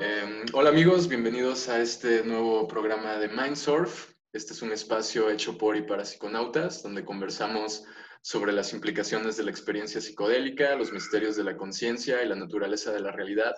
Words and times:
Em, 0.00 0.44
hola 0.52 0.70
amigos, 0.70 1.08
bienvenidos 1.08 1.68
a 1.68 1.80
este 1.80 2.22
nuevo 2.24 2.66
programa 2.66 3.18
de 3.18 3.28
Mindsurf. 3.28 4.12
Este 4.32 4.52
es 4.52 4.62
un 4.62 4.72
espacio 4.72 5.30
hecho 5.30 5.58
por 5.58 5.76
y 5.76 5.82
para 5.82 6.04
psiconautas, 6.04 6.82
donde 6.82 7.04
conversamos 7.04 7.84
sobre 8.22 8.52
las 8.52 8.72
implicaciones 8.72 9.36
de 9.36 9.44
la 9.44 9.50
experiencia 9.50 10.00
psicodélica, 10.00 10.74
los 10.76 10.92
misterios 10.92 11.36
de 11.36 11.44
la 11.44 11.56
conciencia 11.56 12.22
y 12.22 12.28
la 12.28 12.36
naturaleza 12.36 12.92
de 12.92 13.00
la 13.00 13.12
realidad, 13.12 13.54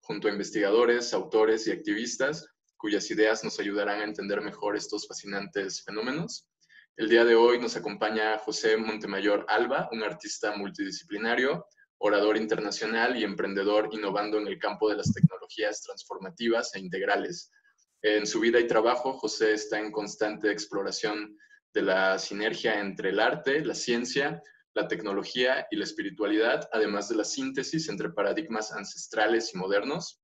junto 0.00 0.28
a 0.28 0.32
investigadores, 0.32 1.14
autores 1.14 1.66
y 1.66 1.72
activistas 1.72 2.46
cuyas 2.78 3.10
ideas 3.10 3.44
nos 3.44 3.58
ayudarán 3.58 4.00
a 4.00 4.04
entender 4.04 4.40
mejor 4.40 4.76
estos 4.76 5.06
fascinantes 5.06 5.82
fenómenos. 5.82 6.48
El 6.96 7.08
día 7.08 7.24
de 7.24 7.34
hoy 7.34 7.60
nos 7.60 7.76
acompaña 7.76 8.38
José 8.38 8.76
Montemayor 8.76 9.44
Alba, 9.48 9.88
un 9.92 10.02
artista 10.02 10.56
multidisciplinario, 10.56 11.66
orador 11.98 12.36
internacional 12.36 13.16
y 13.16 13.24
emprendedor 13.24 13.88
innovando 13.92 14.38
en 14.38 14.46
el 14.46 14.58
campo 14.58 14.88
de 14.88 14.96
las 14.96 15.12
tecnologías 15.12 15.82
transformativas 15.82 16.74
e 16.74 16.80
integrales. 16.80 17.50
En 18.02 18.26
su 18.26 18.40
vida 18.40 18.60
y 18.60 18.66
trabajo, 18.66 19.12
José 19.14 19.54
está 19.54 19.78
en 19.78 19.90
constante 19.90 20.50
exploración 20.50 21.36
de 21.74 21.82
la 21.82 22.18
sinergia 22.18 22.80
entre 22.80 23.10
el 23.10 23.20
arte, 23.20 23.64
la 23.64 23.74
ciencia, 23.74 24.40
la 24.74 24.86
tecnología 24.86 25.66
y 25.70 25.76
la 25.76 25.84
espiritualidad, 25.84 26.68
además 26.72 27.08
de 27.08 27.16
la 27.16 27.24
síntesis 27.24 27.88
entre 27.88 28.10
paradigmas 28.10 28.72
ancestrales 28.72 29.52
y 29.54 29.58
modernos. 29.58 30.22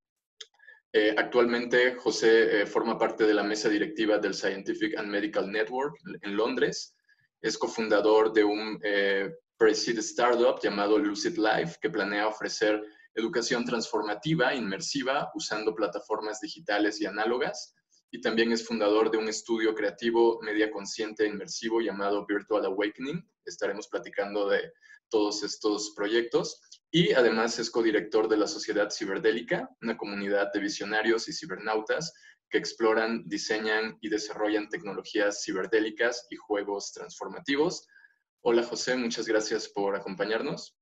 Eh, 0.93 1.13
actualmente, 1.17 1.95
José 1.95 2.61
eh, 2.61 2.65
forma 2.65 2.97
parte 2.97 3.25
de 3.25 3.33
la 3.33 3.43
mesa 3.43 3.67
directiva 3.67 4.17
del 4.17 4.33
Scientific 4.33 4.97
and 4.97 5.09
Medical 5.09 5.51
Network 5.51 5.97
en 6.21 6.37
Londres. 6.37 6.95
Es 7.41 7.57
cofundador 7.57 8.31
de 8.31 8.45
un 8.45 8.79
eh, 8.81 9.29
pre-seed 9.57 9.97
startup 9.99 10.59
llamado 10.61 10.97
Lucid 10.97 11.37
Life, 11.37 11.77
que 11.81 11.89
planea 11.89 12.27
ofrecer 12.27 12.83
educación 13.13 13.63
transformativa, 13.63 14.53
inmersiva, 14.53 15.31
usando 15.35 15.73
plataformas 15.73 16.41
digitales 16.41 16.99
y 17.01 17.05
análogas 17.05 17.75
y 18.15 18.21
también 18.21 18.51
es 18.53 18.65
fundador 18.65 19.11
de 19.11 19.17
un 19.17 19.27
estudio 19.27 19.75
creativo 19.75 20.39
media 20.41 20.71
consciente 20.71 21.25
e 21.25 21.27
inmersivo 21.27 21.81
llamado 21.81 22.25
Virtual 22.25 22.63
Awakening. 22.65 23.21
Estaremos 23.45 23.89
platicando 23.89 24.47
de 24.47 24.71
todos 25.09 25.43
estos 25.43 25.91
proyectos 25.97 26.61
y 26.91 27.11
además 27.11 27.59
es 27.59 27.69
codirector 27.69 28.29
de 28.29 28.37
la 28.37 28.47
Sociedad 28.47 28.89
Ciberdélica, 28.89 29.69
una 29.81 29.97
comunidad 29.97 30.51
de 30.53 30.61
visionarios 30.61 31.27
y 31.27 31.33
cibernautas 31.33 32.13
que 32.49 32.57
exploran, 32.57 33.27
diseñan 33.27 33.97
y 33.99 34.07
desarrollan 34.07 34.69
tecnologías 34.69 35.43
ciberdélicas 35.43 36.25
y 36.29 36.37
juegos 36.37 36.93
transformativos. 36.93 37.85
Hola 38.47 38.63
José, 38.63 38.95
muchas 38.95 39.27
gracias 39.27 39.67
por 39.67 39.95
acompañarnos. 39.95 40.77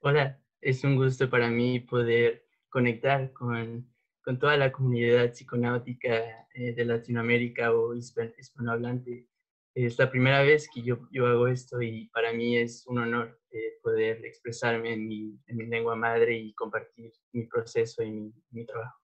Hola, 0.00 0.40
es 0.60 0.82
un 0.82 0.96
gusto 0.96 1.30
para 1.30 1.48
mí 1.48 1.80
poder 1.80 2.46
conectar 2.68 3.32
con 3.32 3.88
con 4.24 4.38
toda 4.38 4.56
la 4.56 4.72
comunidad 4.72 5.32
psiconáutica 5.32 6.48
eh, 6.54 6.74
de 6.74 6.84
Latinoamérica 6.84 7.72
o 7.72 7.94
hispanohablante. 7.94 9.28
Es 9.74 9.98
la 9.98 10.10
primera 10.10 10.42
vez 10.42 10.68
que 10.72 10.82
yo, 10.82 11.08
yo 11.10 11.26
hago 11.26 11.48
esto 11.48 11.82
y 11.82 12.08
para 12.08 12.32
mí 12.32 12.56
es 12.56 12.86
un 12.86 12.98
honor 12.98 13.38
eh, 13.50 13.78
poder 13.82 14.24
expresarme 14.24 14.94
en 14.94 15.06
mi, 15.06 15.38
en 15.46 15.56
mi, 15.56 15.66
lengua 15.66 15.94
madre 15.94 16.38
y 16.38 16.54
compartir 16.54 17.12
mi 17.32 17.46
proceso 17.46 18.02
y 18.02 18.10
mi, 18.10 18.32
mi, 18.50 18.64
trabajo. 18.64 18.98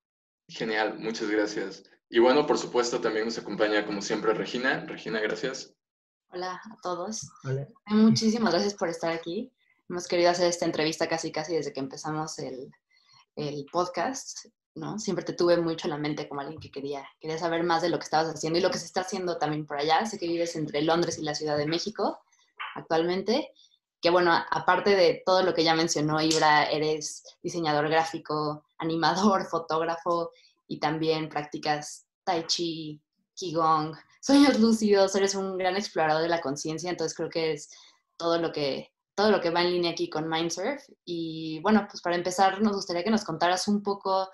Genial, 0.49 0.99
muchas 0.99 1.29
gracias. 1.29 1.91
Y 2.09 2.19
bueno, 2.19 2.47
por 2.47 2.57
supuesto, 2.57 3.01
también 3.01 3.27
nos 3.27 3.39
acompaña 3.39 3.85
como 3.85 4.01
siempre 4.01 4.33
Regina. 4.33 4.87
Regina, 4.87 5.21
gracias. 5.21 5.77
Hola 6.33 6.61
a 6.65 6.77
todos. 6.83 7.31
Hola. 7.45 7.69
Muchísimas 7.87 8.53
gracias 8.53 8.75
por 8.75 8.89
estar 8.89 9.11
aquí. 9.13 9.53
Hemos 9.89 10.07
querido 10.07 10.31
hacer 10.31 10.49
esta 10.49 10.65
entrevista 10.65 11.09
casi 11.09 11.33
casi 11.33 11.55
desde 11.55 11.73
que 11.73 11.81
empezamos 11.81 12.39
el, 12.39 12.71
el 13.37 13.67
podcast 13.73 14.47
¿no? 14.75 14.99
Siempre 14.99 15.25
te 15.25 15.33
tuve 15.33 15.57
mucho 15.57 15.87
en 15.87 15.91
la 15.91 15.99
mente 15.99 16.29
como 16.29 16.41
alguien 16.41 16.61
que 16.61 16.71
quería, 16.71 17.07
quería 17.21 17.39
saber 17.39 17.63
más 17.65 17.83
de 17.83 17.89
lo 17.89 17.99
que 17.99 18.05
estabas 18.05 18.33
haciendo 18.35 18.59
y 18.59 18.63
lo 18.63 18.71
que 18.71 18.79
se 18.79 18.87
está 18.87 19.01
haciendo 19.03 19.39
también 19.39 19.67
por 19.67 19.79
allá. 19.79 20.05
Sé 20.07 20.19
que 20.19 20.27
vives 20.27 20.57
entre 20.57 20.83
Londres 20.83 21.19
y 21.19 21.23
la 21.23 21.35
Ciudad 21.35 21.57
de 21.57 21.67
México 21.67 22.21
actualmente, 22.75 23.53
que 24.01 24.11
bueno, 24.11 24.33
aparte 24.51 24.95
de 24.95 25.23
todo 25.27 25.43
lo 25.43 25.55
que 25.55 25.65
ya 25.65 25.75
mencionó 25.75 26.21
Ibra, 26.21 26.65
eres 26.65 27.25
diseñador 27.43 27.89
gráfico, 27.89 28.65
animador, 28.79 29.47
fotógrafo 29.47 30.31
y 30.67 30.79
también 30.79 31.29
practicas 31.29 32.07
tai 32.25 32.47
chi, 32.47 33.01
qigong, 33.35 33.97
sueños 34.21 34.59
lúcidos, 34.61 35.15
eres 35.17 35.35
un 35.35 35.57
gran 35.57 35.77
explorador 35.77 36.23
de 36.23 36.29
la 36.29 36.41
conciencia, 36.41 36.91
entonces 36.91 37.17
creo 37.17 37.31
que 37.31 37.53
es 37.53 37.71
todo 38.17 38.39
lo 38.41 38.53
que 38.53 38.93
todo 39.17 39.31
lo 39.31 39.41
que 39.43 39.51
va 39.51 39.61
en 39.61 39.73
línea 39.73 39.91
aquí 39.91 40.09
con 40.09 40.31
Mindsurf. 40.31 40.83
Y 41.05 41.61
bueno, 41.61 41.87
pues 41.91 42.01
para 42.01 42.17
empezar, 42.17 42.63
nos 42.63 42.75
gustaría 42.75 43.05
que 43.05 43.11
nos 43.11 43.25
contaras 43.25 43.69
un 43.69 43.83
poco 43.83 44.31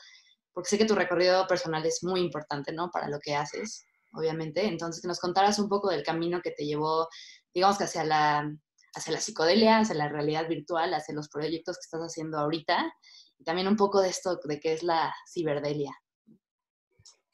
porque 0.57 0.71
sé 0.71 0.79
que 0.79 0.87
tu 0.87 0.95
recorrido 0.95 1.47
personal 1.47 1.85
es 1.85 2.03
muy 2.03 2.21
importante, 2.21 2.73
¿no? 2.73 2.91
Para 2.91 3.09
lo 3.09 3.19
que 3.21 3.35
haces, 3.35 3.85
obviamente. 4.15 4.65
Entonces, 4.65 5.03
que 5.03 5.09
nos 5.09 5.21
contaras 5.21 5.59
un 5.59 5.69
poco 5.69 5.91
del 5.91 6.03
camino 6.03 6.41
que 6.41 6.53
te 6.53 6.65
llevó, 6.65 7.09
digamos 7.53 7.77
que 7.77 7.85
hacia 7.85 8.05
la, 8.05 8.51
hacia 8.95 9.13
la 9.13 9.21
psicodelia, 9.21 9.81
hacia 9.81 9.97
la 9.97 10.09
realidad 10.09 10.49
virtual, 10.49 10.95
hacia 10.95 11.15
los 11.15 11.29
proyectos 11.29 11.77
que 11.77 11.83
estás 11.83 12.01
haciendo 12.01 12.39
ahorita, 12.39 12.91
y 13.39 13.45
también 13.45 13.69
un 13.69 13.77
poco 13.77 14.01
de 14.01 14.09
esto 14.09 14.41
de 14.45 14.59
qué 14.59 14.73
es 14.73 14.83
la 14.83 15.15
ciberdelia. 15.31 15.93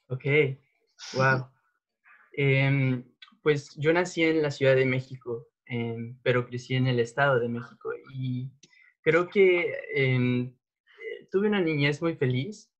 Ok, 0.08 0.24
wow. 1.12 1.51
Em, 2.32 3.04
pues 3.42 3.74
yo 3.76 3.92
nací 3.92 4.22
en 4.24 4.42
la 4.42 4.50
Ciudad 4.50 4.76
de 4.76 4.86
México, 4.86 5.48
em, 5.66 6.18
pero 6.22 6.46
crecí 6.46 6.74
en 6.74 6.86
el 6.86 7.00
Estado 7.00 7.40
de 7.40 7.48
México 7.48 7.90
y 8.14 8.50
creo 9.02 9.28
que 9.28 9.74
em, 9.94 10.54
tuve 11.30 11.48
una 11.48 11.60
niñez 11.60 12.02
muy 12.02 12.16
feliz 12.16 12.72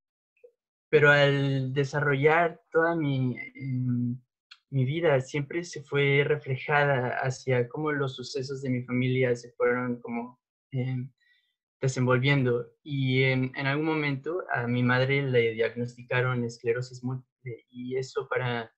pero 0.93 1.11
al 1.11 1.73
desarrollar 1.73 2.61
toda 2.71 2.95
mi, 2.95 3.35
mi 4.69 4.85
vida 4.85 5.19
siempre 5.23 5.65
se 5.65 5.83
fue 5.83 6.23
reflejada 6.23 7.17
hacia 7.23 7.67
cómo 7.67 7.93
los 7.93 8.15
sucesos 8.15 8.61
de 8.61 8.69
mi 8.69 8.83
familia 8.83 9.35
se 9.35 9.53
fueron 9.53 10.03
como 10.03 10.39
desenvolviendo. 11.81 12.75
Y 12.83 13.23
en, 13.23 13.53
en, 13.57 13.67
algún 13.67 13.87
momento 13.87 14.45
a 14.53 14.67
mi 14.67 14.83
madre 14.83 15.23
le 15.23 15.53
diagnosticaron 15.53 16.45
esclerosis 16.45 17.03
múltiple 17.03 17.65
y 17.71 17.97
eso 17.97 18.29
para, 18.29 18.71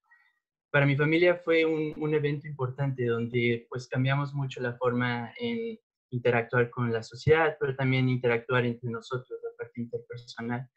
para 0.74 0.86
mi 0.86 0.96
familia 0.96 1.36
fue 1.36 1.64
un, 1.64 1.94
un 1.96 2.14
evento 2.14 2.48
importante 2.48 3.06
donde 3.06 3.64
pues 3.70 3.86
cambiamos 3.86 4.34
mucho 4.34 4.60
la 4.60 4.76
forma 4.76 5.32
en 5.38 5.78
interactuar 6.10 6.68
con 6.68 6.92
la 6.92 7.00
sociedad, 7.04 7.56
pero 7.60 7.76
también 7.76 8.08
interactuar 8.08 8.66
entre 8.66 8.90
nosotros, 8.90 9.38
la 9.44 9.56
parte 9.56 9.80
interpersonal. 9.80 10.68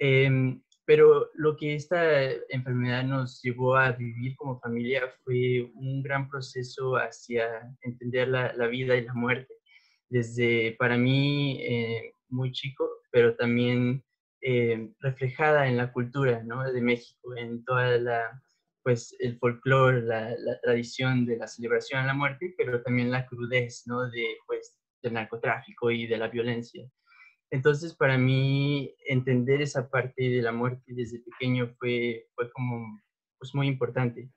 Em, 0.00 0.60
pero 0.84 1.30
lo 1.34 1.56
que 1.56 1.76
esta 1.76 2.32
enfermedad 2.48 3.04
nos 3.04 3.40
llevó 3.40 3.76
a 3.76 3.92
vivir 3.92 4.34
como 4.34 4.58
familia 4.58 5.02
fue 5.22 5.70
un 5.76 6.02
gran 6.02 6.28
proceso 6.28 6.96
hacia 6.96 7.44
entender 7.82 8.26
la, 8.26 8.52
la 8.54 8.66
vida 8.66 8.96
y 8.96 9.04
la 9.04 9.14
muerte. 9.14 9.54
Desde 10.08 10.74
para 10.76 10.96
mí 10.96 11.60
eh, 11.62 12.14
muy 12.30 12.50
chico, 12.50 12.84
pero 13.12 13.36
también 13.36 14.02
eh, 14.40 14.90
reflejada 14.98 15.68
en 15.68 15.76
la 15.76 15.92
cultura 15.92 16.42
¿no? 16.42 16.64
de 16.64 16.80
México, 16.80 17.36
en 17.36 17.64
toda 17.64 17.96
la, 17.98 18.42
pues 18.82 19.14
el 19.18 19.38
folclore, 19.38 20.02
la, 20.02 20.30
la, 20.38 20.60
tradición 20.60 21.26
de 21.26 21.36
la 21.36 21.46
celebración 21.46 22.00
a 22.00 22.06
la 22.06 22.14
muerte, 22.14 22.54
pero 22.56 22.82
también 22.82 23.10
la 23.10 23.26
crudez 23.26 23.82
¿no? 23.86 24.08
de, 24.10 24.36
pues, 24.46 24.78
del 25.02 25.14
narcotráfico 25.14 25.90
y 25.90 26.06
de 26.06 26.18
la 26.18 26.28
violencia. 26.28 26.88
Entonces, 27.50 27.94
para 27.94 28.16
mí, 28.16 28.94
entender 29.06 29.60
esa 29.60 29.90
parte 29.90 30.22
de 30.22 30.42
la 30.42 30.52
muerte 30.52 30.92
desde 30.94 31.20
pequeño 31.20 31.74
fue, 31.78 32.28
fue 32.34 32.50
como 32.52 33.00
pues, 33.38 33.54
muy 33.54 33.66
importante. 33.66 34.30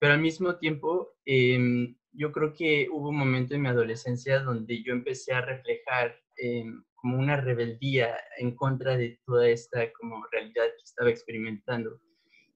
Pero 0.00 0.14
al 0.14 0.20
mismo 0.20 0.56
tiempo, 0.58 1.14
em, 1.24 1.96
yo 2.12 2.32
creo 2.32 2.52
que 2.54 2.88
hubo 2.90 3.10
un 3.10 3.16
momento 3.16 3.54
en 3.54 3.62
mi 3.62 3.68
adolescencia 3.68 4.40
donde 4.40 4.82
yo 4.82 4.92
empecé 4.92 5.32
a 5.32 5.40
reflejar 5.40 6.16
em, 6.36 6.84
como 6.94 7.18
una 7.18 7.36
rebeldía 7.36 8.16
en 8.38 8.54
contra 8.56 8.96
de 8.96 9.20
toda 9.24 9.48
esta 9.48 9.92
como 9.92 10.24
realidad 10.32 10.64
que 10.76 10.84
estaba 10.84 11.10
experimentando. 11.10 12.00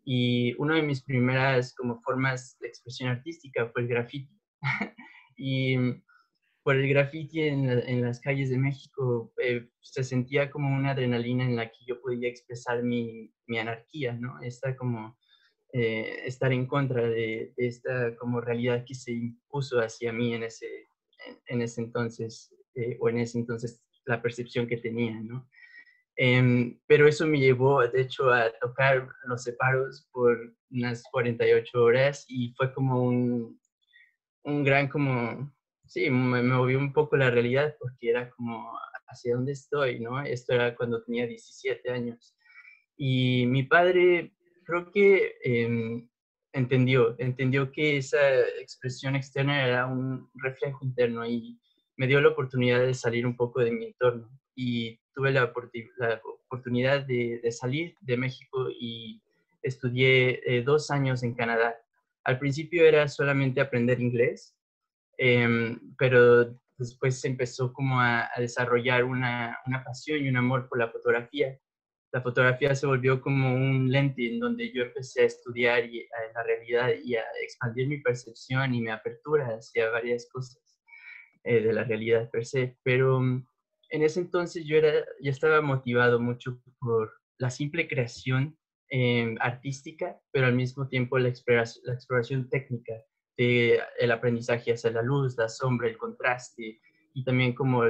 Y 0.04 0.54
una 0.58 0.76
de 0.76 0.82
mis 0.82 1.02
primeras 1.02 1.74
como 1.74 2.00
formas 2.00 2.56
de 2.60 2.68
expresión 2.68 3.10
artística 3.10 3.68
fue 3.68 3.82
el 3.82 3.88
graffiti. 3.88 4.40
y 5.36 5.76
por 6.62 6.76
el 6.76 6.88
graffiti 6.88 7.40
en, 7.40 8.02
las 8.02 8.20
calles 8.20 8.50
de 8.50 8.58
México 8.58 9.32
eh, 9.42 9.68
se 9.80 10.04
sentía 10.04 10.50
como 10.50 10.74
una 10.74 10.92
adrenalina 10.92 11.44
en 11.44 11.56
la 11.56 11.68
que 11.68 11.84
yo 11.86 12.00
podía 12.00 12.28
expresar 12.28 12.82
mi, 12.82 13.32
mi 13.46 13.58
anarquía, 13.58 14.12
¿no? 14.12 14.40
Esta 14.40 14.76
como 14.76 15.16
eh, 15.72 16.26
estar 16.26 16.52
en 16.52 16.66
contra 16.66 17.08
de, 17.08 17.54
esta 17.56 18.14
como 18.16 18.40
realidad 18.40 18.84
que 18.86 18.94
se 18.94 19.12
impuso 19.12 19.80
hacia 19.80 20.12
mí 20.12 20.34
en 20.34 20.42
ese, 20.44 20.66
en, 21.46 21.62
ese 21.62 21.80
entonces, 21.80 22.54
eh, 22.74 22.98
o 23.00 23.08
en 23.08 23.18
ese 23.18 23.38
entonces 23.38 23.82
la 24.04 24.20
percepción 24.20 24.66
que 24.66 24.76
tenía, 24.76 25.18
¿no? 25.20 25.48
Em, 26.16 26.78
pero 26.86 27.08
eso 27.08 27.26
me 27.26 27.38
llevó, 27.38 27.86
de 27.86 28.02
hecho, 28.02 28.30
a 28.30 28.50
tocar 28.60 29.08
los 29.24 29.42
separos 29.42 30.08
por 30.12 30.54
unas 30.70 31.02
48 31.10 31.82
horas 31.82 32.24
y 32.28 32.52
fue 32.56 32.72
como 32.74 33.02
un, 33.02 33.60
un 34.44 34.64
gran 34.64 34.88
como 34.88 35.52
sí, 35.92 36.08
me 36.10 36.42
movió 36.42 36.78
un 36.78 36.92
poco 36.92 37.16
la 37.16 37.30
realidad 37.30 37.76
porque 37.78 38.10
era 38.10 38.30
como 38.30 38.72
hacia 39.08 39.34
dónde 39.34 39.52
estoy, 39.52 40.00
¿no? 40.00 40.22
Esto 40.22 40.54
era 40.54 40.74
cuando 40.74 41.02
tenía 41.02 41.26
17 41.26 41.90
años. 41.90 42.34
Y 42.96 43.46
mi 43.46 43.64
padre 43.64 44.32
creo 44.64 44.90
que 44.90 45.34
em, 45.44 46.08
entendió, 46.52 47.14
entendió 47.18 47.70
que 47.72 47.98
esa 47.98 48.40
expresión 48.60 49.16
externa 49.16 49.66
era 49.66 49.86
un 49.86 50.30
reflejo 50.34 50.84
interno 50.84 51.26
y 51.26 51.60
me 51.96 52.06
dio 52.06 52.20
la 52.20 52.28
oportunidad 52.30 52.80
de 52.80 52.94
salir 52.94 53.26
un 53.26 53.36
poco 53.36 53.60
de 53.60 53.72
mi 53.72 53.86
entorno. 53.86 54.30
Y 54.54 54.98
tuve 55.14 55.32
la, 55.32 55.44
oportunidad 55.44 57.06
de, 57.06 57.40
salir 57.50 57.96
de 58.00 58.16
México 58.16 58.68
y 58.70 59.22
estudié 59.62 60.40
eh, 60.44 60.62
dos 60.62 60.90
años 60.90 61.22
en 61.22 61.34
Canadá. 61.34 61.76
Al 62.24 62.38
principio 62.38 62.84
era 62.84 63.08
solamente 63.08 63.60
aprender 63.60 64.00
inglés, 64.00 64.56
em, 65.18 65.78
pero 65.98 66.54
después 66.78 67.20
se 67.20 67.28
empezó 67.28 67.72
como 67.72 68.00
a, 68.00 68.28
desarrollar 68.36 69.04
una, 69.04 69.58
una, 69.66 69.84
pasión 69.84 70.24
y 70.24 70.28
un 70.28 70.36
amor 70.36 70.68
por 70.68 70.78
la 70.78 70.88
fotografía. 70.88 71.58
La 72.12 72.20
fotografía 72.20 72.74
se 72.74 72.86
volvió 72.86 73.20
como 73.20 73.54
un 73.54 73.90
lente 73.90 74.28
en 74.28 74.38
donde 74.38 74.70
yo 74.72 74.82
empecé 74.82 75.22
a 75.22 75.26
estudiar 75.26 75.86
y, 75.86 76.02
a, 76.02 76.32
la 76.34 76.42
realidad 76.42 76.90
y 77.02 77.16
a 77.16 77.24
expandir 77.42 77.88
mi 77.88 77.98
percepción 77.98 78.74
y 78.74 78.82
mi 78.82 78.90
apertura 78.90 79.46
hacia 79.56 79.88
varias 79.90 80.28
cosas 80.30 80.60
eh, 81.44 81.60
de 81.60 81.72
la 81.72 81.84
realidad 81.84 82.28
per 82.30 82.44
se. 82.44 82.76
Pero 82.82 83.20
mm, 83.20 83.46
en 83.92 84.02
ese 84.02 84.20
entonces 84.20 84.64
yo 84.64 84.76
era, 84.76 85.04
ya 85.20 85.30
estaba 85.30 85.60
motivado 85.60 86.18
mucho 86.18 86.60
por 86.80 87.12
la 87.38 87.50
simple 87.50 87.86
creación 87.86 88.56
em, 88.88 89.36
artística, 89.38 90.18
pero 90.32 90.46
al 90.46 90.54
mismo 90.54 90.88
tiempo 90.88 91.18
la, 91.18 91.28
exploración, 91.28 92.48
técnica 92.48 92.94
de 93.36 93.80
el 93.98 94.10
aprendizaje 94.10 94.72
hacia 94.72 94.90
la 94.90 95.02
luz, 95.02 95.36
la 95.36 95.48
sombra, 95.48 95.88
el 95.88 95.98
contraste 95.98 96.80
y 97.12 97.24
también 97.24 97.54
como 97.54 97.82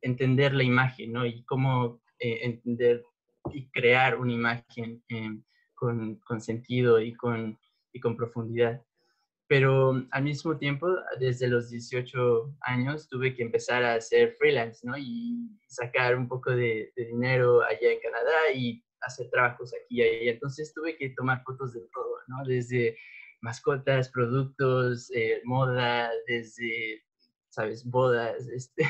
entender 0.00 0.54
la 0.54 0.62
imagen, 0.62 1.12
¿no? 1.12 1.26
Y 1.26 1.44
cómo 1.44 2.00
eh, 2.20 2.38
entender 2.42 3.04
y 3.52 3.68
crear 3.70 4.18
una 4.18 4.32
imagen 4.32 5.02
em, 5.08 5.42
con, 5.74 6.20
sentido 6.40 7.00
y 7.00 7.14
con 7.14 7.58
profundidad 8.16 8.80
pero 9.52 10.02
al 10.12 10.22
mismo 10.22 10.56
tiempo, 10.56 10.88
desde 11.20 11.46
los 11.46 11.68
18 11.68 12.56
años, 12.62 13.06
tuve 13.06 13.34
que 13.34 13.42
empezar 13.42 13.84
a 13.84 13.96
hacer 13.96 14.34
freelance, 14.38 14.80
¿no? 14.82 14.96
Y 14.96 15.46
sacar 15.68 16.16
un 16.16 16.26
poco 16.26 16.52
de, 16.52 16.90
dinero 16.96 17.62
allá 17.62 17.92
en 17.92 18.00
Canadá 18.00 18.50
y 18.54 18.82
hacer 19.02 19.28
trabajos 19.28 19.74
aquí 19.74 19.96
y 19.98 20.00
ahí. 20.00 20.28
Entonces 20.30 20.72
tuve 20.72 20.96
que 20.96 21.10
tomar 21.10 21.42
fotos 21.44 21.74
de 21.74 21.82
todo, 21.92 22.16
¿no? 22.28 22.42
Desde 22.46 22.96
mascotas, 23.42 24.08
productos, 24.08 25.10
eh, 25.14 25.42
moda, 25.44 26.10
desde, 26.26 27.04
¿sabes? 27.50 27.84
Bodas, 27.84 28.48
este, 28.56 28.88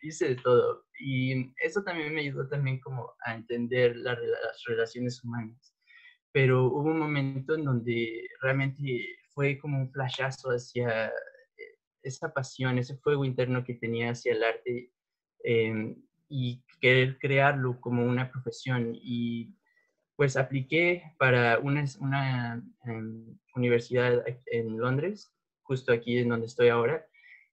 hice 0.00 0.28
de 0.30 0.36
todo. 0.36 0.86
Y 1.00 1.52
eso 1.62 1.82
también 1.84 2.14
me 2.14 2.22
ayudó 2.22 2.48
también 2.48 2.80
como 2.80 3.12
a 3.26 3.34
entender 3.34 3.94
las 3.94 4.18
relaciones 4.66 5.22
humanas. 5.22 5.74
Pero 6.32 6.64
hubo 6.68 6.84
un 6.84 6.98
momento 6.98 7.56
en 7.56 7.64
donde 7.64 8.26
realmente 8.40 9.18
fue 9.38 9.56
como 9.56 9.78
un 9.78 9.92
flashazo 9.92 10.50
hacia 10.50 11.06
eh, 11.06 11.12
esa 12.02 12.34
pasión, 12.34 12.76
ese 12.76 12.96
fuego 12.96 13.24
interno 13.24 13.62
que 13.62 13.74
tenía 13.74 14.10
hacia 14.10 14.32
el 14.32 14.42
arte 14.42 14.90
em, 15.44 15.94
y 16.28 16.64
querer 16.80 17.18
crearlo 17.20 17.80
como 17.80 18.04
una 18.04 18.32
profesión. 18.32 18.98
Y 19.00 19.54
pues 20.16 20.36
apliqué 20.36 21.04
para 21.18 21.60
una, 21.60 21.84
em, 22.86 23.38
universidad 23.54 24.24
en 24.46 24.76
Londres, 24.76 25.32
justo 25.62 25.92
aquí 25.92 26.18
en 26.18 26.30
donde 26.30 26.46
estoy 26.46 26.70
ahora. 26.70 27.06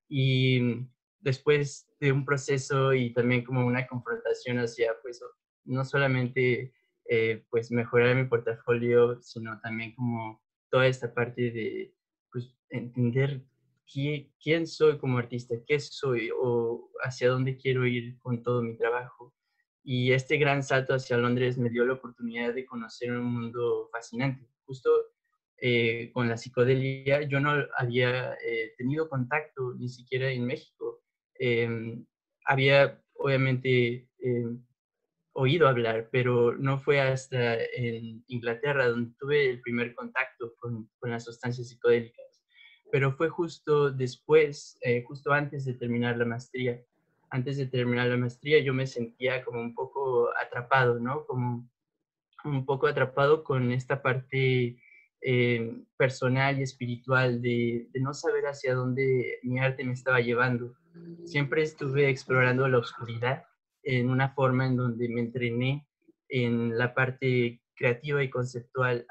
Y 0.09 0.87
después 1.19 1.87
de 1.99 2.11
un 2.11 2.25
proceso 2.25 2.95
y 2.95 3.13
también 3.13 3.43
como 3.43 3.63
una 3.63 3.85
confrontación 3.85 4.57
hacia, 4.57 4.91
pues, 5.03 5.21
no 5.65 5.85
solamente 5.85 6.73
eh, 7.07 7.45
pues 7.51 7.69
mejorar 7.69 8.15
mi 8.15 8.23
portafolio, 8.23 9.21
sino 9.21 9.59
también 9.61 9.93
como 9.93 10.44
toda 10.69 10.87
esta 10.87 11.13
parte 11.13 11.51
de 11.51 11.93
pues, 12.31 12.55
entender 12.69 13.43
quién 14.39 14.67
soy 14.67 14.97
como 14.97 15.17
artista, 15.17 15.55
qué 15.65 15.79
soy 15.79 16.29
o 16.35 16.89
hacia 17.03 17.29
dónde 17.29 17.57
quiero 17.57 17.85
ir 17.85 18.17
con 18.19 18.41
todo 18.41 18.61
mi 18.61 18.75
trabajo. 18.77 19.33
Y 19.83 20.13
este 20.13 20.37
gran 20.37 20.63
salto 20.63 20.95
hacia 20.95 21.17
Londres 21.17 21.57
me 21.57 21.69
dio 21.69 21.85
la 21.85 21.93
oportunidad 21.93 22.53
de 22.53 22.65
conocer 22.65 23.11
un 23.11 23.25
mundo 23.25 23.87
fascinante. 23.91 24.49
Justo 24.65 24.89
eh, 25.57 26.11
con 26.11 26.27
la 26.27 26.37
psicodelia 26.37 27.21
yo 27.21 27.39
no 27.39 27.53
había 27.77 28.33
eh, 28.33 28.73
tenido 28.77 29.07
contacto 29.07 29.75
ni 29.77 29.87
siquiera 29.87 30.31
en 30.31 30.45
México. 30.45 31.03
Em, 31.35 32.05
había 32.45 33.01
obviamente 33.13 34.09
em, 34.19 34.65
oído 35.35 35.67
hablar, 35.67 36.07
pero 36.11 36.55
no 36.55 36.79
fue 36.79 37.01
hasta 37.01 37.55
en 37.55 38.23
Inglaterra 38.27 38.87
donde 38.87 39.13
tuve 39.19 39.49
el 39.49 39.61
primer 39.61 39.93
contacto 39.93 40.53
con, 40.55 40.89
con 40.97 41.11
las 41.11 41.25
sustancias 41.25 41.67
psicodélicas. 41.67 42.41
Pero 42.89 43.11
fue 43.11 43.27
justo 43.27 43.91
después, 43.91 44.77
eh, 44.81 45.03
justo 45.05 45.33
antes 45.33 45.65
de 45.65 45.73
terminar 45.73 46.17
la 46.17 46.23
maestría. 46.23 46.81
Antes 47.29 47.57
de 47.57 47.65
terminar 47.65 48.07
la 48.07 48.15
maestría 48.15 48.59
yo 48.59 48.73
me 48.73 48.87
sentía 48.87 49.43
como 49.43 49.59
un 49.59 49.75
poco 49.75 50.29
atrapado, 50.41 50.99
¿no? 50.99 51.25
Como 51.25 51.69
un 52.45 52.65
poco 52.65 52.87
atrapado 52.87 53.43
con 53.43 53.73
esta 53.73 54.01
parte 54.01 54.79
eh, 55.19 55.77
personal 55.97 56.59
y 56.59 56.63
espiritual 56.63 57.41
de, 57.41 57.89
de 57.91 57.99
no 57.99 58.13
saber 58.13 58.45
hacia 58.45 58.73
dónde 58.73 59.39
mi 59.43 59.59
arte 59.59 59.83
me 59.83 59.93
estaba 59.93 60.21
llevando. 60.21 60.75
Siempre 61.25 61.61
estuve 61.63 62.07
explorando 62.07 62.65
la 62.69 62.77
oscuridad 62.77 63.43
en 63.85 64.09
una 64.09 64.29
forma 64.33 64.65
en 64.65 64.75
donde 64.75 65.07
me 65.07 65.21
entrené 65.21 65.87
en 66.27 66.77
la 66.77 66.93
parte 66.93 67.61
creativa 67.75 68.23
y 68.23 68.29
conceptual 68.29 69.05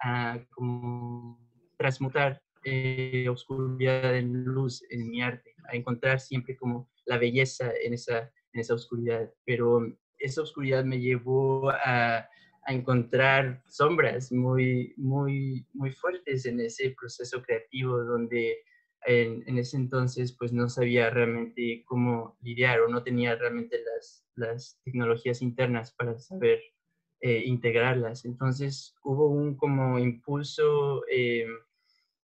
a, 0.00 0.38
como 0.50 1.38
transmutar 1.78 2.42
eh, 2.64 3.28
oscuridad 3.28 4.16
en 4.16 4.44
luz 4.44 4.82
en 4.90 5.08
mi 5.10 5.22
arte, 5.22 5.54
a 5.70 5.76
encontrar 5.76 6.20
siempre 6.20 6.56
como 6.56 6.90
la 7.04 7.18
belleza 7.18 7.70
en 7.84 7.94
esa, 7.94 8.32
en 8.52 8.60
esa 8.60 8.74
oscuridad. 8.74 9.30
Pero 9.44 9.80
esa 10.18 10.42
oscuridad 10.42 10.84
me 10.84 11.00
llevó 11.00 11.70
a, 11.70 12.18
a 12.66 12.72
encontrar 12.72 13.62
sombras 13.68 14.32
muy, 14.32 14.94
muy, 14.96 15.66
muy 15.74 15.92
fuertes 15.92 16.46
en 16.46 16.60
ese 16.60 16.94
proceso 16.98 17.42
creativo 17.42 18.02
donde 18.04 18.58
en, 19.06 19.58
ese 19.58 19.76
entonces 19.76 20.32
pues 20.32 20.52
no 20.52 20.68
sabía 20.68 21.10
realmente 21.10 21.84
cómo 21.86 22.36
lidiar 22.42 22.80
o 22.80 22.88
no 22.88 23.02
tenía 23.02 23.36
realmente 23.36 23.78
las, 23.82 24.26
las 24.34 24.80
tecnologías 24.84 25.42
internas 25.42 25.92
para 25.92 26.18
saber 26.18 26.60
eh, 27.20 27.42
integrarlas. 27.46 28.24
Entonces 28.24 28.94
hubo 29.02 29.28
un 29.28 29.56
como 29.56 29.98
impulso 29.98 31.04
eh, 31.10 31.46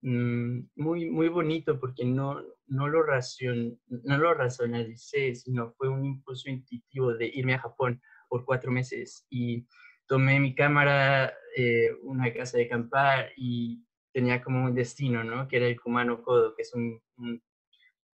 mm, 0.02 0.60
muy, 0.76 1.10
muy 1.10 1.30
bonito 1.30 1.80
porque 1.80 2.06
no, 2.06 2.42
no, 2.68 2.88
lo 2.88 3.04
racion, 3.04 3.80
no 3.88 4.18
lo 4.18 4.34
racionalicé, 4.34 5.36
sino 5.36 5.74
fue 5.74 5.90
un 5.90 6.06
impulso 6.06 6.50
intuitivo 6.50 7.14
de 7.14 7.28
irme 7.28 7.56
a 7.56 7.60
Japón 7.60 8.02
por 8.30 8.46
cuatro 8.46 8.72
meses 8.72 9.26
y 9.30 9.68
tomé 10.08 10.40
mi 10.40 10.54
cámara, 10.56 11.34
eh, 11.58 11.90
una 12.04 12.34
casa 12.34 12.58
de 12.58 12.66
acampar 12.66 13.32
y 13.38 13.84
tenía 14.16 14.42
como 14.42 14.64
un 14.64 14.74
destino, 14.74 15.26
¿no? 15.26 15.46
Que 15.46 15.58
era 15.58 15.68
el 15.68 15.82
Kumano 15.82 16.24
Kodo, 16.24 16.56
que 16.56 16.62
es 16.62 16.74
un, 16.74 17.02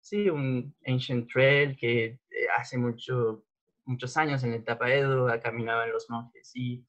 sí, 0.00 0.30
un 0.30 0.72
ancient 0.86 1.28
trail 1.28 1.76
que 1.76 2.04
eh, 2.04 2.46
hace 2.56 2.78
mucho, 2.78 3.42
muchos 3.84 4.16
años 4.16 4.44
en 4.44 4.52
el 4.52 4.62
Tapaedo 4.62 5.26
caminaban 5.42 5.90
los 5.90 6.08
monjes 6.08 6.52
y 6.54 6.86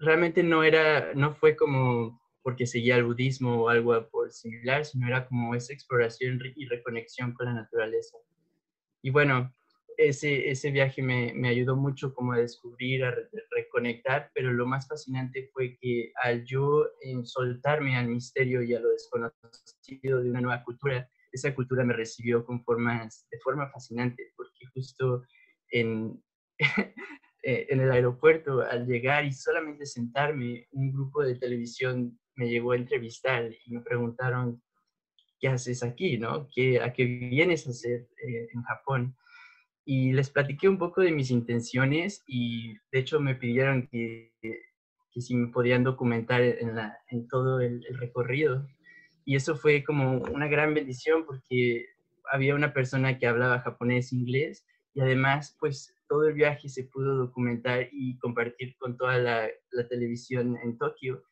realmente 0.00 0.42
no 0.42 0.64
era, 0.64 1.14
no 1.14 1.36
fue 1.36 1.54
como 1.54 2.20
porque 2.42 2.66
seguía 2.66 2.96
el 2.96 3.04
budismo 3.04 3.62
o 3.62 3.68
algo 3.68 4.08
por 4.08 4.32
similar, 4.32 4.84
sino 4.84 5.06
era 5.06 5.24
como 5.28 5.54
esa 5.54 5.72
exploración 5.72 6.40
y 6.56 6.66
reconexión 6.66 7.32
con 7.32 7.46
la 7.46 7.52
naturaleza. 7.52 8.18
Y 9.02 9.10
bueno, 9.10 9.54
ese, 9.98 10.50
ese 10.50 10.70
viaje 10.70 11.02
me, 11.02 11.32
me, 11.34 11.48
ayudó 11.48 11.76
mucho 11.76 12.14
como 12.14 12.32
a 12.32 12.38
descubrir, 12.38 13.04
a 13.04 13.14
reconectar, 13.50 14.30
pero 14.34 14.52
lo 14.52 14.66
más 14.66 14.86
fascinante 14.88 15.50
fue 15.52 15.76
que 15.80 16.12
al 16.22 16.44
yo 16.44 16.86
soltarme 17.24 17.96
al 17.96 18.08
misterio 18.08 18.62
y 18.62 18.74
a 18.74 18.80
lo 18.80 18.90
desconocido 18.90 20.22
de 20.22 20.30
una 20.30 20.40
nueva 20.40 20.62
cultura, 20.64 21.08
esa 21.32 21.54
cultura 21.54 21.84
me 21.84 21.94
recibió 21.94 22.44
con 22.44 22.62
formas, 22.64 23.26
de 23.30 23.38
forma 23.38 23.70
fascinante, 23.70 24.32
porque 24.36 24.66
justo 24.74 25.22
en, 25.70 26.22
eh, 27.42 27.66
en 27.68 27.80
el 27.80 27.90
aeropuerto, 27.90 28.60
al 28.60 28.86
llegar 28.86 29.24
y 29.24 29.32
solamente 29.32 29.86
sentarme, 29.86 30.68
un 30.72 30.92
grupo 30.92 31.22
de 31.22 31.36
televisión 31.36 32.18
me 32.34 32.48
llegó 32.48 32.72
a 32.72 32.76
entrevistar 32.76 33.50
y 33.64 33.70
me 33.70 33.80
preguntaron, 33.80 34.62
¿qué 35.40 35.48
haces 35.48 35.82
aquí? 35.82 36.18
¿no? 36.18 36.48
¿Qué, 36.54 36.80
¿A 36.80 36.92
qué 36.92 37.04
vienes 37.04 37.66
a 37.66 37.70
hacer 37.70 38.08
eh, 38.26 38.48
en 38.52 38.62
Japón? 38.62 39.16
Y 39.86 40.12
les 40.12 40.28
platiqué 40.30 40.68
un 40.68 40.78
poco 40.78 41.00
de 41.00 41.12
mis 41.12 41.30
intenciones 41.30 42.24
y 42.26 42.74
de 42.90 42.98
hecho 42.98 43.20
me 43.20 43.36
pidieron 43.36 43.86
que, 43.86 44.32
que 45.16 45.22
si 45.22 45.34
me 45.34 45.46
podían 45.48 45.84
documentar 45.84 46.42
en, 46.42 46.74
la, 46.74 46.98
en 47.08 47.28
todo 47.28 47.60
el, 47.60 47.82
recorrido. 47.96 48.66
Y 49.24 49.36
eso 49.36 49.56
fue 49.56 49.84
como 49.84 50.18
una 50.18 50.48
gran 50.48 50.74
bendición 50.74 51.24
porque 51.24 51.86
había 52.30 52.56
una 52.56 52.74
persona 52.74 53.16
que 53.16 53.28
hablaba 53.28 53.60
japonés, 53.60 54.12
inglés 54.12 54.66
y 54.92 55.00
además, 55.00 55.56
pues 55.60 55.94
todo 56.08 56.28
el 56.28 56.34
viaje 56.34 56.68
se 56.68 56.84
pudo 56.84 57.16
documentar 57.16 57.88
y 57.92 58.18
compartir 58.18 58.76
con 58.78 58.96
toda 58.96 59.18
la, 59.18 59.48
televisión 59.88 60.58
en 60.64 60.76
Tokio. 60.78 61.22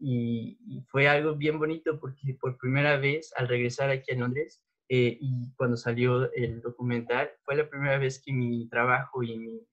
Y, 0.00 0.58
fue 0.88 1.08
algo 1.08 1.36
bien 1.36 1.58
bonito 1.58 2.00
porque 2.00 2.34
por 2.40 2.58
primera 2.58 2.96
vez 2.96 3.32
al 3.36 3.46
regresar 3.46 3.90
aquí 3.90 4.12
a 4.12 4.16
Londres 4.16 4.60
eh, 4.94 5.16
y 5.22 5.50
cuando 5.56 5.78
salió 5.78 6.30
el 6.34 6.60
documental, 6.60 7.30
fue 7.46 7.56
la 7.56 7.66
primera 7.66 7.96
vez 7.96 8.22
que 8.22 8.30
mi 8.30 8.68
trabajo 8.68 9.22
y 9.22 9.38
mi, 9.38 9.66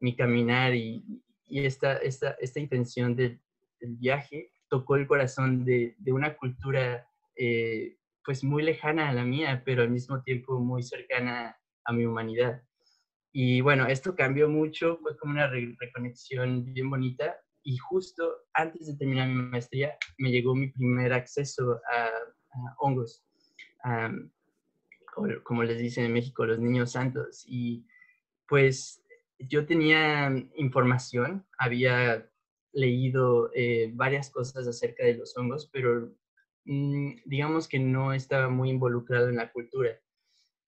mi 0.00 0.16
caminar 0.16 0.74
y, 0.74 1.22
y 1.46 1.64
esta, 1.64 1.98
esta, 1.98 2.32
esta 2.40 2.58
intención 2.58 3.14
del, 3.14 3.40
viaje 3.78 4.50
tocó 4.68 4.96
el 4.96 5.06
corazón 5.06 5.64
de, 5.64 5.94
de 5.98 6.12
una 6.12 6.36
cultura 6.36 7.06
eh, 7.36 7.96
pues 8.24 8.42
muy 8.42 8.64
lejana 8.64 9.08
a 9.08 9.12
la 9.12 9.22
mía, 9.22 9.62
pero 9.64 9.82
al 9.82 9.90
mismo 9.90 10.20
tiempo 10.22 10.58
muy 10.58 10.82
cercana 10.82 11.56
a 11.84 11.92
mi 11.92 12.04
humanidad. 12.04 12.60
Y 13.30 13.60
bueno, 13.60 13.86
esto 13.86 14.16
cambió 14.16 14.48
mucho, 14.48 14.98
fue 15.00 15.16
como 15.16 15.34
una 15.34 15.46
reconexión 15.46 16.64
bien 16.64 16.90
bonita 16.90 17.36
y 17.62 17.76
justo 17.76 18.34
antes 18.52 18.88
de 18.88 18.96
terminar 18.96 19.28
mi 19.28 19.34
maestría 19.34 19.96
me 20.18 20.32
llegó 20.32 20.56
mi 20.56 20.72
primer 20.72 21.12
acceso 21.12 21.80
a, 21.92 22.10
hongos, 22.78 23.22
como 25.42 25.62
les 25.64 25.78
dicen 25.78 26.04
en 26.04 26.12
México, 26.12 26.46
los 26.46 26.58
niños 26.58 26.92
santos. 26.92 27.44
Y 27.46 27.86
pues 28.48 29.02
yo 29.38 29.66
tenía 29.66 30.30
información, 30.56 31.46
había 31.58 32.30
leído 32.72 33.50
eh, 33.54 33.90
varias 33.94 34.30
cosas 34.30 34.66
acerca 34.66 35.04
de 35.04 35.14
los 35.14 35.36
hongos, 35.36 35.68
pero 35.72 36.12
mm, 36.64 37.22
digamos 37.24 37.68
que 37.68 37.78
no 37.78 38.12
estaba 38.12 38.48
muy 38.48 38.70
involucrado 38.70 39.28
en 39.28 39.36
la 39.36 39.50
cultura. 39.52 39.98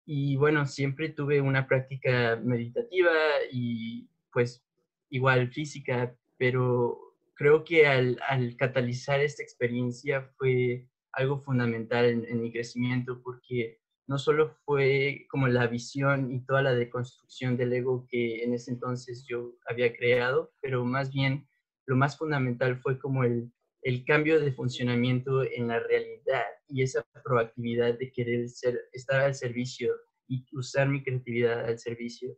Y 0.07 0.37
bueno, 0.37 0.67
siempre 0.67 1.11
tuve 1.11 1.41
una 1.41 1.67
práctica 1.67 2.41
meditativa 2.43 3.13
y 3.53 4.09
pues 4.33 4.65
igual 5.11 5.53
física, 5.53 6.17
pero 6.39 6.99
creo 7.35 7.65
que 7.65 7.87
al, 7.87 8.19
catalizar 8.57 9.21
esta 9.21 9.43
experiencia 9.43 10.23
fue 10.39 10.89
algo 11.13 11.39
fundamental 11.41 12.05
en 12.07 12.41
mi 12.41 12.53
crecimiento 12.53 13.21
porque 13.23 13.81
no 14.09 14.19
solo 14.19 14.57
fue 14.65 15.27
como 15.31 15.49
la 15.49 15.67
visión 15.67 16.33
y 16.33 16.45
toda 16.45 16.63
la 16.63 16.75
deconstrucción 16.75 17.57
del 17.57 17.75
ego 17.75 18.07
que 18.09 18.43
en 18.43 18.55
ese 18.55 18.73
entonces 18.73 19.27
yo 19.29 19.55
había 19.69 19.95
creado, 19.95 20.53
pero 20.63 20.85
más 20.85 21.13
bien 21.13 21.47
lo 21.87 21.95
más 21.95 22.17
fundamental 22.17 22.81
fue 22.81 22.99
como 22.99 23.23
el, 23.25 23.53
el 23.83 24.05
cambio 24.07 24.41
de 24.41 24.53
funcionamiento 24.53 25.45
en 25.45 25.69
la 25.69 25.79
realidad 25.79 26.45
y 26.69 26.83
esa 26.83 27.05
proactividad 27.23 27.99
de 27.99 28.11
querer 28.11 28.47
estar 28.93 29.21
al 29.21 29.35
servicio 29.35 29.95
y 30.27 30.45
usar 30.53 30.89
mi 30.89 31.03
creatividad 31.03 31.67
al 31.67 31.79
servicio 31.79 32.37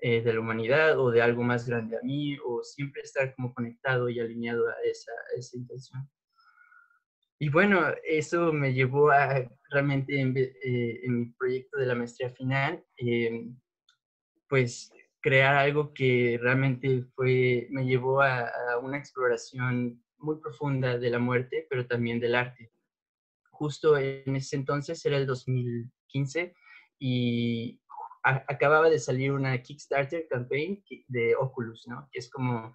eh, 0.00 0.20
de 0.20 0.32
la 0.34 0.40
humanidad 0.40 0.98
o 0.98 1.10
de 1.10 1.22
algo 1.22 1.44
más 1.44 1.68
grande 1.68 1.96
a 1.96 2.00
mí 2.02 2.36
o 2.44 2.62
siempre 2.64 3.02
estar 3.02 3.34
como 3.36 3.54
conectado 3.54 4.08
y 4.08 4.18
alineado 4.18 4.66
a 4.68 4.74
esa, 4.84 5.12
a 5.12 5.38
esa 5.38 5.56
intención. 5.56 6.10
Y 7.44 7.50
bueno, 7.50 7.82
eso 8.04 8.54
me 8.54 8.72
llevó 8.72 9.10
a 9.10 9.46
realmente 9.68 10.18
en, 10.18 10.34
eh, 10.34 11.02
mi 11.08 11.26
proyecto 11.32 11.78
de 11.78 11.84
la 11.84 11.94
maestría 11.94 12.30
final, 12.30 12.82
em, 12.96 13.54
pues 14.48 14.90
crear 15.20 15.54
algo 15.54 15.92
que 15.92 16.38
realmente 16.40 17.04
fue, 17.14 17.66
me 17.68 17.84
llevó 17.84 18.22
a, 18.22 18.50
una 18.82 18.96
exploración 18.96 20.02
muy 20.16 20.36
profunda 20.40 20.96
de 20.96 21.10
la 21.10 21.18
muerte, 21.18 21.66
pero 21.68 21.86
también 21.86 22.18
del 22.18 22.34
arte. 22.34 22.72
Justo 23.50 23.98
en 23.98 24.36
ese 24.36 24.56
entonces 24.56 25.04
era 25.04 25.18
el 25.18 25.26
2015 25.26 26.54
y 26.98 27.78
acababa 28.22 28.88
de 28.88 28.98
salir 28.98 29.32
una 29.32 29.60
Kickstarter 29.60 30.26
campaign 30.28 30.82
de 31.08 31.36
Oculus, 31.36 31.86
¿no? 31.88 32.08
Que 32.10 32.20
es 32.20 32.30
como 32.30 32.74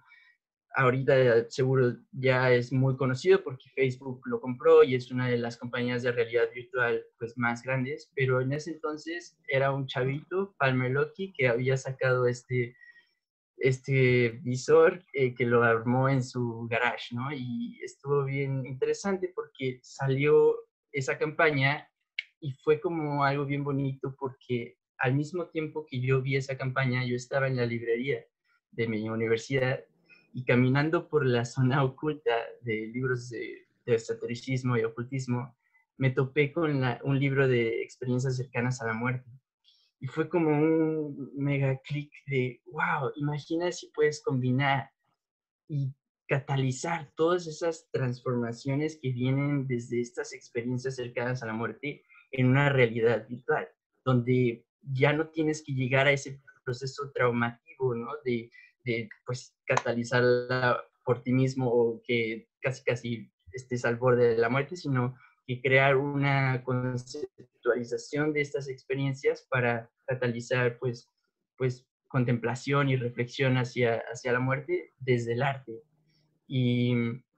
ahorita 0.74 1.48
seguro 1.48 1.96
ya 2.12 2.52
es 2.52 2.72
muy 2.72 2.96
conocido 2.96 3.42
porque 3.42 3.70
Facebook 3.74 4.22
lo 4.26 4.40
compró 4.40 4.84
y 4.84 4.94
es 4.94 5.10
una 5.10 5.28
de 5.28 5.36
las 5.36 5.56
compañías 5.56 6.02
de 6.02 6.12
realidad 6.12 6.48
virtual 6.54 7.04
pues 7.18 7.36
más 7.36 7.62
grandes, 7.62 8.10
pero 8.14 8.40
en 8.40 8.52
ese 8.52 8.72
entonces 8.72 9.38
era 9.48 9.72
un 9.72 9.86
chavito, 9.86 10.54
Palmer 10.58 10.90
Luckey, 10.90 11.32
que 11.32 11.48
había 11.48 11.76
sacado 11.76 12.26
este, 12.26 12.76
este 13.56 14.40
visor 14.42 15.04
eh, 15.12 15.34
que 15.34 15.44
lo 15.44 15.62
armó 15.62 16.08
en 16.08 16.22
su 16.22 16.66
garage, 16.68 17.14
¿no? 17.14 17.32
Y 17.32 17.80
estuvo 17.82 18.24
bien 18.24 18.64
interesante 18.64 19.32
porque 19.34 19.80
salió 19.82 20.54
esa 20.92 21.18
campaña 21.18 21.88
y 22.40 22.52
fue 22.52 22.80
como 22.80 23.24
algo 23.24 23.44
bien 23.44 23.64
bonito 23.64 24.14
porque 24.18 24.78
al 24.98 25.14
mismo 25.14 25.48
tiempo 25.48 25.86
que 25.86 26.00
yo 26.00 26.22
vi 26.22 26.36
esa 26.36 26.56
campaña, 26.56 27.04
yo 27.04 27.16
estaba 27.16 27.48
en 27.48 27.56
la 27.56 27.66
librería 27.66 28.24
de 28.70 28.86
mi 28.86 29.08
universidad 29.08 29.84
y 30.32 30.44
caminando 30.44 31.08
por 31.08 31.26
la 31.26 31.44
zona 31.44 31.82
oculta 31.84 32.30
de 32.62 32.86
libros 32.86 33.30
de, 33.30 33.66
esotericismo 33.86 34.76
y 34.76 34.84
ocultismo, 34.84 35.56
me 35.96 36.10
topé 36.10 36.52
con 36.52 36.80
un 37.02 37.18
libro 37.18 37.48
de 37.48 37.82
experiencias 37.82 38.36
cercanas 38.36 38.80
a 38.80 38.86
la 38.86 38.92
muerte. 38.92 39.28
Y 39.98 40.06
fue 40.06 40.28
como 40.28 40.50
un 40.50 41.32
mega 41.34 41.76
clic 41.78 42.12
de, 42.26 42.62
wow, 42.66 43.10
imagina 43.16 43.72
si 43.72 43.88
puedes 43.88 44.22
combinar 44.22 44.90
y 45.68 45.92
catalizar 46.28 47.10
todas 47.16 47.48
esas 47.48 47.88
transformaciones 47.90 49.00
que 49.02 49.10
vienen 49.10 49.66
desde 49.66 50.00
estas 50.00 50.32
experiencias 50.32 50.94
cercanas 50.94 51.42
a 51.42 51.46
la 51.46 51.52
muerte 51.52 52.04
en 52.30 52.46
una 52.46 52.68
realidad 52.68 53.26
virtual, 53.28 53.68
donde 54.04 54.64
ya 54.82 55.12
no 55.12 55.30
tienes 55.30 55.64
que 55.64 55.72
llegar 55.72 56.06
a 56.06 56.12
ese 56.12 56.40
proceso 56.64 57.10
traumático, 57.12 57.96
¿no? 57.96 58.12
De, 58.24 58.50
de 58.84 59.08
pues 59.26 59.56
catalizarla 59.66 60.82
por 61.04 61.22
ti 61.22 61.32
mismo 61.32 61.70
o 61.70 62.02
que 62.04 62.48
casi 62.60 62.84
casi 62.84 63.32
estés 63.52 63.84
al 63.84 63.96
borde 63.96 64.28
de 64.28 64.38
la 64.38 64.48
muerte, 64.48 64.76
sino 64.76 65.16
que 65.46 65.60
crear 65.60 65.96
una 65.96 66.62
conceptualización 66.62 68.32
de 68.32 68.40
estas 68.42 68.68
experiencias 68.68 69.46
para 69.50 69.90
catalizar 70.06 70.78
pues, 70.78 71.10
pues 71.56 71.86
contemplación 72.08 72.88
y 72.88 72.96
reflexión 72.96 73.56
hacia, 73.56 74.02
hacia 74.12 74.32
la 74.32 74.40
muerte 74.40 74.92
desde 74.98 75.32
el 75.32 75.42
arte. 75.42 75.82
Y, 76.46 76.94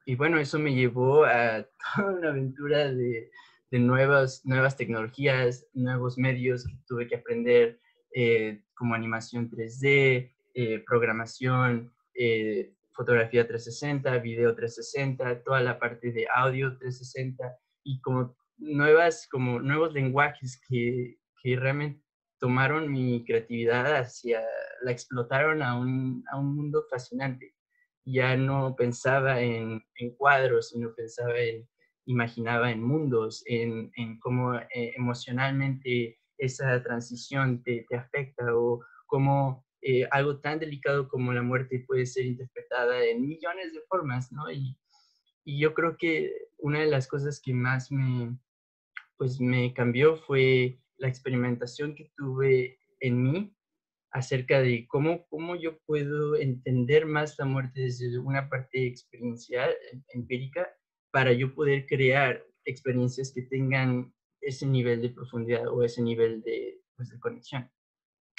y 0.07 0.15
bueno, 0.17 0.39
eso 0.39 0.59
me 0.59 0.75
llevó 0.75 1.25
a 1.25 1.67
toda 1.97 2.13
una 2.13 2.31
aventura 2.31 2.93
de, 2.93 3.31
de 3.71 3.79
nuevas, 3.79 4.45
nuevas 4.45 4.77
tecnologías, 4.77 5.67
nuevos 5.73 6.19
medios 6.19 6.67
que 6.67 6.75
tuve 6.87 7.07
que 7.07 7.17
aprender, 7.17 7.81
eh, 8.15 8.63
como 8.75 8.95
animación 8.95 9.51
3D, 9.51 10.32
eh, 10.55 10.83
programación, 10.87 11.93
eh, 12.15 12.75
fotografía 12.93 13.47
360, 13.47 14.19
video 14.19 14.55
360, 14.55 15.43
toda 15.43 15.61
la 15.61 15.79
parte 15.79 16.13
de 16.13 16.27
audio 16.35 16.77
360 16.79 17.57
y 17.85 18.01
como 18.01 18.37
nuevas, 18.59 19.27
como 19.31 19.61
nuevos 19.61 19.93
lenguajes 19.93 20.61
que, 20.69 21.19
que 21.43 21.57
realmente 21.57 22.03
tomaron 22.39 22.91
mi 22.91 23.25
creatividad 23.25 23.97
hacia, 23.97 24.43
la 24.83 24.91
explotaron 24.91 25.63
a 25.63 25.79
un, 25.79 26.25
a 26.31 26.39
un 26.39 26.57
mundo 26.57 26.85
fascinante. 26.91 27.55
Ya 28.05 28.37
no 28.37 28.75
pensaba 28.77 29.41
en, 29.41 29.81
en, 29.95 30.17
cuadros, 30.17 30.71
sino 30.71 30.93
pensaba 30.95 31.39
en, 31.39 31.69
imaginaba 32.07 32.73
en 32.73 32.83
mundos, 32.83 33.45
en, 33.47 33.93
en 33.97 34.19
cómo 34.19 34.57
eh, 34.57 34.93
emocionalmente 34.97 36.19
esa 36.37 36.83
transición 36.83 37.63
te, 37.63 37.87
te 37.89 37.97
afecta 37.97 38.45
o 38.57 38.81
cómo 39.07 39.62
eh, 39.83 40.07
algo 40.13 40.39
tan 40.39 40.61
delicado 40.61 41.09
como 41.09 41.33
la 41.33 41.43
muerte 41.43 41.85
puede 41.87 42.07
ser 42.07 42.25
interpretada 42.25 43.05
en 43.05 43.27
millones 43.27 43.73
de 43.73 43.81
formas, 43.89 44.31
¿no? 44.31 44.51
Y, 44.51 44.79
y, 45.45 45.59
yo 45.59 45.75
creo 45.75 45.97
que 45.97 46.33
una 46.59 46.81
de 46.81 46.87
las 46.87 47.09
cosas 47.09 47.41
que 47.41 47.53
más 47.53 47.91
me, 47.91 48.39
pues 49.17 49.41
me 49.41 49.75
cambió 49.75 50.17
fue 50.17 50.79
la 50.99 51.09
experimentación 51.09 51.97
que 51.97 52.13
tuve 52.17 52.79
en 53.01 53.23
mí 53.23 53.57
acerca 54.13 54.61
de 54.61 54.87
cómo, 54.87 55.27
cómo 55.27 55.57
yo 55.57 55.79
puedo 55.81 56.37
entender 56.37 57.07
más 57.07 57.37
la 57.39 57.47
muerte 57.47 57.81
desde 57.81 58.19
una 58.19 58.49
parte 58.49 58.87
experiencial, 58.87 59.75
em, 59.91 60.03
empírica, 60.11 60.69
para 61.11 61.33
yo 61.33 61.55
poder 61.55 61.87
crear 61.87 62.45
experiencias 62.65 63.33
que 63.35 63.43
tengan 63.43 64.15
ese 64.41 64.67
nivel 64.67 65.03
de 65.03 65.11
profundidad 65.11 65.67
o 65.69 65.83
ese 65.83 66.03
nivel 66.03 66.43
de, 66.43 66.81
pues, 66.95 67.11
de 67.11 67.19
conexión. 67.19 67.71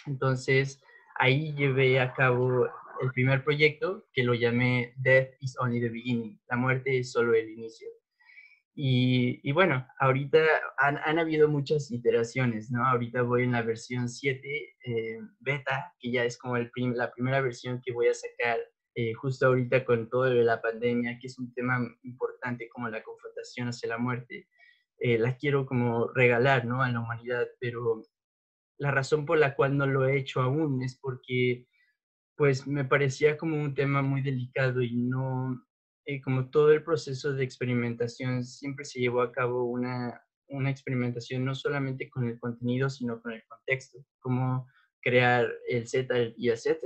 Entonces, 0.06 0.82
ahí 1.16 1.54
llevé 1.56 2.00
a 2.00 2.14
cabo 2.14 2.68
el 3.02 3.12
primer 3.12 3.44
proyecto 3.44 4.06
que 4.14 4.24
lo 4.24 4.34
llamé 4.34 4.94
Death 4.98 5.30
is 5.40 5.58
Only 5.60 5.82
the 5.82 5.90
Beginning, 5.90 6.40
la 6.50 6.58
muerte 6.58 7.00
es 7.00 7.12
solo 7.12 7.34
el 7.34 7.50
inicio. 7.50 7.88
Y, 8.76 9.40
y 9.48 9.52
bueno, 9.52 9.86
ahorita 10.00 10.40
han, 10.80 10.98
han, 11.06 11.20
habido 11.20 11.48
muchas 11.48 11.92
iteraciones, 11.92 12.72
¿no? 12.72 12.84
Ahorita 12.84 13.22
voy 13.22 13.44
en 13.44 13.52
la 13.52 13.62
versión 13.62 14.10
7 14.10 14.76
eh, 14.84 15.20
beta, 15.40 15.94
que 16.00 16.12
ya 16.12 16.24
es 16.24 16.40
como 16.40 16.58
el 16.58 16.72
la 16.96 17.12
primera 17.12 17.40
versión 17.42 17.82
que 17.86 17.94
voy 17.94 18.08
a 18.08 18.16
sacar 18.16 18.58
eh, 18.96 19.14
justo 19.14 19.48
ahorita 19.48 19.86
con 19.86 20.10
todo 20.10 20.24
de 20.24 20.44
la 20.44 20.62
pandemia, 20.62 21.20
que 21.20 21.28
es 21.28 21.38
un 21.38 21.54
tema 21.54 21.80
importante 22.04 22.68
como 22.70 22.90
la 22.90 23.04
confrontación 23.04 23.68
hacia 23.68 23.90
la 23.90 23.98
muerte. 24.00 24.48
Eh, 25.00 25.20
la 25.20 25.36
quiero 25.36 25.66
como 25.66 26.08
regalar, 26.08 26.66
¿no? 26.66 26.82
A 26.82 26.92
la 26.92 27.00
humanidad, 27.00 27.48
pero 27.60 28.04
la 28.84 28.92
razón 28.92 29.26
por 29.26 29.40
la 29.40 29.56
cual 29.56 29.78
no 29.78 29.88
lo 29.88 30.06
he 30.06 30.18
hecho 30.18 30.42
aún 30.42 30.84
es 30.84 31.00
porque 31.00 31.66
pues 32.36 32.68
me 32.68 32.84
parecía 32.84 33.38
como 33.38 33.56
un 33.56 33.74
tema 33.74 34.02
muy 34.02 34.22
delicado 34.22 34.82
y 34.82 34.94
no, 34.98 35.66
eh, 36.06 36.22
como 36.22 36.50
todo 36.50 36.74
el 36.74 36.84
proceso 36.84 37.32
de 37.32 37.46
experimentación, 37.46 38.44
siempre 38.44 38.84
se 38.84 39.00
llevó 39.00 39.22
a 39.22 39.32
cabo 39.32 39.64
una, 39.64 40.22
una 40.50 40.70
experimentación 40.70 41.46
no 41.46 41.56
solamente 41.56 42.10
con 42.10 42.28
el 42.28 42.38
contenido, 42.38 42.90
sino 42.90 43.22
con 43.22 43.32
el 43.32 43.44
contexto, 43.48 44.06
cómo 44.20 44.68
crear 45.02 45.50
el 45.70 45.88
Z 45.88 46.34
y 46.36 46.50
el 46.50 46.58
Z, 46.58 46.80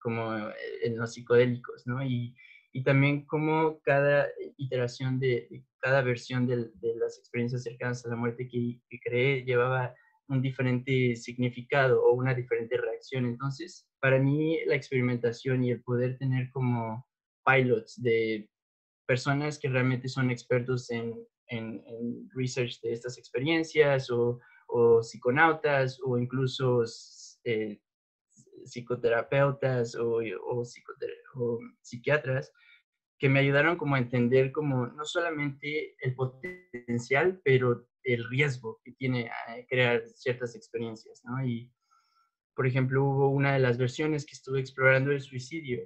como 0.00 0.34
en 0.82 0.96
los 0.96 1.12
psicodélicos, 1.12 1.86
¿no? 1.86 2.02
Y, 2.02 2.34
y 2.72 2.82
también 2.82 3.26
cómo 3.26 3.80
cada 3.84 4.26
iteración 4.56 5.20
de, 5.20 5.64
cada 5.78 6.02
versión 6.02 6.48
de, 6.48 6.72
de, 6.74 6.96
las 6.96 7.16
experiencias 7.16 7.62
cercanas 7.62 8.04
a 8.04 8.08
la 8.08 8.16
muerte 8.16 8.48
que, 8.48 8.80
que 8.88 8.98
creé 8.98 9.44
llevaba 9.44 9.94
un 10.28 10.40
diferente 10.40 11.16
significado 11.16 12.02
o 12.02 12.14
una 12.14 12.34
diferente 12.34 12.76
reacción. 12.76 13.26
Entonces, 13.26 13.86
para 14.00 14.18
mí 14.18 14.58
la 14.66 14.74
experimentación 14.74 15.64
y 15.64 15.70
el 15.70 15.82
poder 15.82 16.18
tener 16.18 16.50
como 16.50 17.06
pilots 17.44 18.00
de 18.02 18.48
personas 19.06 19.58
que 19.58 19.68
realmente 19.68 20.08
son 20.08 20.30
expertos 20.30 20.90
en, 20.90 21.14
en, 21.48 22.28
research 22.34 22.80
de 22.80 22.92
estas 22.92 23.18
experiencias 23.18 24.10
o, 24.10 24.40
o 24.68 25.02
psiconautas 25.02 26.00
o 26.02 26.16
incluso 26.16 26.82
eh, 27.44 27.80
psicoterapeutas 28.64 29.94
o, 29.96 30.20
o, 30.20 30.62
o, 31.34 31.58
psiquiatras 31.82 32.50
que 33.18 33.28
me 33.28 33.40
ayudaron 33.40 33.76
como 33.76 33.94
a 33.94 33.98
entender 33.98 34.52
como 34.52 34.86
no 34.86 35.04
solamente 35.04 35.96
el 36.00 36.14
potencial, 36.14 37.40
pero 37.44 37.86
el 38.04 38.28
riesgo 38.28 38.80
que 38.84 38.92
tiene 38.92 39.30
crear 39.68 40.02
ciertas 40.14 40.54
experiencias, 40.54 41.22
¿no? 41.24 41.44
Y, 41.44 41.72
por 42.54 42.66
ejemplo, 42.66 43.04
hubo 43.04 43.28
una 43.28 43.54
de 43.54 43.58
las 43.58 43.78
versiones 43.78 44.24
que 44.24 44.34
estuve 44.34 44.60
explorando 44.60 45.10
el 45.10 45.20
suicidio 45.20 45.80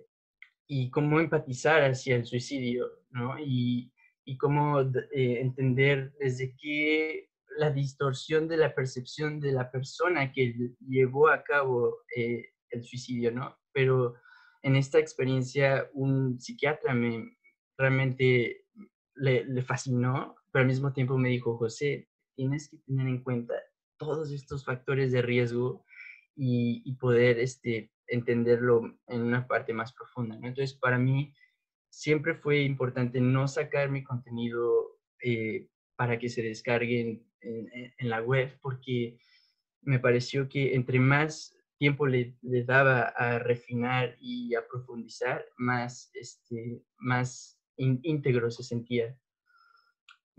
y 0.66 0.90
cómo 0.90 1.18
empatizar 1.18 1.82
hacia 1.82 2.16
el 2.16 2.26
suicidio, 2.26 2.86
¿no? 3.10 3.38
Y, 3.38 3.92
y 4.24 4.36
cómo 4.36 4.80
eh, 4.80 5.40
entender 5.40 6.12
desde 6.20 6.54
qué 6.56 7.30
la 7.56 7.70
distorsión 7.70 8.46
de 8.46 8.58
la 8.58 8.74
percepción 8.74 9.40
de 9.40 9.52
la 9.52 9.70
persona 9.70 10.32
que 10.32 10.54
llevó 10.86 11.28
a 11.28 11.42
cabo 11.42 11.96
eh, 12.14 12.50
el 12.70 12.84
suicidio, 12.84 13.32
¿no? 13.32 13.58
Pero 13.72 14.14
en 14.62 14.76
esta 14.76 14.98
experiencia 14.98 15.88
un 15.94 16.38
psiquiatra 16.38 16.94
me 16.94 17.36
realmente 17.78 18.66
le, 19.14 19.44
le 19.44 19.62
fascinó, 19.62 20.36
pero 20.52 20.62
al 20.62 20.68
mismo 20.68 20.92
tiempo 20.92 21.16
me 21.16 21.30
dijo, 21.30 21.56
José, 21.56 22.07
tienes 22.38 22.68
que 22.68 22.76
tener 22.86 23.08
en 23.08 23.20
cuenta 23.24 23.54
todos 23.96 24.30
estos 24.30 24.64
factores 24.64 25.10
de 25.10 25.22
riesgo 25.22 25.84
y, 26.36 26.82
y, 26.84 26.94
poder 26.94 27.40
este, 27.40 27.90
entenderlo 28.06 28.96
en 29.08 29.22
una 29.22 29.48
parte 29.48 29.72
más 29.72 29.92
profunda. 29.92 30.38
¿no? 30.38 30.46
Entonces, 30.46 30.78
para 30.78 30.98
mí 30.98 31.34
siempre 31.90 32.36
fue 32.36 32.60
importante 32.60 33.20
no 33.20 33.48
sacar 33.48 33.90
mi 33.90 34.04
contenido 34.04 35.00
eh, 35.20 35.66
para 35.96 36.16
que 36.16 36.28
se 36.28 36.42
descarguen 36.42 37.26
en, 37.40 37.68
en, 37.98 38.08
la 38.08 38.22
web, 38.22 38.56
porque 38.62 39.18
me 39.82 39.98
pareció 39.98 40.48
que 40.48 40.76
entre 40.76 41.00
más 41.00 41.56
tiempo 41.76 42.06
le, 42.06 42.36
le, 42.42 42.62
daba 42.62 43.02
a 43.02 43.40
refinar 43.40 44.16
y 44.20 44.54
a 44.54 44.64
profundizar, 44.64 45.44
más, 45.56 46.12
este, 46.14 46.84
más 46.98 47.60
íntegro 47.76 48.48
se 48.52 48.62
sentía. 48.62 49.18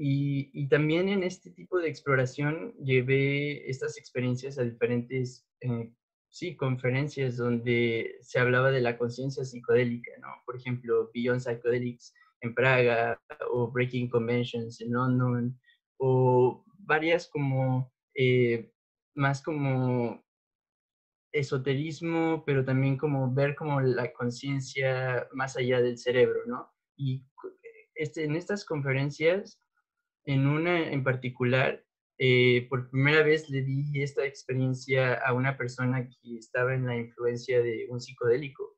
Y, 0.02 0.50
y, 0.54 0.70
también 0.70 1.10
en 1.10 1.24
este 1.24 1.52
tipo 1.52 1.78
de 1.78 1.90
exploración 1.90 2.74
llevé 2.82 3.70
estas 3.70 3.98
experiencias 3.98 4.58
a 4.58 4.64
diferentes, 4.64 5.46
eh, 5.60 5.94
sí, 6.30 6.56
conferencias 6.56 7.36
donde 7.36 8.16
se 8.22 8.40
hablaba 8.40 8.72
de 8.72 8.80
la 8.80 8.98
conciencia 8.98 9.44
psicodélica, 9.44 10.12
¿no? 10.22 10.30
Por 10.46 10.56
ejemplo, 10.56 11.12
Beyond 11.14 11.42
Psychedelics 11.42 12.14
en 12.40 12.56
Praga 12.56 13.22
o 13.52 13.70
Breaking 13.70 14.10
Conventions 14.10 14.80
en 14.80 14.94
London 14.94 15.60
o 15.98 16.64
varias 16.78 17.28
como, 17.28 17.92
eh, 18.16 18.72
más 19.16 19.42
como 19.42 20.24
esoterismo, 21.34 22.44
pero 22.46 22.64
también 22.64 22.98
como 22.98 23.34
ver 23.34 23.54
como 23.54 23.82
la 23.82 24.14
conciencia 24.14 25.28
más 25.34 25.58
allá 25.58 25.82
del 25.82 25.98
cerebro, 25.98 26.40
¿no? 26.48 26.72
Y 26.96 27.26
este, 27.96 28.24
en 28.24 28.38
estas 28.38 28.64
conferencias 28.64 29.60
en 30.30 30.46
una 30.46 30.92
en 30.92 31.04
particular, 31.04 31.84
eh, 32.20 32.68
por 32.70 32.90
primera 32.92 33.24
vez 33.24 33.50
le 33.50 33.64
di 33.64 34.04
esta 34.04 34.26
experiencia 34.26 35.16
a 35.16 35.34
una 35.34 35.58
persona 35.58 36.08
que 36.08 36.38
estaba 36.38 36.76
en 36.76 36.86
la 36.86 36.96
influencia 36.98 37.64
de 37.64 37.88
un 37.90 38.00
psicodélico. 38.00 38.78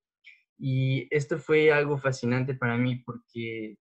Y 0.58 1.08
esto 1.14 1.38
fue 1.40 1.72
algo 1.74 1.98
fascinante 1.98 2.54
para 2.54 2.78
mí 2.78 2.98
porque 2.98 3.78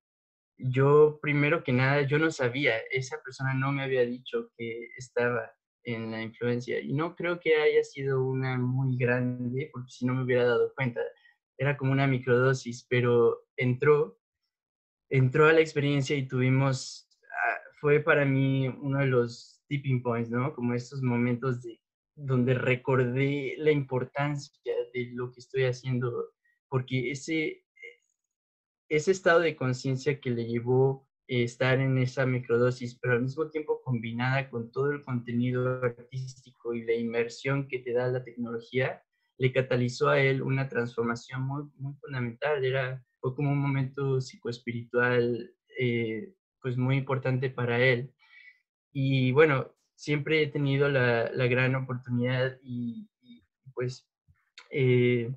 yo, 0.59 1.21
primero 1.23 1.63
que 1.63 1.73
nada, 1.73 2.03
yo 2.03 2.19
no 2.19 2.31
sabía, 2.33 2.75
esa 2.91 3.23
persona 3.23 3.55
no 3.55 3.71
me 3.71 3.85
había 3.85 4.05
dicho 4.05 4.51
que 4.57 4.89
estaba 4.97 5.53
en 5.85 6.11
la 6.11 6.23
influencia. 6.23 6.81
Y 6.81 6.93
no 6.93 7.15
creo 7.15 7.39
que 7.39 7.55
haya 7.55 7.85
sido 7.85 8.25
una 8.25 8.59
muy 8.59 8.97
grande, 8.97 9.71
porque 9.73 9.91
si 9.91 10.07
no 10.07 10.15
me 10.15 10.25
hubiera 10.25 10.45
dado 10.45 10.73
cuenta. 10.75 11.01
Era 11.57 11.77
como 11.77 11.93
una 11.93 12.07
microdosis, 12.09 12.87
pero 12.89 13.45
entró, 13.57 14.19
entró 15.09 15.47
a 15.47 15.53
la 15.53 15.61
experiencia 15.61 16.17
y 16.17 16.27
tuvimos 16.27 17.10
fue 17.81 18.01
para 18.01 18.25
mí 18.25 18.69
uno 18.69 18.99
de 18.99 19.07
los 19.07 19.63
tipping 19.69 20.03
points, 20.03 20.31
¿no? 20.31 20.55
Como 20.55 20.75
estos 20.75 21.03
momentos 21.03 21.63
de, 21.63 21.81
donde 22.15 22.55
recordé 22.55 23.55
la 23.59 23.71
importancia 23.71 24.53
de 24.93 25.11
lo 25.15 25.33
que 25.33 25.41
estoy 25.41 25.65
haciendo, 25.65 26.33
porque 26.69 27.11
ese, 27.11 27.65
ese 28.89 29.11
estado 29.13 29.41
de 29.41 29.57
conciencia 29.57 30.21
que 30.21 30.31
le 30.31 30.47
llevó 30.47 31.09
estar 31.27 31.79
en 31.79 31.97
esa 31.99 32.27
microdosis, 32.27 32.99
pero 32.99 33.15
al 33.15 33.23
mismo 33.23 33.49
tiempo 33.51 33.81
combinada 33.83 34.51
con 34.51 34.73
todo 34.73 34.91
el 34.91 35.03
contenido 35.05 35.81
artístico 35.83 36.75
y 36.75 36.83
la 36.83 36.95
inmersión 36.95 37.69
que 37.69 37.79
te 37.79 37.93
da 37.93 38.09
la 38.09 38.25
tecnología, 38.25 39.03
le 39.39 39.53
catalizó 39.53 40.09
a 40.09 40.21
él 40.21 40.43
una 40.43 40.69
transformación 40.69 41.43
muy, 41.43 41.65
muy 41.77 41.95
fundamental. 41.95 42.65
Era, 42.65 43.03
fue 43.21 43.35
como 43.35 43.53
un 43.53 43.59
momento 43.59 44.21
psicoespiritual 44.21 45.55
eh, 45.79 46.35
pues 46.63 46.77
muy 46.77 46.97
importante 46.97 47.51
para 47.51 47.81
él. 47.81 48.13
Y 48.93 49.33
bueno, 49.33 49.73
siempre 49.95 50.43
he 50.43 50.47
tenido 50.47 50.89
la, 50.89 51.31
la 51.33 51.47
gran 51.47 51.75
oportunidad 51.75 52.59
y, 52.63 53.09
pues 53.75 54.09
eh, 54.71 55.31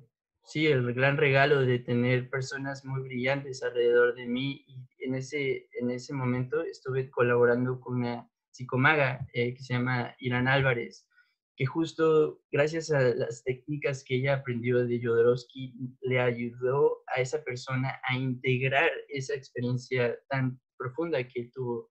sí, 0.44 0.66
el 0.66 0.92
gran 0.94 1.16
regalo 1.16 1.60
de 1.60 1.78
tener 1.78 2.30
personas 2.30 2.84
muy 2.84 3.02
brillantes 3.02 3.62
alrededor 3.62 4.14
de 4.14 4.26
mí. 4.26 4.64
Y 4.66 5.04
en 5.04 5.14
ese, 5.14 5.68
en 5.80 5.90
ese 5.90 6.14
momento 6.14 6.62
estuve 6.62 7.10
colaborando 7.10 7.80
con 7.80 7.96
una 7.96 8.30
psicomaga 8.50 9.26
eh, 9.34 9.54
que 9.54 9.62
se 9.62 9.74
llama 9.74 10.14
Irán 10.18 10.48
Álvarez, 10.48 11.08
que 11.56 11.66
justo 11.66 12.40
gracias 12.50 12.90
a 12.90 13.00
las 13.00 13.44
técnicas 13.44 14.02
que 14.02 14.16
ella 14.16 14.36
aprendió 14.36 14.84
de 14.84 15.00
Jodorowsky 15.02 15.74
le 16.02 16.20
ayudó 16.20 17.02
a 17.14 17.20
esa 17.20 17.44
persona 17.44 18.00
a 18.08 18.16
integrar 18.16 18.90
esa 19.08 19.34
experiencia 19.34 20.16
tan 20.28 20.60
profunda 20.84 21.26
que 21.26 21.50
tuvo. 21.52 21.90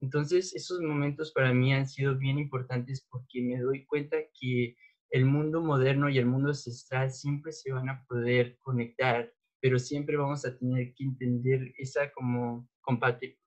Entonces, 0.00 0.54
esos 0.54 0.80
momentos 0.80 1.32
para 1.32 1.52
mí 1.52 1.72
han 1.74 1.86
sido 1.86 2.16
bien 2.16 2.38
importantes 2.38 3.06
porque 3.10 3.42
me 3.42 3.60
doy 3.60 3.84
cuenta 3.84 4.16
que 4.40 4.74
el 5.10 5.26
mundo 5.26 5.60
moderno 5.60 6.08
y 6.08 6.18
el 6.18 6.26
mundo 6.26 6.48
ancestral 6.48 7.12
siempre 7.12 7.52
se 7.52 7.70
van 7.72 7.88
a 7.90 8.04
poder 8.08 8.56
conectar, 8.62 9.30
pero 9.60 9.78
siempre 9.78 10.16
vamos 10.16 10.44
a 10.44 10.56
tener 10.56 10.94
que 10.94 11.04
entender 11.04 11.72
esa 11.76 12.10
como 12.12 12.68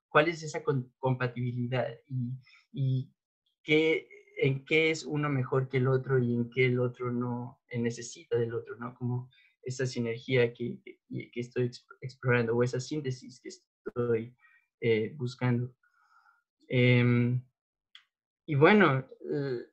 cuál 0.10 0.30
es 0.30 0.44
esa 0.44 0.64
compatibilidad 1.00 1.88
y, 2.08 2.32
y 2.72 3.12
qué, 3.64 4.08
en 4.38 4.64
qué 4.64 4.92
es 4.92 5.04
uno 5.04 5.30
mejor 5.30 5.68
que 5.68 5.78
el 5.78 5.88
otro 5.88 6.20
y 6.20 6.36
en 6.36 6.50
qué 6.52 6.68
el 6.68 6.80
otro 6.80 7.12
no 7.12 7.60
necesita 7.78 8.38
del 8.38 8.54
otro, 8.54 8.78
¿no? 8.78 8.94
Como 8.96 9.30
esa 9.64 9.86
sinergia 9.86 10.54
que, 10.54 10.80
que 11.10 11.40
estoy 11.40 11.70
explorando 12.02 12.56
o 12.56 12.64
esa 12.64 12.80
síntesis 12.80 13.42
que 13.42 13.50
estoy 13.50 14.36
eh, 14.82 15.14
buscando. 15.16 15.74
Em, 16.68 17.42
y 18.48 18.56
bueno, 18.56 19.08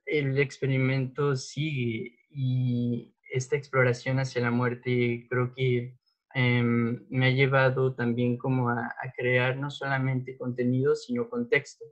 el 0.06 0.38
experimento 0.38 1.36
sigue 1.36 2.18
y 2.30 3.14
esta 3.32 3.56
exploración 3.56 4.18
hacia 4.18 4.42
la 4.42 4.50
muerte 4.50 5.26
creo 5.28 5.52
que 5.54 5.96
em, 6.34 7.04
me 7.10 7.26
ha 7.26 7.30
llevado 7.30 7.94
también 7.94 8.36
como 8.38 8.68
a, 8.68 8.94
crear 9.16 9.56
no 9.56 9.70
solamente 9.70 10.36
contenido, 10.38 10.94
sino 10.94 11.28
contexto 11.28 11.84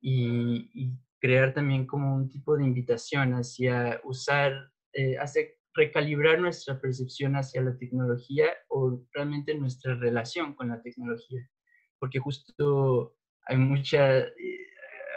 y, 0.00 0.92
crear 1.20 1.52
también 1.52 1.86
como 1.86 2.16
un 2.16 2.30
tipo 2.30 2.56
de 2.56 2.64
invitación 2.64 3.34
hacia 3.34 4.00
usar, 4.04 4.52
eh, 4.94 5.18
hacia 5.18 5.42
recalibrar 5.74 6.40
nuestra 6.40 6.80
percepción 6.80 7.36
hacia 7.36 7.60
la 7.60 7.76
tecnología 7.76 8.46
o 8.68 9.04
realmente 9.12 9.54
nuestra 9.54 9.94
relación 9.96 10.54
con 10.54 10.68
la 10.68 10.80
tecnología 10.80 11.46
porque 12.00 12.18
justo 12.18 13.14
hay 13.46 13.56
mucha, 13.58 14.18
eh, 14.18 14.66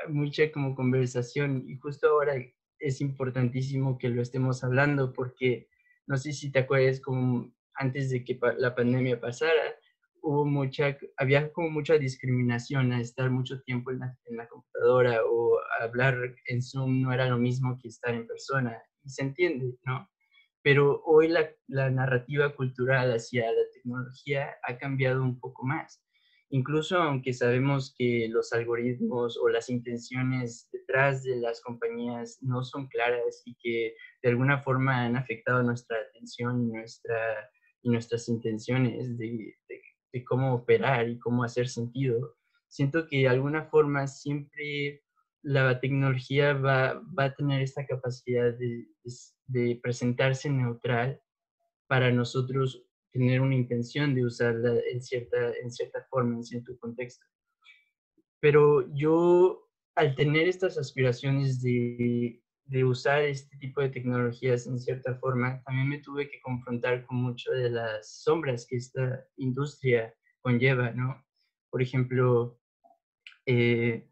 mucha 0.10 0.52
como 0.52 0.76
conversación 0.76 1.64
y 1.68 1.78
justo 1.78 2.08
ahora 2.10 2.36
es 2.80 3.02
importantísimo 3.02 3.98
que 3.98 4.10
lo 4.10 4.22
estemos 4.22 4.64
hablando 4.64 5.14
porque 5.14 5.70
no 6.06 6.18
sé 6.18 6.34
si 6.34 6.52
te 6.52 6.60
acuerdas 6.60 7.00
como 7.00 7.52
antes 7.76 8.10
de 8.12 8.24
que 8.24 8.40
la 8.58 8.76
pandemia 8.76 9.20
pasara, 9.20 9.76
hubo 10.22 10.46
mucha, 10.46 10.98
había 11.18 11.52
como 11.52 11.70
mucha 11.70 11.98
discriminación 11.98 12.92
a 12.94 13.02
estar 13.02 13.30
mucho 13.30 13.62
tiempo 13.62 13.92
en 13.92 14.00
la, 14.00 14.18
en 14.26 14.38
la, 14.38 14.48
computadora 14.48 15.22
o 15.26 15.60
hablar 15.82 16.36
en 16.48 16.62
Zoom 16.62 17.02
no 17.02 17.14
era 17.14 17.28
lo 17.28 17.38
mismo 17.38 17.78
que 17.82 17.90
estar 17.90 18.14
en 18.14 18.28
persona. 18.28 18.82
Y 19.04 19.10
se 19.10 19.24
entiende, 19.24 19.76
¿no? 19.86 20.10
Pero 20.62 21.02
hoy 21.04 21.28
la, 21.28 21.50
la 21.68 21.90
narrativa 21.90 22.56
cultural 22.56 23.12
hacia 23.12 23.52
la 23.52 23.64
tecnología 23.74 24.56
ha 24.64 24.78
cambiado 24.78 25.22
un 25.22 25.40
poco 25.40 25.66
más. 25.66 26.02
Incluso 26.54 26.98
aunque 26.98 27.34
sabemos 27.34 27.96
que 27.98 28.28
los 28.30 28.54
algoritmos 28.54 29.40
o 29.40 29.50
las 29.50 29.72
intenciones 29.72 30.70
detrás 30.72 31.24
de 31.24 31.38
las 31.38 31.60
compañías 31.62 32.38
no 32.44 32.64
son 32.64 32.86
claras 32.90 33.42
y 33.44 33.56
que 33.56 33.96
de 34.22 34.30
alguna 34.30 34.62
forma 34.62 35.04
han 35.04 35.16
afectado 35.16 35.64
nuestra 35.64 35.98
atención 35.98 36.62
y, 36.62 36.72
nuestra, 36.72 37.50
y 37.82 37.90
nuestras 37.90 38.30
intenciones 38.30 39.18
de, 39.18 39.56
cómo 40.28 40.54
operar 40.54 41.10
y 41.10 41.18
cómo 41.18 41.44
hacer 41.44 41.68
sentido, 41.68 42.36
siento 42.68 43.08
que 43.08 43.22
de 43.22 43.30
alguna 43.30 43.66
forma 43.66 44.06
siempre 44.06 45.02
la 45.42 45.80
tecnología 45.80 46.54
va, 46.54 47.02
a 47.18 47.34
tener 47.34 47.64
esta 47.64 47.84
capacidad 47.88 48.54
de 48.54 49.80
presentarse 49.82 50.52
neutral 50.52 51.20
para 51.88 52.12
nosotros 52.12 52.86
tener 53.14 53.40
una 53.42 53.56
intención 53.56 54.14
de 54.16 54.26
usarla 54.26 54.74
en 54.92 55.02
cierta, 55.02 55.54
en 55.62 55.72
cierta 55.72 56.04
forma, 56.10 56.36
en 56.36 56.44
cierto 56.44 56.78
contexto. 56.80 57.26
Pero 58.42 58.94
yo, 58.94 59.70
al 59.96 60.16
tener 60.16 60.48
estas 60.48 60.78
aspiraciones 60.78 61.62
de, 61.62 62.42
de 62.66 62.84
usar 62.84 63.22
este 63.22 63.56
tipo 63.58 63.82
de 63.82 63.90
tecnologías 63.90 64.66
en 64.68 64.80
cierta 64.80 65.16
forma, 65.16 65.62
también 65.64 65.90
me 65.90 66.00
tuve 66.00 66.28
que 66.28 66.42
confrontar 66.42 67.06
con 67.06 67.18
muchas 67.18 67.54
de 67.54 67.70
las 67.70 68.24
sombras 68.24 68.66
que 68.68 68.78
esta 68.78 69.26
industria 69.38 70.14
conlleva, 70.42 70.92
¿no? 70.92 71.24
Por 71.70 71.82
ejemplo, 71.82 72.60
eh, 73.46 74.10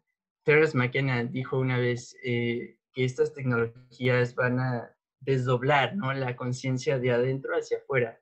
McKenna 0.74 1.24
dijo 1.24 1.58
una 1.58 1.78
vez 1.78 2.16
eh, 2.22 2.78
que 2.92 3.04
estas 3.04 3.34
tecnologías 3.34 4.34
van 4.34 4.60
a 4.60 4.96
desdoblar, 5.20 5.96
¿no? 5.96 6.12
La 6.12 6.36
conciencia 6.36 6.98
de 6.98 7.10
adentro 7.10 7.54
hacia 7.54 7.78
afuera. 7.78 8.18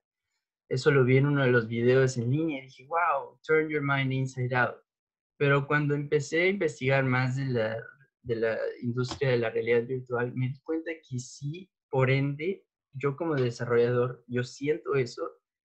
Eso 0.71 0.93
lo 0.93 1.05
vi 1.05 1.17
en 1.17 1.27
uno 1.27 1.43
de 1.43 1.51
los 1.51 1.67
videos 1.67 2.17
en 2.17 2.31
línea 2.31 2.61
y 2.61 2.67
dije, 2.67 2.87
wow, 2.87 3.37
turn 3.45 3.69
your 3.69 3.83
mind 3.83 4.13
inside 4.13 4.55
out. 4.55 4.77
Pero 5.37 5.67
cuando 5.67 5.95
empecé 5.95 6.43
a 6.43 6.49
investigar 6.49 7.05
más 7.05 7.37
de 7.37 7.47
la, 7.47 7.77
de 8.23 8.37
la 8.37 8.59
industria 8.81 9.31
de 9.31 9.39
la 9.39 9.51
realidad 9.51 9.83
virtual, 9.83 10.33
me 10.35 10.49
di 10.49 10.61
cuenta 10.61 10.93
que 10.93 11.19
sí, 11.19 11.69
por 11.91 12.09
ende, 12.09 12.65
yo 12.93 13.17
como 13.17 13.35
desarrollador, 13.35 14.23
yo 14.29 14.45
siento 14.45 14.95
eso, 14.95 15.29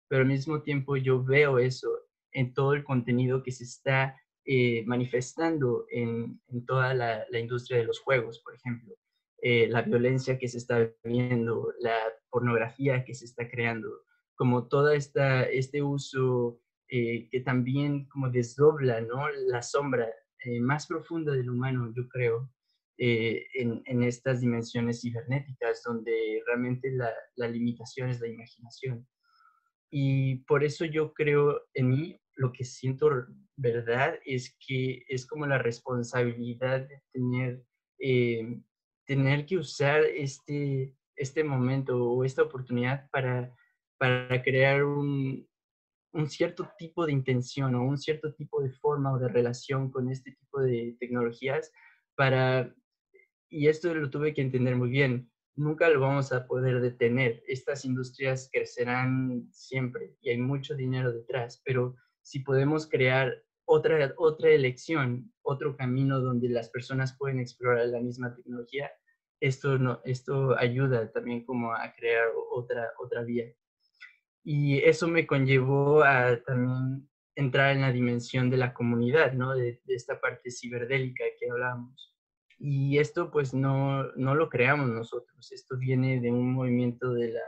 pero 0.09 0.23
al 0.23 0.27
mismo 0.27 0.63
tiempo 0.63 0.97
yo 0.97 1.23
veo 1.23 1.59
eso 1.59 1.89
en 2.33 2.53
todo 2.53 2.73
el 2.73 2.83
contenido 2.83 3.41
que 3.41 3.53
se 3.53 3.63
está 3.63 4.17
eh, 4.45 4.83
manifestando 4.85 5.85
en, 5.89 6.41
en 6.49 6.65
toda 6.65 6.93
la, 6.93 7.25
industria 7.39 7.77
de 7.77 7.85
los 7.85 7.99
juegos, 7.99 8.39
por 8.39 8.53
ejemplo. 8.53 8.95
Eh, 9.41 9.67
la 9.69 9.83
violencia 9.83 10.37
que 10.37 10.49
se 10.49 10.57
está 10.57 10.91
viendo, 11.05 11.71
la 11.79 11.95
pornografía 12.29 13.05
que 13.05 13.13
se 13.13 13.23
está 13.23 13.47
creando, 13.49 13.87
como 14.39 14.69
toda 14.69 14.95
esta, 14.95 15.43
este 15.43 15.83
uso 15.83 16.61
eh, 16.87 17.27
que 17.29 17.41
también 17.41 18.05
como 18.05 18.29
desdobla 18.29 19.01
¿no? 19.01 19.27
la 19.47 19.61
sombra 19.61 20.09
eh, 20.45 20.61
más 20.61 20.87
profunda 20.87 21.33
del 21.33 21.49
humano, 21.49 21.91
yo 21.93 22.07
creo, 22.07 22.49
eh, 22.97 23.47
en, 23.53 23.81
en, 23.85 24.01
estas 24.01 24.39
dimensiones 24.39 25.01
cibernéticas, 25.01 25.83
donde 25.83 26.41
realmente 26.47 26.89
la, 26.89 27.11
la, 27.35 27.49
limitación 27.49 28.11
es 28.11 28.21
la 28.21 28.29
imaginación. 28.29 29.05
Y 29.91 30.37
por 30.45 30.63
eso 30.63 30.85
yo 30.85 31.13
creo 31.13 31.63
en 31.73 31.89
mí, 31.89 32.21
lo 32.35 32.53
que 32.53 32.63
siento 32.63 33.09
verdad 33.57 34.17
es 34.23 34.55
que 34.65 35.03
es 35.09 35.27
como 35.27 35.47
la 35.47 35.57
responsabilidad 35.57 36.87
de 36.87 37.03
tener, 37.11 37.65
tener 39.05 39.45
que 39.45 39.57
usar 39.57 40.05
este, 40.05 40.95
este 41.17 41.43
momento 41.43 42.01
o 42.01 42.23
esta 42.23 42.43
oportunidad 42.43 43.09
para 43.11 43.53
para 43.99 44.41
crear 44.41 44.83
un, 44.83 45.47
un 46.13 46.29
cierto 46.29 46.71
tipo 46.77 47.05
de 47.05 47.11
intención 47.11 47.75
o 47.75 47.83
un 47.83 47.97
cierto 47.97 48.33
tipo 48.33 48.61
de 48.61 48.71
forma 48.71 49.13
o 49.13 49.19
de 49.19 49.27
relación 49.27 49.91
con 49.91 50.09
este 50.09 50.31
tipo 50.31 50.61
de 50.61 50.95
tecnologías 50.99 51.71
para, 52.15 52.73
y 53.49 53.67
esto 53.67 53.93
lo 53.93 54.09
tuve 54.09 54.33
que 54.33 54.41
entender 54.41 54.75
muy 54.75 54.89
bien, 54.89 55.31
nunca 55.55 55.89
lo 55.89 55.99
vamos 55.99 56.31
a 56.31 56.47
poder 56.47 56.81
detener. 56.81 57.43
Estas 57.47 57.85
industrias 57.85 58.49
crecerán 58.51 59.47
siempre 59.51 60.15
y 60.21 60.29
hay 60.29 60.37
mucho 60.37 60.75
dinero 60.75 61.11
detrás, 61.11 61.61
pero 61.63 61.95
si 62.21 62.39
podemos 62.39 62.87
crear 62.87 63.43
otra, 63.65 64.13
otra 64.17 64.49
elección, 64.49 65.31
otro 65.43 65.75
camino 65.75 66.19
donde 66.21 66.49
las 66.49 66.69
personas 66.69 67.15
pueden 67.17 67.39
explorar 67.39 67.87
la 67.87 67.99
misma 67.99 68.33
tecnología, 68.33 68.91
esto, 69.41 69.77
no, 69.77 70.01
esto 70.03 70.57
ayuda 70.57 71.11
también 71.11 71.45
como 71.45 71.73
a 71.73 71.93
crear 71.93 72.27
otra, 72.51 72.91
otra 72.99 73.23
vía. 73.23 73.45
Y 74.43 74.79
eso 74.79 75.07
me 75.07 75.27
conllevó 75.27 76.03
a 76.03 76.41
también 76.43 77.09
entrar 77.35 77.71
en 77.71 77.81
la 77.81 77.91
dimensión 77.91 78.49
de 78.49 78.57
la 78.57 78.73
comunidad, 78.73 79.33
¿no? 79.33 79.55
De, 79.55 79.81
esta 79.87 80.19
parte 80.19 80.51
ciberdélica 80.51 81.23
que 81.39 81.49
hablamos. 81.49 82.15
Y 82.57 82.97
esto 82.97 83.31
pues 83.31 83.53
no, 83.53 84.11
no 84.15 84.35
lo 84.35 84.49
creamos 84.49 84.89
nosotros, 84.89 85.51
esto 85.51 85.77
viene 85.77 86.19
de 86.19 86.29
un 86.29 86.51
movimiento 86.51 87.13
de 87.13 87.31
la, 87.31 87.41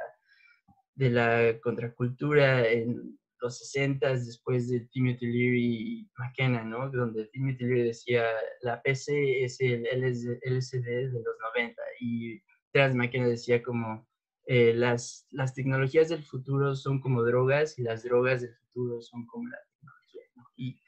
de 0.96 1.10
la 1.10 1.60
contracultura 1.60 2.66
en 2.68 3.20
los 3.42 3.58
60 3.58 4.14
después 4.14 4.70
de 4.70 4.82
Timothy 4.92 5.26
Leary 5.26 5.66
y 5.66 6.12
McKenna, 6.18 6.64
¿no? 6.64 6.90
Donde 6.90 7.26
Timothy 7.28 7.66
Leary 7.66 7.84
decía, 7.88 8.24
la 8.62 8.82
PC 8.82 9.44
es 9.44 9.60
el 9.60 9.84
LSD 9.84 10.86
de 10.86 11.12
los 11.12 11.36
90 11.56 11.82
y 12.00 12.42
Terence 12.72 12.98
McKenna 12.98 13.28
decía 13.28 13.62
como, 13.62 14.08
eh, 14.54 14.74
las, 14.74 15.30
las 15.32 15.54
tecnologías 15.54 16.10
del 16.10 16.26
futuro 16.26 16.76
son 16.76 17.00
como 17.00 17.24
drogas 17.24 17.80
y 17.80 17.84
las 17.84 18.04
drogas 18.04 18.42
del 18.42 18.54
futuro 18.54 19.02
son 19.02 19.26
como 19.26 19.48
la 19.48 19.58
tecnología. 19.80 20.24
Y 20.58 20.82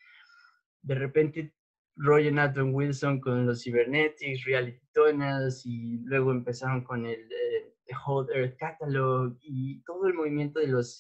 de 0.82 0.96
repente 0.96 1.56
Roger 1.96 2.34
Nathan 2.34 2.74
Wilson 2.74 3.22
con 3.22 3.46
los 3.46 3.64
cybernetics, 3.64 4.44
reality 4.44 4.86
tunnels 4.94 5.66
y 5.66 6.00
luego 6.04 6.32
empezaron 6.32 6.84
con 6.84 7.06
el, 7.06 7.22
eh, 7.22 7.74
Whole 8.06 8.38
Earth 8.38 8.58
Catalog 8.58 9.38
y 9.40 9.82
todo 9.84 10.08
el 10.08 10.14
movimiento 10.14 10.60
de 10.60 10.68
los 10.68 11.00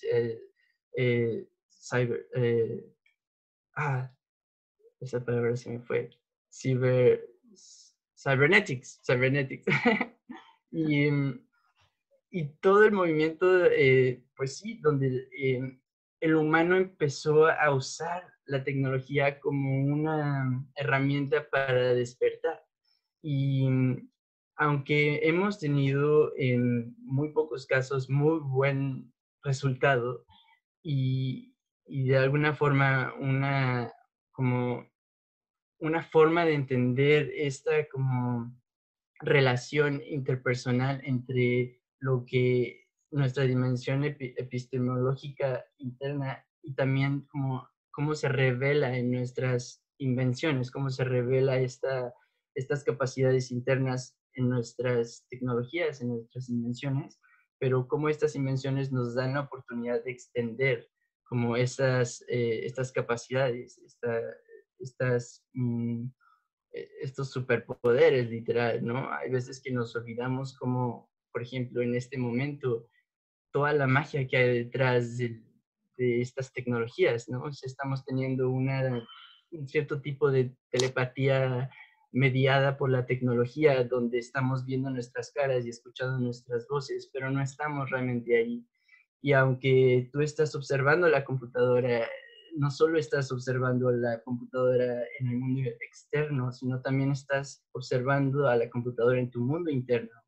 eh, 0.95 1.45
cyber... 1.69 2.29
ah, 3.75 4.09
esa 5.01 5.25
palabra 5.25 5.57
se 5.57 5.69
me 5.69 5.79
fue. 5.81 6.11
Cyber, 6.49 7.27
cybernetics, 8.15 9.01
cybernetics. 9.05 9.65
y 10.71 11.11
mm, 11.11 11.42
y 12.33 12.45
todo 12.61 12.83
el 12.83 12.93
movimiento, 12.93 13.65
eh, 13.65 14.25
pues 14.35 14.57
sí, 14.57 14.79
donde 14.81 15.29
eh, 15.37 15.79
el 16.19 16.35
humano 16.35 16.77
empezó 16.77 17.45
a 17.45 17.71
usar 17.71 18.23
la 18.45 18.63
tecnología 18.63 19.39
como 19.39 19.85
una 19.85 20.65
herramienta 20.75 21.47
para 21.51 21.93
despertar. 21.93 22.65
Y 23.21 23.67
aunque 24.55 25.27
hemos 25.27 25.59
tenido 25.59 26.33
en 26.35 26.95
muy 26.97 27.31
pocos 27.33 27.67
casos 27.67 28.09
muy 28.09 28.39
buen 28.39 29.13
resultado 29.43 30.25
y, 30.81 31.55
y 31.85 32.07
de 32.07 32.17
alguna 32.17 32.55
forma 32.55 33.13
una 33.19 33.93
como 34.31 34.89
una 35.77 36.01
forma 36.01 36.45
de 36.45 36.55
entender 36.55 37.31
esta 37.35 37.87
como 37.89 38.59
relación 39.19 40.01
interpersonal 40.03 40.99
entre 41.03 41.82
lo 42.03 42.25
que 42.25 42.83
nuestra 43.11 43.43
dimensión 43.45 44.03
epistemológica 44.03 45.63
interna 45.77 46.45
y 46.61 46.73
también 46.75 47.21
como 47.31 47.67
cómo 47.91 48.13
se 48.13 48.27
revela 48.27 48.97
en 48.97 49.11
nuestras 49.11 49.81
invenciones, 49.99 50.69
cómo 50.69 50.89
se 50.89 51.05
revela 51.05 51.57
esta, 51.59 52.13
estas 52.55 52.83
capacidades 52.83 53.51
internas 53.51 54.17
en 54.33 54.49
nuestras 54.49 55.25
tecnologías, 55.29 56.01
en 56.01 56.09
nuestras 56.09 56.49
invenciones, 56.49 57.21
pero 57.57 57.87
cómo 57.87 58.09
estas 58.09 58.35
invenciones 58.35 58.91
nos 58.91 59.15
dan 59.15 59.35
la 59.35 59.41
oportunidad 59.41 60.03
de 60.03 60.11
extender 60.11 60.89
como 61.23 61.55
estas, 61.55 62.21
eh, 62.27 62.65
estas 62.65 62.91
capacidades, 62.91 63.79
estas, 64.79 65.45
mm, 65.53 66.05
e, 66.73 66.89
estos 67.01 67.31
superpoderes, 67.31 68.29
literal, 68.29 68.83
¿no? 68.83 69.09
Hay 69.13 69.29
veces 69.29 69.61
que 69.61 69.71
nos 69.71 69.95
olvidamos 69.95 70.57
cómo, 70.57 71.12
por 71.33 71.41
ejemplo, 71.41 71.81
en 71.81 71.95
este 71.95 72.17
momento, 72.17 72.87
toda 73.51 73.73
la 73.73 73.87
magia 73.87 74.27
que 74.27 74.37
hay 74.37 74.63
detrás 74.63 75.17
de, 75.17 75.41
estas 75.97 76.51
tecnologías, 76.51 77.29
¿no? 77.29 77.43
estamos 77.47 78.03
teniendo 78.03 78.49
una, 78.49 79.05
un 79.51 79.67
cierto 79.67 80.01
tipo 80.01 80.31
de 80.31 80.55
telepatía 80.69 81.69
mediada 82.11 82.77
por 82.77 82.89
la 82.89 83.05
tecnología, 83.05 83.83
donde 83.83 84.19
estamos 84.19 84.65
viendo 84.65 84.89
nuestras 84.89 85.31
caras 85.31 85.65
y 85.65 85.69
escuchando 85.69 86.19
nuestras 86.19 86.67
voces, 86.67 87.09
pero 87.11 87.31
no 87.31 87.41
estamos 87.41 87.89
realmente 87.89 88.37
ahí. 88.37 88.65
Y 89.21 89.33
aunque 89.33 90.09
tú 90.11 90.21
estás 90.21 90.53
observando 90.55 91.07
la 91.07 91.23
computadora, 91.23 92.07
no 92.55 92.69
solo 92.69 92.99
estás 92.99 93.31
observando 93.31 93.89
la 93.91 94.21
computadora 94.21 95.01
en 95.19 95.27
el 95.27 95.37
mundo 95.37 95.69
externo, 95.79 96.51
sino 96.51 96.81
también 96.81 97.11
estás 97.11 97.65
observando 97.71 98.47
a 98.47 98.57
la 98.57 98.69
computadora 98.69 99.19
en 99.19 99.31
tu 99.31 99.41
mundo 99.41 99.71
interno. 99.71 100.22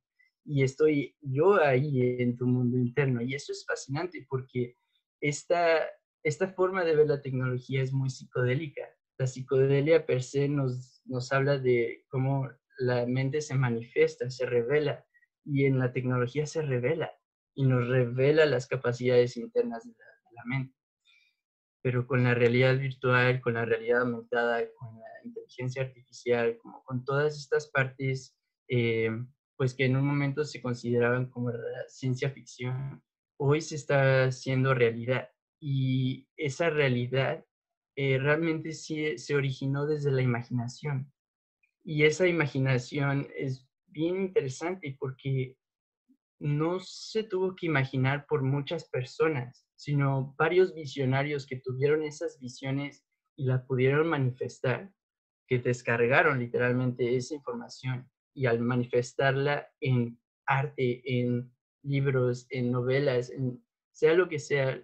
Y 0.45 0.63
estoy 0.63 1.15
yo 1.21 1.55
ahí 1.55 2.21
en 2.21 2.37
tu 2.37 2.45
mundo 2.45 2.77
interno. 2.77 3.21
Y 3.21 3.33
eso 3.33 3.51
es 3.51 3.65
fascinante 3.65 4.25
porque 4.29 4.77
esta, 5.19 5.83
esta 6.23 6.47
forma 6.49 6.83
de 6.83 6.95
ver 6.95 7.07
la 7.07 7.21
tecnología 7.21 7.81
es 7.81 7.91
muy 7.91 8.09
psicodélica. 8.09 8.83
La 9.17 9.27
psicodelia 9.27 10.05
per 10.05 10.21
se 10.21 10.47
nos, 10.47 11.01
nos 11.05 11.31
habla 11.31 11.57
de 11.57 12.05
cómo 12.09 12.49
la 12.77 13.05
mente 13.05 13.41
se 13.41 13.55
manifiesta, 13.55 14.29
se 14.29 14.45
revela, 14.45 15.05
y 15.45 15.65
en 15.65 15.79
la 15.79 15.93
tecnología 15.93 16.45
se 16.45 16.61
revela 16.61 17.11
y 17.53 17.65
nos 17.65 17.87
revela 17.87 18.45
las 18.45 18.67
capacidades 18.67 19.37
internas 19.37 19.85
de 19.85 19.93
la, 20.31 20.43
mente. 20.45 20.75
Pero 21.81 22.05
con 22.05 22.23
la 22.23 22.33
realidad 22.33 22.77
virtual, 22.77 23.39
con 23.41 23.53
la 23.53 23.63
realidad 23.63 24.01
aumentada, 24.01 24.61
con 24.77 24.99
la 24.99 25.07
inteligencia 25.23 25.83
artificial, 25.83 26.57
como 26.57 26.83
con 26.83 27.05
todas 27.05 27.37
estas 27.37 27.69
partes, 27.69 28.35
eh, 28.67 29.09
pues 29.57 29.73
que 29.73 29.85
en 29.85 29.95
un 29.95 30.05
momento 30.05 30.43
se 30.43 30.61
consideraban 30.61 31.29
como 31.29 31.51
ciencia 31.87 32.29
ficción, 32.29 33.03
hoy 33.37 33.61
se 33.61 33.75
está 33.75 34.25
haciendo 34.25 34.73
realidad. 34.73 35.29
Y 35.59 36.27
esa 36.35 36.69
realidad 36.69 37.43
eh, 37.95 38.17
realmente 38.19 38.73
sí 38.73 39.17
se 39.17 39.35
originó 39.35 39.85
desde 39.85 40.11
la 40.11 40.21
imaginación. 40.21 41.11
Y 41.83 42.03
esa 42.03 42.27
imaginación 42.27 43.27
es 43.37 43.69
bien 43.87 44.17
interesante 44.21 44.95
porque 44.99 45.57
no 46.39 46.79
se 46.81 47.23
tuvo 47.23 47.55
que 47.55 47.67
imaginar 47.67 48.25
por 48.27 48.43
muchas 48.43 48.89
personas, 48.89 49.65
sino 49.75 50.35
varios 50.37 50.73
visionarios 50.73 51.45
que 51.45 51.61
tuvieron 51.61 52.03
esas 52.03 52.39
visiones 52.39 53.05
y 53.37 53.45
la 53.45 53.65
pudieron 53.65 54.07
manifestar, 54.07 54.91
que 55.47 55.59
descargaron 55.59 56.39
literalmente 56.39 57.15
esa 57.15 57.35
información 57.35 58.09
y 58.35 58.45
al 58.45 58.59
manifestarla 58.59 59.67
en 59.79 60.19
arte, 60.45 61.01
en 61.05 61.51
libros, 61.81 62.45
en 62.49 62.71
novelas, 62.71 63.31
en 63.31 63.63
sea 63.91 64.13
lo 64.13 64.27
que 64.27 64.39
sea, 64.39 64.79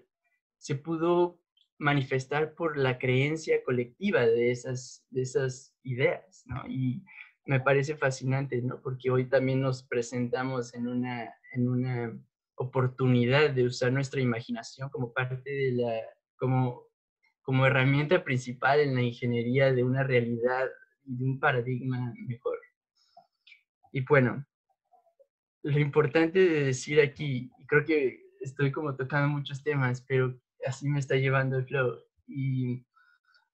se 0.57 0.75
pudo 0.75 1.39
manifestar 1.77 2.53
por 2.53 2.77
la 2.77 2.97
creencia 2.97 3.61
colectiva 3.63 4.21
de 4.21 4.51
esas, 4.51 5.05
de 5.09 5.23
esas 5.23 5.75
ideas, 5.83 6.43
¿no? 6.45 6.63
Y 6.69 7.03
me 7.45 7.59
parece 7.59 7.97
fascinante, 7.97 8.61
¿no? 8.61 8.81
Porque 8.81 9.09
hoy 9.09 9.27
también 9.27 9.61
nos 9.61 9.83
presentamos 9.83 10.73
en 10.73 10.87
una, 10.87 11.33
en 11.53 11.67
una 11.67 12.17
oportunidad 12.55 13.49
de 13.49 13.65
usar 13.65 13.91
nuestra 13.91 14.21
imaginación 14.21 14.89
como 14.89 15.11
parte 15.11 15.49
de 15.49 15.71
la, 15.73 15.93
como, 16.37 16.83
como 17.41 17.65
herramienta 17.65 18.23
principal 18.23 18.79
en 18.79 18.95
la 18.95 19.01
ingeniería 19.01 19.73
de 19.73 19.83
una 19.83 20.03
realidad 20.03 20.69
y 21.03 21.17
de 21.17 21.25
un 21.25 21.39
paradigma 21.39 22.13
mejor. 22.27 22.60
Y 23.91 24.05
bueno, 24.05 24.45
lo 25.63 25.79
importante 25.79 26.39
de 26.39 26.63
decir 26.65 26.99
aquí, 27.01 27.51
y 27.57 27.65
creo 27.67 27.85
que 27.85 28.21
estoy 28.39 28.71
como 28.71 28.95
tocando 28.95 29.29
muchos 29.29 29.63
temas, 29.63 30.03
pero 30.07 30.39
así 30.65 30.87
me 30.89 30.99
está 30.99 31.15
llevando 31.15 31.57
el 31.57 31.65
flow. 31.65 31.99
Y 32.27 32.85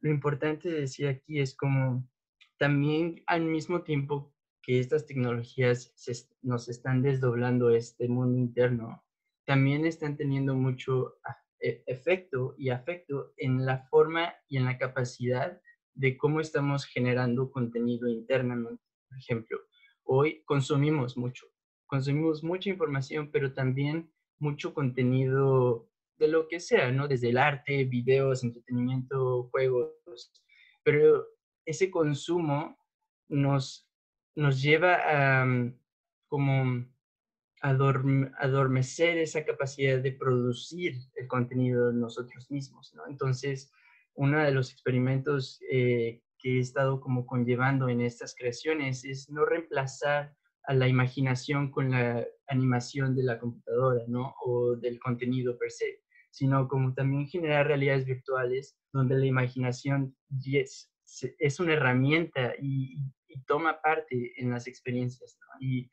lo 0.02 0.12
importante 0.12 0.69
de 0.69 0.82
decir 0.82 1.08
aquí 1.08 1.39
es 1.39 1.56
como 1.56 2.08
también 2.58 3.23
al 3.28 3.41
mismo 3.41 3.84
tiempo 3.84 4.34
que 4.62 4.80
estas 4.80 5.06
tecnologías 5.06 5.93
nos 6.41 6.67
están 6.69 7.02
desdoblando 7.02 7.69
este 7.69 8.08
mundo 8.08 8.38
interno, 8.38 9.04
también 9.45 9.86
están 9.86 10.17
teniendo 10.17 10.56
mucho 10.56 11.15
e, 11.60 11.84
efecto 11.88 12.54
y 12.58 12.69
afecto 12.69 13.34
en 13.38 13.65
la 13.65 13.88
forma 13.88 14.34
y 14.50 14.58
en 14.58 14.65
la 14.65 14.78
capacidad 14.78 15.62
de 15.93 16.17
cómo 16.17 16.41
estamos 16.41 16.86
generando 16.86 17.50
contenido 17.50 18.10
internamente. 18.10 18.84
Por 19.08 19.17
ejemplo, 19.17 19.58
hoy 20.08 20.43
consumimos 20.46 21.17
mucho, 21.17 21.46
consumimos 21.86 22.43
mucha 22.43 22.70
información, 22.70 23.30
pero 23.32 23.54
también 23.54 24.12
mucho 24.39 24.74
contenido 24.74 25.89
de 26.17 26.28
lo 26.28 26.48
que 26.48 26.60
sea, 26.60 26.91
¿no? 26.91 27.08
Desde 27.08 27.30
el 27.30 27.38
arte, 27.38 27.86
videos, 27.86 28.43
entretenimiento, 28.43 29.50
juegos, 29.52 29.93
pero 30.84 31.28
ese 31.65 31.91
consumo 31.91 32.78
nos, 33.30 33.88
nos 34.36 34.62
lleva 34.62 35.41
a 35.41 35.46
mm, 35.46 35.78
como 36.28 36.86
adormecer 37.62 39.17
esa 39.17 39.43
capacidad 39.43 40.00
de 40.00 40.12
producir 40.12 40.96
el 41.15 41.28
contenido 41.28 41.91
nosotros 41.91 42.50
mismos, 42.52 42.93
¿no? 42.93 43.08
Entonces, 43.08 43.72
uno 44.13 44.39
de 44.43 44.52
los 44.52 44.72
experimentos 44.72 45.60
eh, 45.72 46.22
he 46.56 46.60
estado 46.60 47.00
como 47.00 47.26
conllevando 47.26 47.90
en 47.90 48.02
estas 48.02 48.36
creaciones 48.36 49.04
es 49.06 49.30
no 49.30 49.46
reemplazar 49.46 50.34
a 50.64 50.74
la 50.74 50.88
imaginación 50.88 51.72
con 51.72 51.92
la 51.92 52.26
animación 52.48 53.16
de 53.16 53.24
la 53.24 53.40
computadora, 53.40 54.04
¿no? 54.08 54.36
O 54.46 54.76
del 54.76 55.00
contenido 55.00 55.58
per 55.58 55.72
se, 55.72 56.02
sino 56.30 56.68
como 56.68 56.94
también 56.94 57.28
generar 57.28 57.68
realidades 57.68 58.06
virtuales 58.06 58.78
donde 58.94 59.18
la 59.18 59.26
imaginación 59.26 60.16
es, 60.46 60.92
es 61.40 61.60
una 61.60 61.74
herramienta 61.74 62.54
y, 62.60 62.98
toma 63.46 63.80
parte 63.82 64.34
en 64.42 64.50
las 64.50 64.66
experiencias. 64.68 65.38
Y 65.60 65.92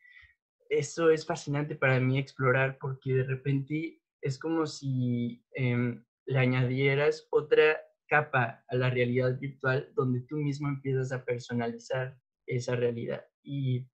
eso 0.70 1.10
es 1.10 1.26
fascinante 1.26 1.76
para 1.76 2.00
mí 2.00 2.18
explorar 2.18 2.78
porque 2.80 3.12
de 3.12 3.24
repente 3.24 4.00
es 4.22 4.38
como 4.38 4.66
si 4.66 5.44
em, 5.52 6.02
le 6.24 6.38
añadieras 6.38 7.28
otra 7.30 7.78
capa 8.08 8.64
a 8.68 8.76
la 8.76 8.90
realidad 8.90 9.38
virtual 9.38 9.92
donde 9.94 10.20
tú 10.22 10.36
mismo 10.36 10.68
empiezas 10.68 11.12
a 11.12 11.24
personalizar 11.24 12.16
esa 12.46 12.76
realidad. 12.76 13.24
Y 13.42 13.86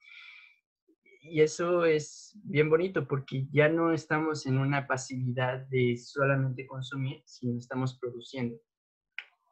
y 1.22 1.42
eso 1.42 1.84
es 1.84 2.38
bien 2.44 2.70
bonito 2.70 3.06
porque 3.06 3.46
ya 3.52 3.68
no 3.68 3.92
estamos 3.92 4.46
en 4.46 4.58
una 4.58 4.86
pasividad 4.86 5.66
de 5.68 5.96
solamente 5.96 6.66
consumir, 6.66 7.22
sino 7.26 7.58
estamos 7.58 7.98
produciendo. 7.98 8.58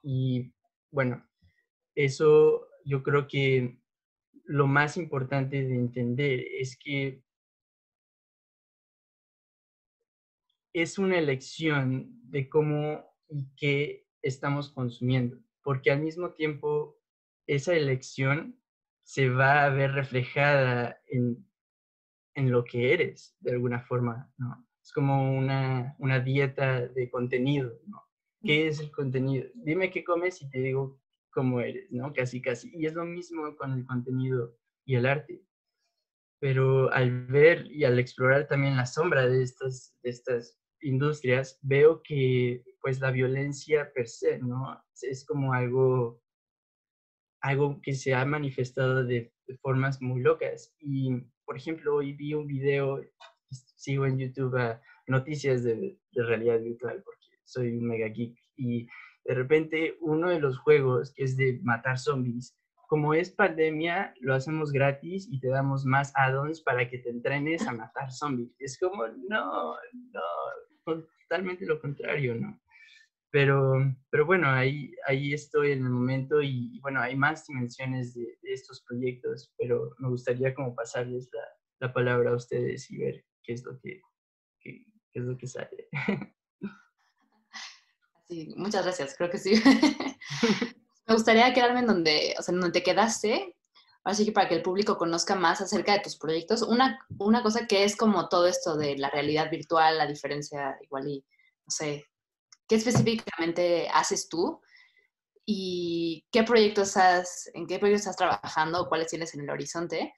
Y 0.02 0.52
bueno, 0.90 1.28
eso 1.94 2.66
yo 2.84 3.02
creo 3.02 3.28
que 3.28 3.80
lo 4.44 4.66
más 4.66 4.96
importante 4.96 5.62
de 5.62 5.74
entender 5.74 6.40
es 6.58 6.78
que 6.82 7.22
es 10.72 10.98
una 10.98 11.18
elección 11.18 12.08
de 12.30 12.48
cómo 12.48 13.04
y 13.28 13.46
qué 13.56 14.07
estamos 14.22 14.70
consumiendo, 14.72 15.38
porque 15.62 15.90
al 15.90 16.00
mismo 16.00 16.32
tiempo 16.32 16.98
esa 17.46 17.74
elección 17.74 18.60
se 19.02 19.30
va 19.30 19.64
a 19.64 19.70
ver 19.70 19.92
reflejada 19.92 21.00
en 21.06 21.48
en 22.38 22.52
lo 22.52 22.62
que 22.62 22.92
eres, 22.92 23.36
de 23.40 23.50
alguna 23.50 23.80
forma, 23.80 24.32
¿no? 24.38 24.64
Es 24.80 24.92
como 24.92 25.36
una, 25.36 25.96
una 25.98 26.20
dieta 26.20 26.86
de 26.86 27.10
contenido, 27.10 27.80
¿no? 27.86 28.00
¿Qué 28.44 28.68
es 28.68 28.78
el 28.78 28.92
contenido? 28.92 29.44
Dime 29.54 29.90
qué 29.90 30.04
comes 30.04 30.40
y 30.40 30.48
te 30.48 30.60
digo 30.60 31.00
cómo 31.30 31.60
eres, 31.60 31.90
¿no? 31.90 32.12
Casi, 32.12 32.40
casi. 32.40 32.70
Y 32.72 32.86
es 32.86 32.94
lo 32.94 33.04
mismo 33.04 33.56
con 33.56 33.72
el 33.72 33.84
contenido 33.84 34.56
y 34.86 34.94
el 34.94 35.06
arte. 35.06 35.42
Pero 36.40 36.92
al 36.92 37.26
ver 37.26 37.66
y 37.72 37.82
al 37.82 37.98
explorar 37.98 38.46
también 38.46 38.76
la 38.76 38.86
sombra 38.86 39.26
de 39.26 39.42
estas, 39.42 39.98
de 40.04 40.10
estas 40.10 40.56
industrias, 40.80 41.58
veo 41.62 42.02
que 42.02 42.64
pues 42.80 43.00
la 43.00 43.10
violencia 43.10 43.92
per 43.92 44.08
se, 44.08 44.38
¿no? 44.38 44.82
Es 45.02 45.24
como 45.24 45.52
algo, 45.52 46.20
algo 47.40 47.80
que 47.82 47.94
se 47.94 48.14
ha 48.14 48.24
manifestado 48.24 49.04
de, 49.04 49.32
de 49.46 49.56
formas 49.58 50.00
muy 50.00 50.22
locas. 50.22 50.74
Y 50.78 51.10
por 51.44 51.56
ejemplo, 51.56 51.96
hoy 51.96 52.12
vi 52.12 52.34
un 52.34 52.46
video, 52.46 53.00
sigo 53.50 54.06
en 54.06 54.18
YouTube 54.18 54.78
noticias 55.08 55.64
de, 55.64 55.98
realidad 56.14 56.60
virtual 56.60 57.02
porque 57.04 57.26
soy 57.44 57.76
un 57.76 57.86
mega 57.86 58.08
geek 58.08 58.36
y 58.56 58.86
de 59.24 59.34
repente 59.34 59.96
uno 60.00 60.30
de 60.30 60.40
los 60.40 60.58
juegos 60.58 61.12
que 61.14 61.24
es 61.24 61.36
de 61.36 61.60
matar 61.62 61.98
zombies, 61.98 62.58
como 62.88 63.14
es 63.14 63.30
pandemia, 63.30 64.14
lo 64.20 64.34
hacemos 64.34 64.72
gratis 64.72 65.28
y 65.30 65.40
te 65.40 65.48
damos 65.48 65.84
más 65.84 66.12
add-ons 66.16 66.60
para 66.62 66.88
que 66.88 66.98
te 66.98 67.10
entrenes 67.10 67.66
a 67.68 67.72
matar 67.72 68.10
zombies. 68.10 68.54
Es 68.58 68.78
como, 68.78 69.06
no, 69.06 69.74
no, 69.74 70.20
totalmente 70.96 71.66
lo 71.66 71.80
contrario, 71.80 72.34
¿no? 72.34 72.60
Pero, 73.30 73.74
pero 74.10 74.24
bueno, 74.24 74.48
ahí, 74.48 74.94
ahí 75.06 75.34
estoy 75.34 75.72
en 75.72 75.84
el 75.84 75.90
momento 75.90 76.40
y, 76.40 76.80
bueno, 76.80 77.00
hay 77.00 77.14
más 77.14 77.46
dimensiones 77.46 78.14
de, 78.14 78.38
estos 78.42 78.82
proyectos, 78.88 79.52
pero 79.58 79.94
me 79.98 80.08
gustaría 80.08 80.54
como 80.54 80.74
pasarles 80.74 81.28
la, 81.32 81.42
la, 81.86 81.92
palabra 81.92 82.30
a 82.30 82.36
ustedes 82.36 82.90
y 82.90 82.96
ver 82.96 83.22
qué 83.42 83.52
es 83.52 83.64
lo 83.64 83.78
que, 83.80 84.00
qué, 84.60 84.86
es 85.12 85.22
lo 85.22 85.36
que 85.36 85.46
sale. 85.46 85.88
Sí, 88.30 88.52
muchas 88.58 88.84
gracias, 88.84 89.14
creo 89.16 89.30
que 89.30 89.38
sí. 89.38 89.54
me 91.06 91.14
gustaría 91.14 91.54
quedarme 91.54 91.80
en 91.80 91.86
donde, 91.86 92.34
o 92.38 92.42
sea, 92.42 92.54
en 92.54 92.60
donde 92.60 92.78
te 92.78 92.84
quedaste, 92.84 93.56
así 94.04 94.24
que 94.24 94.32
para 94.32 94.48
que 94.48 94.54
el 94.54 94.62
público 94.62 94.96
conozca 94.96 95.34
más 95.34 95.60
acerca 95.60 95.92
de 95.92 96.00
tus 96.00 96.16
proyectos. 96.16 96.62
Una, 96.62 96.98
una 97.18 97.42
cosa 97.42 97.66
que 97.66 97.84
es 97.84 97.96
como 97.96 98.28
todo 98.28 98.46
esto 98.46 98.76
de 98.76 98.96
la 98.96 99.10
realidad 99.10 99.50
virtual, 99.50 99.98
la 99.98 100.06
diferencia 100.06 100.78
igual 100.82 101.08
y, 101.08 101.18
no 101.20 101.70
sé, 101.70 102.06
¿qué 102.66 102.76
específicamente 102.76 103.88
haces 103.92 104.28
tú? 104.28 104.60
¿Y 105.44 106.26
qué 106.30 106.42
proyectos 106.42 106.88
estás, 106.88 107.50
en 107.54 107.66
qué 107.66 107.78
proyectos 107.78 108.06
estás 108.06 108.16
trabajando? 108.16 108.88
¿Cuáles 108.88 109.08
tienes 109.08 109.34
en 109.34 109.40
el 109.40 109.50
horizonte? 109.50 110.12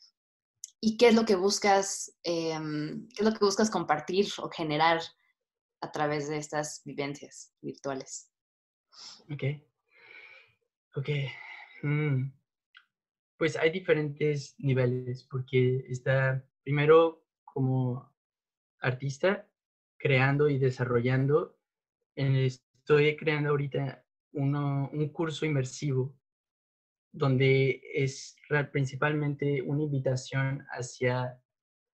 ¿Y 0.80 0.96
qué 0.96 1.08
es 1.08 1.14
lo 1.14 1.24
que 1.24 1.36
buscas, 1.36 2.16
em, 2.22 3.06
qué 3.08 3.22
es 3.22 3.28
lo 3.28 3.32
que 3.32 3.44
buscas 3.44 3.70
compartir 3.70 4.26
o 4.38 4.48
generar 4.48 5.00
a 5.80 5.92
través 5.92 6.28
de 6.28 6.38
estas 6.38 6.82
vivencias 6.84 7.52
virtuales? 7.60 8.30
Ok. 9.30 9.42
Ok. 10.96 11.08
Mm. 11.82 12.39
Pues 13.40 13.57
hay 13.57 13.70
diferentes 13.70 14.55
niveles, 14.59 15.24
porque 15.24 15.87
está 15.88 16.46
primero 16.62 17.24
como 17.42 18.12
artista 18.81 19.48
creando 19.98 20.50
y 20.50 20.59
desarrollando. 20.59 21.59
Estoy 22.14 23.16
creando 23.16 23.48
ahorita 23.48 24.05
un 24.33 25.09
curso 25.14 25.46
inmersivo 25.46 26.14
donde 27.12 27.81
es 27.94 28.37
principalmente 28.72 29.62
una 29.62 29.85
invitación 29.85 30.66
hacia 30.72 31.42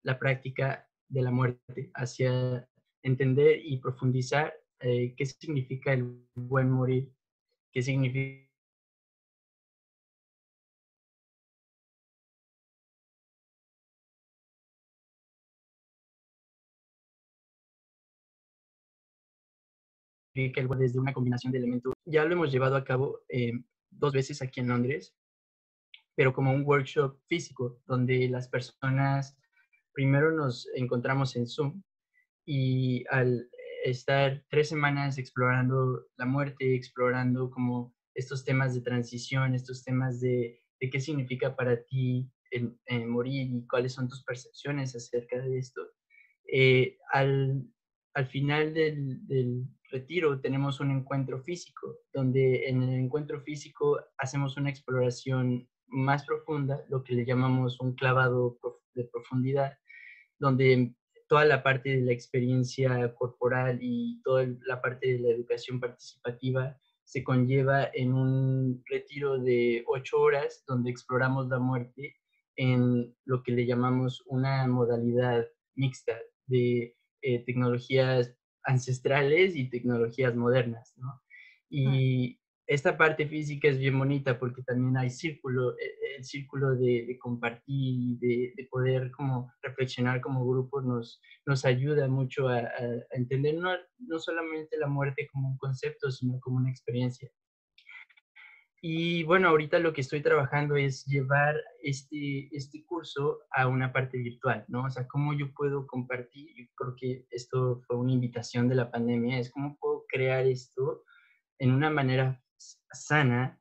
la 0.04 0.18
práctica 0.18 0.90
de 1.08 1.22
la 1.22 1.30
muerte, 1.30 1.92
hacia 1.94 2.68
entender 3.04 3.62
y 3.64 3.78
profundizar 3.78 4.52
eh, 4.80 5.14
qué 5.16 5.28
significa 5.28 5.94
el 5.94 6.26
buen 6.34 6.72
morir, 6.72 7.14
qué 7.72 7.84
significa 7.84 8.46
que 20.36 20.60
el 20.60 20.68
desde 20.78 21.00
una 21.00 21.14
combinación 21.14 21.52
de 21.52 21.60
elementos. 21.60 21.94
Ya 22.06 22.26
lo 22.26 22.34
hemos 22.34 22.52
llevado 22.52 22.76
a 22.76 22.84
cabo 22.84 23.22
eh, 23.30 23.54
dos 23.90 24.14
veces 24.14 24.42
aquí 24.42 24.60
en 24.60 24.68
Londres, 24.68 25.16
pero 26.16 26.34
como 26.34 26.52
un 26.52 26.64
workshop 26.66 27.18
físico, 27.28 27.82
donde 27.86 28.28
las 28.30 28.50
personas 28.50 29.38
primero 29.94 30.32
nos 30.32 30.68
encontramos 30.76 31.36
en 31.36 31.48
Zoom 31.48 31.82
y 32.46 33.06
al 33.10 33.50
estar 33.86 34.44
tres 34.50 34.68
semanas 34.70 35.18
explorando 35.18 36.06
la 36.18 36.26
muerte, 36.26 36.76
explorando 36.76 37.50
como 37.50 37.96
estos 38.14 38.44
temas 38.44 38.74
de 38.74 38.82
transición, 38.82 39.56
estos 39.56 39.84
temas 39.84 40.20
de, 40.20 40.60
de 40.80 40.90
qué 40.90 41.00
significa 41.00 41.56
para 41.56 41.82
ti 41.84 42.30
el, 42.52 43.08
morir 43.08 43.50
y 43.52 43.68
cuáles 43.68 43.94
son 43.94 44.08
tus 44.08 44.24
percepciones 44.24 44.96
acerca 44.96 45.40
de 45.40 45.58
esto. 45.58 45.82
Eh, 46.52 46.98
al, 47.12 47.66
al, 48.16 48.28
final 48.28 48.74
del, 48.74 49.26
del, 49.28 49.66
retiro 49.92 50.42
tenemos 50.42 50.80
un 50.80 50.92
encuentro 50.92 51.42
físico, 51.44 52.00
donde 52.14 52.68
en 52.68 52.82
el 52.82 53.00
encuentro 53.00 53.40
físico 53.42 54.00
hacemos 54.18 54.58
una 54.58 54.70
exploración 54.70 55.70
más 55.88 56.26
profunda, 56.26 56.84
lo 56.90 57.04
que 57.04 57.14
le 57.14 57.26
llamamos 57.26 57.80
un 57.80 57.94
clavado 57.94 58.58
de 58.94 59.06
profundidad, 59.06 59.78
donde 60.40 60.96
toda 61.28 61.46
la 61.46 61.64
parte 61.64 61.90
de 61.90 62.02
la 62.02 62.12
experiencia 62.12 63.14
corporal 63.16 63.80
y 63.82 64.22
toda 64.24 64.48
la 64.66 64.82
parte 64.82 65.14
de 65.14 65.20
la 65.20 65.30
educación 65.30 65.80
participativa 65.80 66.78
se 67.04 67.24
conlleva 67.24 67.90
en 67.94 68.14
un 68.14 68.84
retiro 68.90 69.38
de 69.38 69.84
ocho 69.88 70.20
horas 70.20 70.64
donde 70.68 70.90
exploramos 70.90 71.48
la 71.48 71.60
muerte 71.60 72.16
en 72.56 73.16
lo 73.26 73.44
que 73.44 73.52
le 73.52 73.66
llamamos 73.66 74.24
una 74.28 74.66
modalidad 74.68 75.46
mixta 75.76 76.18
de 76.48 76.96
eh, 77.28 77.44
tecnologías 77.44 78.36
ancestrales 78.64 79.56
y 79.56 79.68
tecnologías 79.68 80.36
modernas, 80.36 80.94
¿no? 80.98 81.22
Y 81.70 82.40
esta 82.68 82.96
parte 82.98 83.28
física 83.28 83.68
es 83.68 83.80
bien 83.80 83.98
bonita 83.98 84.38
porque 84.38 84.62
también 84.62 84.96
hay 84.96 85.10
círculo, 85.10 85.72
e, 85.80 86.18
el 86.18 86.24
círculo 86.24 86.76
de, 86.76 87.18
compartir, 87.20 88.20
de, 88.20 88.54
de, 88.56 88.68
poder 88.70 89.10
como 89.10 89.52
reflexionar 89.64 90.22
como 90.22 90.48
grupo 90.48 90.82
nos, 90.82 91.20
nos 91.48 91.66
ayuda 91.66 92.08
mucho 92.08 92.48
a, 92.48 92.62
entender 93.12 93.56
no, 93.56 93.72
no, 93.98 94.20
solamente 94.20 94.78
la 94.78 94.88
muerte 94.88 95.28
como 95.32 95.50
un 95.50 95.58
concepto, 95.58 96.12
sino 96.12 96.40
como 96.40 96.58
una 96.58 96.70
experiencia. 96.70 97.28
Y 98.88 99.24
bueno, 99.24 99.50
ahorita 99.50 99.80
lo 99.80 99.94
que 99.94 100.02
estoy 100.02 100.22
trabajando 100.22 100.76
es 100.76 101.06
llevar 101.08 101.60
este, 101.82 102.56
este 102.56 102.86
curso 102.86 103.40
a 103.50 103.68
una 103.68 103.92
parte 103.92 104.20
virtual, 104.20 104.64
¿no? 104.68 104.84
O 104.84 104.90
sea, 104.92 105.08
cómo 105.08 105.34
yo 105.34 105.52
puedo 105.56 105.88
compartir, 105.88 106.52
yo 106.56 106.66
creo 106.76 106.96
que 106.96 107.26
esto 107.32 107.82
fue 107.88 107.98
una 107.98 108.12
invitación 108.12 108.70
de 108.70 108.76
la 108.76 108.92
pandemia, 108.92 109.40
es 109.40 109.50
cómo 109.50 109.76
puedo 109.80 110.06
crear 110.08 110.46
esto 110.46 111.04
en 111.58 111.72
una 111.72 111.90
manera 111.90 112.40
sana 112.92 113.60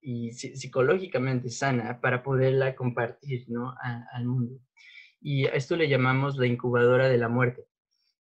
y 0.00 0.30
psicológicamente 0.30 1.50
sana 1.50 2.00
para 2.00 2.22
poderla 2.22 2.76
compartir, 2.76 3.46
¿no? 3.48 3.74
al 3.82 4.24
mundo. 4.24 4.60
Y 5.20 5.46
a 5.46 5.54
esto 5.54 5.74
le 5.74 5.88
llamamos 5.88 6.36
la 6.36 6.46
incubadora 6.46 7.08
de 7.08 7.18
la 7.18 7.28
muerte. 7.28 7.66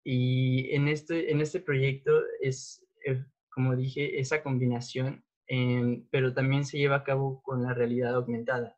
Y 0.02 0.74
en 0.74 0.88
este, 0.88 1.30
en 1.30 1.42
este 1.42 1.60
proyecto 1.60 2.22
es, 2.40 2.88
eh, 3.06 3.22
como 3.50 3.76
dije, 3.76 4.18
esa 4.18 4.42
combinación 4.42 5.26
Em, 5.54 6.08
pero 6.12 6.34
también 6.34 6.64
se 6.64 6.78
lleva 6.78 6.96
a 6.96 7.04
cabo 7.04 7.42
con 7.44 7.62
la 7.64 7.74
realidad 7.74 8.16
aumentada. 8.16 8.78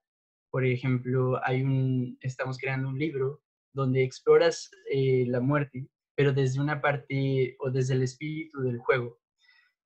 Por 0.49 0.65
ejemplo, 0.65 1.39
hay 1.45 1.61
un, 1.61 2.17
estamos 2.21 2.57
creando 2.57 2.89
un 2.89 2.97
libro 2.97 3.43
donde 3.73 4.03
exploras 4.03 4.71
eh, 4.91 5.25
la 5.27 5.39
muerte, 5.39 5.87
pero 6.15 6.33
desde 6.33 6.59
una 6.59 6.81
parte 6.81 7.55
o 7.59 7.69
desde 7.69 7.93
el 7.93 8.01
espíritu 8.01 8.61
del 8.61 8.79
juego. 8.79 9.19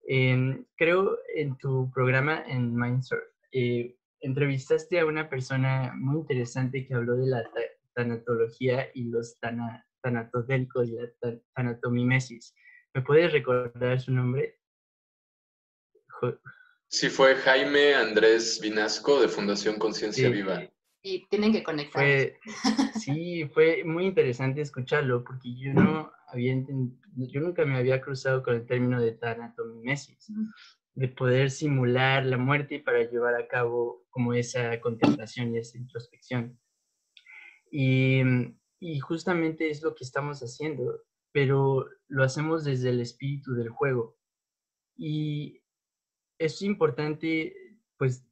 Em, 0.07 0.65
creo 0.77 1.17
en 1.35 1.57
tu 1.57 1.91
programa 1.93 2.43
en 2.47 2.73
Mindsurf, 2.73 3.21
eh, 3.51 3.97
entrevistaste 4.21 5.01
a 5.01 5.05
una 5.05 5.29
persona 5.29 5.93
muy 5.93 6.19
interesante 6.21 6.87
que 6.87 6.93
habló 6.93 7.17
de 7.17 7.27
la 7.27 7.43
tanatología 7.95 8.87
y 8.93 9.09
los 9.09 9.37
tana, 9.41 9.85
tanatodélicos 10.01 10.87
y 10.87 10.93
la 10.93 11.09
tanatomimesis. 11.53 12.55
¿Me 12.93 13.01
puedes 13.01 13.33
recordar 13.33 13.99
su 13.99 14.13
nombre? 14.13 14.57
Sí, 16.89 17.09
fue 17.09 17.35
Jaime 17.35 17.95
Andrés 17.95 18.59
Vinasco 18.61 19.19
de 19.19 19.27
Fundación 19.27 19.77
Conciencia 19.77 20.29
Viva. 20.29 20.63
Y 21.01 21.27
tienen 21.27 21.51
que 21.51 21.63
conectar. 21.63 22.05
sí, 22.99 23.45
fue 23.53 23.83
muy 23.83 24.05
interesante 24.05 24.61
escucharlo 24.61 25.23
porque 25.23 25.53
yo 25.55 25.73
no 25.73 26.11
había 26.27 26.55
yo 27.15 27.41
nunca 27.41 27.65
me 27.65 27.77
había 27.77 28.01
cruzado 28.01 28.43
con 28.43 28.55
el 28.55 28.65
término 28.65 29.01
de 29.01 29.13
tanatomimesis, 29.13 30.31
de 30.93 31.07
poder 31.07 31.51
simular 31.51 32.25
la 32.25 32.37
muerte 32.37 32.79
para 32.79 33.03
llevar 33.09 33.35
a 33.35 33.47
cabo 33.47 34.05
como 34.09 34.33
esa 34.33 34.79
contemplación 34.79 35.53
y 35.53 35.59
esa 35.59 35.77
introspección. 35.77 36.59
Y, 37.71 38.21
y 38.79 38.99
justamente 38.99 39.69
es 39.69 39.81
lo 39.81 39.93
que 39.95 40.03
estamos 40.03 40.39
haciendo, 40.41 41.01
pero 41.31 41.87
lo 42.07 42.23
hacemos 42.23 42.63
desde 42.63 42.89
el 42.89 43.01
espíritu 43.01 43.53
del 43.55 43.69
juego. 43.69 44.17
Y 44.95 45.61
es 46.39 46.61
importante, 46.61 47.53
pues, 47.97 48.27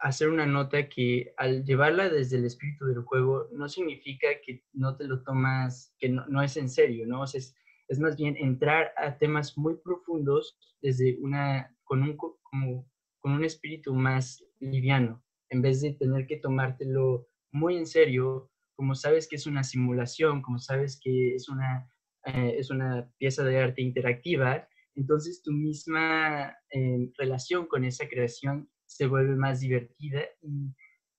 hacer 0.00 0.28
una 0.28 0.46
nota 0.46 0.88
que 0.88 1.32
al 1.36 1.64
llevarla 1.64 2.08
desde 2.08 2.36
el 2.36 2.44
espíritu 2.44 2.86
del 2.86 3.02
juego 3.02 3.48
no 3.52 3.68
significa 3.68 4.28
que 4.44 4.64
no 4.72 4.96
te 4.96 5.04
lo 5.04 5.22
tomas, 5.22 5.94
que 5.98 6.08
no, 6.08 6.42
es 6.42 6.56
en 6.56 6.68
serio, 6.68 7.06
¿no? 7.06 7.24
es, 7.24 7.54
más 7.98 8.16
bien 8.16 8.36
entrar 8.36 8.92
a 8.96 9.16
temas 9.18 9.56
muy 9.56 9.76
profundos 9.76 10.56
desde 10.80 11.18
una, 11.20 11.74
con 11.84 12.02
un, 12.02 12.16
como, 12.16 12.88
con 13.18 13.32
un 13.32 13.44
espíritu 13.44 13.94
más 13.94 14.44
liviano, 14.60 15.24
en 15.48 15.62
vez 15.62 15.80
de 15.80 15.94
tener 15.94 16.26
que 16.26 16.36
tomártelo 16.36 17.26
muy 17.50 17.76
en 17.76 17.86
serio, 17.86 18.50
como 18.76 18.94
sabes 18.94 19.26
que 19.26 19.36
es 19.36 19.46
una 19.46 19.64
simulación, 19.64 20.42
como 20.42 20.58
sabes 20.58 21.00
que 21.02 21.34
es 21.34 21.48
una, 21.48 21.90
eh, 22.26 22.54
es 22.58 22.70
una 22.70 23.10
pieza 23.18 23.42
de 23.42 23.58
arte 23.58 23.82
interactiva, 23.82 24.68
entonces 24.98 25.42
tu 25.42 25.52
misma 25.52 26.56
eh, 26.70 27.10
relación 27.16 27.66
con 27.66 27.84
esa 27.84 28.08
creación 28.08 28.68
se 28.84 29.06
vuelve 29.06 29.36
más 29.36 29.60
divertida 29.60 30.22
y 30.42 30.74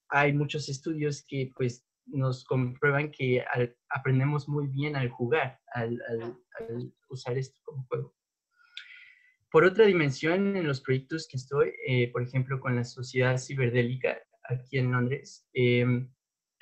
hay 0.10 0.34
muchos 0.34 0.68
estudios 0.68 1.24
que 1.26 1.52
pues 1.56 1.86
nos 2.08 2.44
comprueban 2.44 3.12
que 3.12 3.44
aprendemos 3.90 4.50
muy 4.50 4.68
bien 4.68 4.96
al 4.96 5.10
jugar, 5.10 5.60
al, 5.74 5.98
usar 7.10 7.38
esto 7.38 7.60
como 7.64 7.86
juego. 7.88 8.16
Por 9.52 9.64
otra 9.64 9.86
dimensión, 9.86 10.58
en 10.58 10.68
los 10.68 10.82
proyectos 10.82 11.28
que 11.30 11.38
estoy, 11.38 11.72
eh, 11.88 12.12
por 12.12 12.24
ejemplo, 12.24 12.60
con 12.60 12.76
la 12.76 12.84
Sociedad 12.84 13.38
Ciberdélica 13.38 14.18
aquí 14.44 14.78
en 14.78 14.92
Londres, 14.92 15.48
em, 15.54 16.12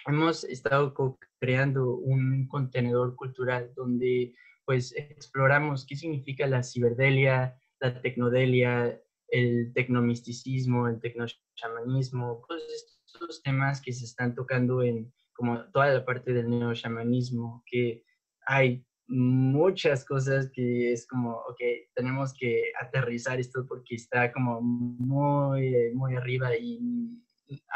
hemos 0.05 0.43
estado 0.43 0.93
creando 1.39 1.95
un 1.95 2.47
contenedor 2.47 3.15
cultural 3.15 3.72
donde 3.76 4.36
pues 4.68 4.93
exploramos 4.97 5.86
qué 5.88 5.95
significa 5.95 6.45
la 6.45 6.61
ciberdelia, 6.61 7.57
la 7.80 8.01
tecnodelia, 8.01 9.01
el 9.30 9.72
tecnomisticismo, 9.74 10.89
el 10.89 10.99
tecnochamanismo, 10.99 12.43
todos 12.49 12.63
estos 13.05 13.41
temas 13.41 13.82
que 13.82 13.93
se 13.93 14.03
están 14.03 14.36
tocando 14.36 14.84
en 14.84 15.13
como 15.34 15.63
toda 15.72 15.93
la 15.93 16.03
parte 16.03 16.34
del 16.34 16.49
neochamanismo, 16.49 17.63
que 17.65 18.03
hay 18.45 18.86
muchas 19.07 20.03
cosas 20.03 20.51
que 20.53 20.91
es 20.91 21.07
como, 21.07 21.32
ok, 21.32 21.61
tenemos 21.95 22.34
que 22.34 22.63
aterrizar 22.82 23.39
esto 23.39 23.65
porque 23.65 23.95
está 23.95 24.34
como 24.34 24.59
muy, 24.59 25.93
muy 25.93 26.15
arriba 26.15 26.57
y 26.57 27.24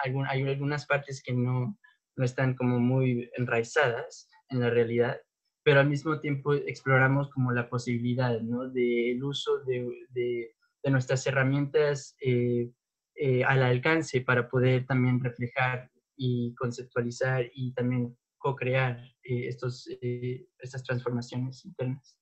hay 0.03 0.13
algunas 0.45 0.85
partes 0.85 1.23
que 1.23 1.31
no, 1.31 1.79
no 2.17 2.25
están 2.25 2.53
como 2.53 2.79
muy 2.79 3.29
enraizadas 3.37 4.27
en 4.49 4.59
la 4.59 4.69
realidad, 4.69 5.21
pero 5.63 5.79
al 5.79 5.89
mismo 5.89 6.19
tiempo 6.19 6.53
exploramos 6.53 7.29
como 7.29 7.51
la 7.51 7.69
posibilidad, 7.69 8.39
¿no? 8.41 8.69
Del 8.69 9.23
uso 9.23 9.59
de, 9.59 10.07
de, 10.09 10.55
nuestras 10.89 11.25
herramientas 11.27 12.15
eh, 12.21 12.71
eh, 13.15 13.43
al 13.43 13.61
alcance 13.61 14.21
para 14.21 14.49
poder 14.49 14.87
también 14.87 15.23
reflejar 15.23 15.91
y 16.15 16.55
conceptualizar 16.55 17.45
y 17.53 17.73
también 17.73 18.17
co-crear 18.39 18.97
eh, 19.23 19.47
estos, 19.47 19.87
estas 20.59 20.83
transformaciones 20.83 21.63
internas. 21.65 22.17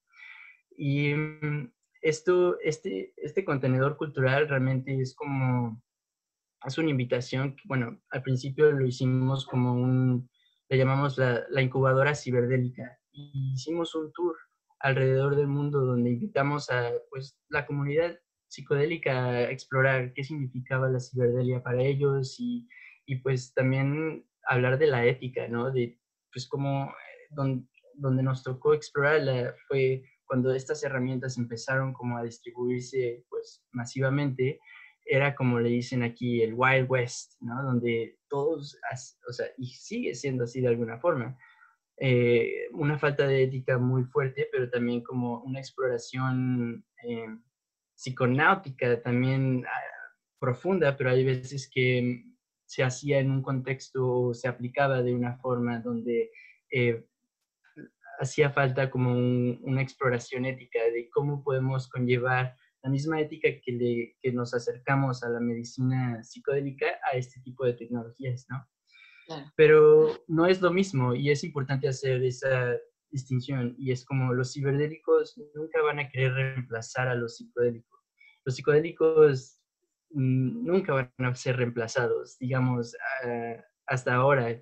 Y 0.75 1.13
mm, 1.13 1.71
esto, 2.01 2.59
este, 2.59 3.13
este 3.15 3.45
contenedor 3.45 3.95
cultural 3.95 4.49
realmente 4.49 4.99
es 4.99 5.15
como 5.15 5.81
es 6.65 6.77
una 6.77 6.89
invitación, 6.89 7.55
bueno, 7.63 8.01
al 8.09 8.21
principio 8.21 8.69
lo 8.71 8.85
hicimos 8.85 9.45
como 9.45 9.73
un, 9.73 10.29
le 10.67 10.77
llamamos 10.77 11.17
la, 11.17 11.45
la 11.49 11.61
incubadora 11.61 12.15
ciberdélica, 12.15 12.99
hicimos 13.33 13.95
un 13.95 14.11
tour 14.13 14.35
alrededor 14.79 15.35
del 15.35 15.47
mundo 15.47 15.81
donde 15.81 16.11
invitamos 16.11 16.69
a 16.69 16.91
pues, 17.09 17.37
la 17.49 17.65
comunidad 17.65 18.17
psicodélica 18.47 19.25
a 19.25 19.51
explorar 19.51 20.13
qué 20.13 20.23
significaba 20.23 20.89
la 20.89 20.99
ciberdelia 20.99 21.61
para 21.61 21.83
ellos 21.83 22.35
y, 22.39 22.67
y 23.05 23.17
pues 23.17 23.53
también 23.53 24.25
hablar 24.47 24.79
de 24.79 24.87
la 24.87 25.05
ética, 25.05 25.47
¿no? 25.47 25.71
De 25.71 25.99
pues 26.31 26.47
como 26.47 26.93
donde, 27.31 27.67
donde 27.93 28.23
nos 28.23 28.43
tocó 28.43 28.73
explorarla 28.73 29.53
fue 29.67 30.03
cuando 30.25 30.53
estas 30.53 30.83
herramientas 30.83 31.37
empezaron 31.37 31.93
como 31.93 32.17
a 32.17 32.23
distribuirse 32.23 33.25
pues 33.29 33.63
masivamente 33.71 34.59
era 35.09 35.35
como 35.35 35.59
le 35.59 35.69
dicen 35.69 36.03
aquí 36.03 36.43
el 36.43 36.53
Wild 36.53 36.89
West, 36.89 37.33
¿no? 37.41 37.63
Donde 37.63 38.19
todos, 38.29 38.77
o 39.27 39.33
sea, 39.33 39.47
y 39.57 39.67
sigue 39.67 40.13
siendo 40.13 40.43
así 40.43 40.61
de 40.61 40.67
alguna 40.67 40.99
forma, 40.99 41.35
eh, 42.01 42.69
una 42.71 42.97
falta 42.97 43.27
de 43.27 43.43
ética 43.43 43.77
muy 43.77 44.03
fuerte, 44.05 44.47
pero 44.51 44.69
también 44.69 45.03
como 45.03 45.41
una 45.43 45.59
exploración 45.59 46.85
eh, 47.03 47.27
psiconáutica 47.93 49.01
también 49.01 49.65
ah, 49.67 50.15
profunda, 50.39 50.95
pero 50.95 51.09
hay 51.09 51.25
veces 51.25 51.69
que 51.69 52.23
se 52.65 52.83
hacía 52.83 53.19
en 53.19 53.31
un 53.31 53.41
contexto, 53.41 54.33
se 54.33 54.47
aplicaba 54.47 55.01
de 55.01 55.13
una 55.13 55.37
forma 55.37 55.79
donde 55.79 56.31
eh, 56.71 57.05
hacía 58.19 58.49
falta 58.51 58.89
como 58.89 59.11
una 59.11 59.81
exploración 59.81 60.45
ética 60.45 60.79
de 60.79 61.09
cómo 61.09 61.43
podemos 61.43 61.89
conllevar 61.89 62.55
la 62.81 62.89
misma 62.89 63.19
ética 63.19 63.49
que, 63.61 64.15
que 64.21 64.31
nos 64.31 64.53
acercamos 64.53 65.23
a 65.23 65.29
la 65.29 65.41
medicina 65.41 66.23
psicodélica 66.23 66.85
a 67.11 67.17
este 67.17 67.41
tipo 67.41 67.65
de 67.65 67.73
tecnologías, 67.73 68.45
¿no? 68.49 68.65
Pero 69.55 70.23
no 70.27 70.45
es 70.45 70.61
lo 70.61 70.71
mismo 70.71 71.13
y 71.13 71.31
es 71.31 71.43
importante 71.43 71.87
hacer 71.87 72.23
esa 72.23 72.75
distinción 73.11 73.75
y 73.77 73.91
es 73.91 74.05
como 74.05 74.33
los 74.33 74.53
ciberdélicos 74.53 75.39
nunca 75.55 75.81
van 75.81 75.99
a 75.99 76.09
querer 76.09 76.33
reemplazar 76.33 77.07
a 77.07 77.15
los 77.15 77.37
psicodélicos. 77.37 77.99
Los 78.45 78.55
psicodélicos 78.55 79.59
mm, 80.11 80.65
nunca 80.65 80.93
van 80.93 81.11
a 81.17 81.35
ser 81.35 81.57
reemplazados, 81.57 82.37
digamos, 82.39 82.95
ah, 83.23 83.63
hasta 83.87 84.15
ahora, 84.15 84.61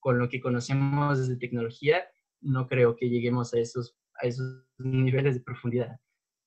con 0.00 0.18
lo 0.18 0.28
que 0.28 0.40
conocemos 0.40 1.26
de 1.26 1.36
tecnología, 1.36 2.04
no 2.40 2.68
creo 2.68 2.96
que 2.96 3.08
lleguemos 3.08 3.54
a 3.54 3.58
esos, 3.58 3.96
a 4.22 4.26
esos 4.26 4.64
niveles 4.78 5.34
de 5.34 5.40
profundidad. 5.40 5.98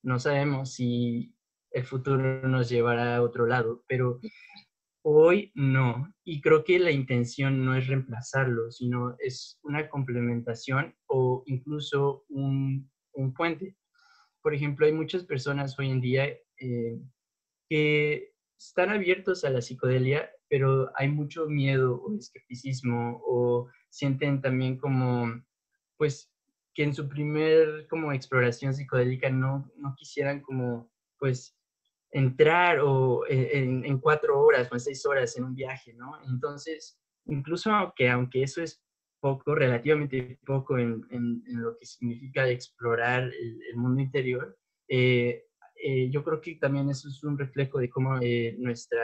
No 0.02 0.18
sabemos 0.18 0.72
si 0.74 1.34
el 1.72 1.84
futuro 1.84 2.48
nos 2.48 2.68
llevará 2.68 3.16
a 3.16 3.22
otro 3.22 3.46
lado, 3.46 3.84
pero 3.86 4.20
hoy 5.02 5.52
no. 5.54 6.12
Y 6.24 6.40
creo 6.40 6.64
que 6.64 6.78
la 6.78 6.90
intención 6.90 7.64
no 7.64 7.76
es 7.76 7.86
reemplazarlo, 7.86 8.70
sino 8.70 9.16
es 9.18 9.58
una 9.62 9.88
complementación 9.88 10.94
o 11.06 11.42
incluso 11.46 12.24
un, 12.28 12.90
puente. 13.36 13.76
Por 14.42 14.54
ejemplo, 14.54 14.86
hay 14.86 14.92
muchas 14.92 15.24
personas 15.24 15.78
hoy 15.78 15.90
en 15.90 16.00
día 16.00 16.26
eh, 16.26 16.98
que 17.68 18.32
están 18.58 18.90
abiertos 18.90 19.44
a 19.44 19.50
la 19.50 19.60
psicodelia, 19.60 20.30
pero 20.48 20.90
hay 20.96 21.08
mucho 21.08 21.46
miedo 21.46 22.02
o 22.02 22.16
escepticismo 22.16 23.22
o 23.26 23.68
sienten 23.90 24.40
también 24.40 24.78
como, 24.78 25.42
pues, 25.96 26.32
que 26.74 26.84
en 26.84 26.94
su 26.94 27.08
primer 27.08 27.86
como 27.88 28.12
exploración 28.12 28.74
psicodélica 28.74 29.28
no, 29.28 29.70
no 29.76 29.94
quisieran 29.96 30.40
como 30.40 30.90
pues 31.18 31.59
entrar 32.10 32.80
o 32.80 33.24
e, 33.26 33.58
en, 33.58 33.98
cuatro 33.98 34.40
horas 34.40 34.70
o 34.70 34.74
en 34.74 34.80
seis 34.80 35.04
horas 35.06 35.36
en 35.36 35.44
un 35.44 35.54
viaje, 35.54 35.94
¿no? 35.94 36.12
Entonces, 36.28 36.98
incluso 37.26 37.70
aunque, 37.70 38.08
aunque 38.08 38.42
eso 38.42 38.62
es 38.62 38.82
poco, 39.20 39.54
relativamente 39.54 40.38
poco 40.44 40.78
en, 40.78 41.06
en, 41.10 41.42
lo 41.46 41.76
que 41.76 41.86
significa 41.86 42.48
explorar 42.48 43.24
el, 43.24 43.76
mundo 43.76 44.00
interior, 44.00 44.58
eh, 44.88 45.44
eh, 45.82 46.10
yo 46.10 46.24
creo 46.24 46.40
que 46.40 46.56
también 46.56 46.90
eso 46.90 47.08
es 47.08 47.22
un 47.22 47.38
reflejo 47.38 47.78
de 47.78 47.88
cómo 47.88 48.18
eh, 48.20 48.56
nuestra, 48.58 49.02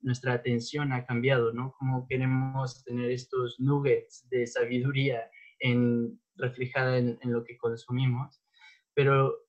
nuestra 0.00 0.32
atención 0.32 0.92
ha 0.92 1.06
cambiado, 1.06 1.52
¿no? 1.52 1.74
Cómo 1.78 2.06
queremos 2.08 2.84
tener 2.84 3.10
estos 3.10 3.58
nuggets 3.58 4.28
de 4.30 4.46
sabiduría 4.46 5.30
en 5.60 6.20
reflejada 6.36 6.98
en, 6.98 7.18
lo 7.24 7.44
que 7.44 7.56
consumimos, 7.56 8.40
pero 8.94 9.47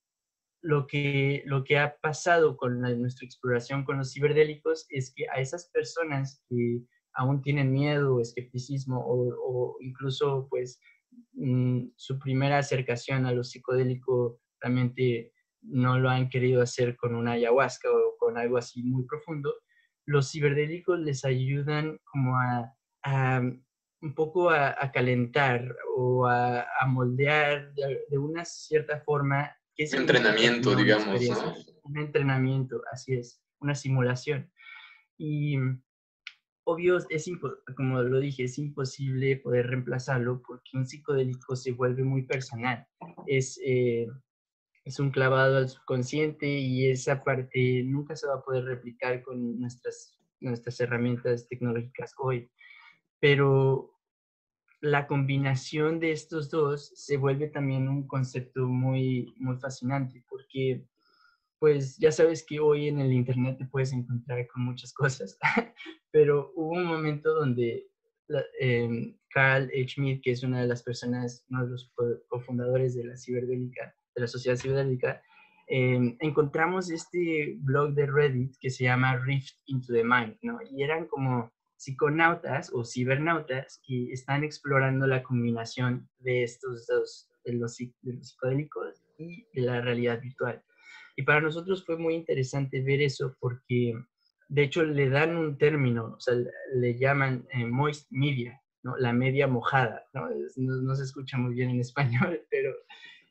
lo 0.61 0.87
que, 0.87 1.43
lo 1.45 1.63
que 1.63 1.77
ha 1.77 1.97
pasado 2.01 2.57
con 2.57 2.81
nuestra 2.81 3.25
exploración 3.25 3.83
con 3.85 3.97
los 3.97 4.13
ciberdélicos 4.13 4.85
es 4.89 5.13
que 5.13 5.25
a 5.29 5.39
esas 5.39 5.69
personas 5.69 6.43
que 6.49 6.81
aún 7.13 7.41
tienen 7.41 7.71
miedo 7.71 8.15
o 8.15 8.21
escepticismo 8.21 9.03
o, 9.05 9.77
incluso 9.81 10.47
pues 10.49 10.79
mm, 11.33 11.89
su 11.95 12.19
primera 12.19 12.57
acercación 12.57 13.25
a 13.25 13.31
lo 13.31 13.43
psicodélico 13.43 14.39
realmente 14.59 15.33
no 15.61 15.99
lo 15.99 16.09
han 16.09 16.29
querido 16.29 16.61
hacer 16.61 16.95
con 16.97 17.15
una 17.15 17.33
ayahuasca 17.33 17.89
o 17.89 18.15
con 18.17 18.37
algo 18.37 18.57
así 18.57 18.83
muy 18.83 19.05
profundo, 19.05 19.53
los 20.05 20.31
ciberdélicos 20.31 20.99
les 20.99 21.25
ayudan 21.25 21.99
como 22.05 22.37
a 22.37 22.73
un 24.01 24.15
poco 24.15 24.49
a, 24.49 24.91
calentar 24.91 25.75
o 25.95 26.25
a, 26.25 26.65
moldear 26.87 27.73
de, 27.73 28.17
una 28.17 28.45
cierta 28.45 29.01
forma. 29.01 29.55
Que 29.79 29.85
es 29.85 29.93
un 29.93 30.01
entrenamiento, 30.01 30.75
digamos, 30.75 31.21
¿no? 31.21 31.53
Un 31.83 31.97
entrenamiento, 31.97 32.81
así 32.91 33.13
es, 33.13 33.41
una 33.61 33.75
simulación. 33.75 34.51
Y 35.17 35.55
obvio, 36.65 36.97
es 37.09 37.31
como 37.77 38.01
lo 38.01 38.19
dije, 38.19 38.43
es 38.43 38.57
imposible 38.57 39.37
poder 39.37 39.67
reemplazarlo 39.67 40.41
porque 40.45 40.71
un 40.73 40.85
psicodélico 40.85 41.55
se 41.55 41.71
vuelve 41.71 42.03
muy 42.03 42.23
personal. 42.23 42.85
Es, 43.25 43.57
eh, 43.65 44.07
es 44.83 44.99
un 44.99 45.11
clavado 45.11 45.55
al 45.55 45.69
subconsciente 45.69 46.45
y 46.45 46.91
esa 46.91 47.23
parte 47.23 47.81
nunca 47.85 48.17
se 48.17 48.27
va 48.27 48.33
a 48.33 48.43
poder 48.43 48.65
replicar 48.65 49.23
con 49.23 49.61
nuestras, 49.61 50.19
nuestras 50.41 50.77
herramientas 50.81 51.47
tecnológicas 51.47 52.13
hoy 52.17 52.51
pero 53.19 53.98
la 54.81 55.07
combinación 55.07 55.99
de 55.99 56.11
estos 56.11 56.49
dos 56.49 56.91
se 56.95 57.17
vuelve 57.17 57.47
también 57.47 57.89
un 57.89 58.07
concepto 58.07 58.67
muy, 58.67 59.33
muy 59.37 59.57
fascinante 59.57 60.23
porque 60.29 60.85
pues 61.59 61.97
ya 61.97 62.11
sabes 62.11 62.45
que 62.45 62.59
hoy 62.59 62.87
en 62.87 62.99
el 62.99 63.11
Internet 63.11 63.57
te 63.57 63.65
puedes 63.65 63.91
encontrar 63.91 64.47
con 64.47 64.63
muchas 64.63 64.93
cosas, 64.93 65.37
pero 66.11 66.53
hubo 66.55 66.71
un 66.71 66.85
momento 66.85 67.33
donde 67.33 67.87
eh, 68.61 69.15
Carl 69.29 69.65
H. 69.65 69.87
Schmidt, 69.89 70.21
que 70.23 70.31
es 70.31 70.43
una 70.43 70.61
de 70.61 70.67
las 70.67 70.83
personas, 70.83 71.45
uno 71.49 71.65
de 71.65 71.71
los 71.71 71.91
cofundadores 72.29 72.95
de 72.95 73.03
la 73.03 73.17
ciberdélica, 73.17 73.93
de 74.15 74.21
la 74.21 74.27
sociedad 74.27 74.57
ciberdélica, 74.57 75.21
em, 75.67 76.15
encontramos 76.19 76.89
este 76.89 77.57
blog 77.59 77.93
de 77.93 78.05
Reddit 78.05 78.55
que 78.59 78.69
se 78.69 78.85
llama 78.85 79.17
Rift 79.17 79.57
into 79.65 79.93
the 79.93 80.03
Mind, 80.03 80.37
¿no? 80.41 80.59
Y 80.71 80.81
eran 80.81 81.07
como 81.07 81.51
psiconautas 81.79 82.71
o 82.73 82.83
cibernautas 82.83 83.81
que 83.87 84.11
están 84.11 84.43
explorando 84.43 85.07
la 85.07 85.23
combinación 85.23 86.09
de 86.19 86.43
estos 86.43 86.85
dos, 86.87 87.29
de 87.45 87.53
los, 87.53 87.75
psicodélicos 87.77 89.01
y 89.17 89.45
de 89.53 89.61
la 89.61 89.79
realidad 89.79 90.21
virtual. 90.21 90.61
Y 91.15 91.23
para 91.23 91.39
nosotros 91.39 91.85
fue 91.85 91.97
muy 91.97 92.15
interesante 92.15 92.81
ver 92.81 93.01
eso 93.01 93.33
porque, 93.39 93.93
de 94.49 94.63
hecho, 94.63 94.83
le 94.83 95.09
dan 95.09 95.37
un 95.37 95.57
término, 95.57 96.15
o 96.17 96.19
sea, 96.19 96.35
le 96.73 96.97
llaman 96.99 97.47
eh, 97.53 97.65
moist 97.65 98.07
media, 98.11 98.61
¿no? 98.83 98.97
la 98.97 99.13
media 99.13 99.47
mojada. 99.47 100.03
¿no? 100.13 100.27
¿no? 100.57 100.95
se 100.95 101.03
escucha 101.03 101.37
muy 101.37 101.53
bien 101.53 101.69
en 101.69 101.79
español, 101.79 102.41
pero 102.51 102.73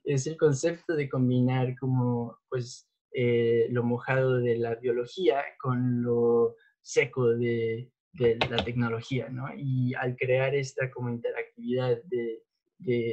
es 0.04 0.26
el 0.26 0.38
concepto 0.38 0.96
de 0.96 1.10
combinar 1.10 1.76
como, 1.78 2.38
pues, 2.48 2.88
eh, 3.12 3.66
lo 3.70 3.82
mojado 3.84 4.38
de 4.38 4.56
la 4.56 4.74
biología 4.76 5.42
con 5.60 6.02
lo 6.02 6.56
seco 6.80 7.28
de, 7.36 7.90
la 8.18 8.64
tecnología, 8.64 9.28
¿no? 9.28 9.48
Y 9.56 9.94
al 9.94 10.16
crear 10.16 10.54
esta 10.54 10.90
como 10.90 11.10
interactividad 11.10 12.02
de, 12.04 12.42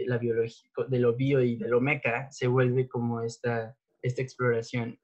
la 0.07 0.17
biología, 0.17 0.69
de 0.87 0.99
lo 0.99 1.15
bio 1.15 1.41
y 1.41 1.55
de 1.55 1.67
lo 1.67 1.81
meca, 1.81 2.29
se 2.31 2.47
vuelve 2.47 2.87
como 2.87 3.21
esta, 3.21 3.75
esta 4.01 4.21
exploración. 4.21 4.99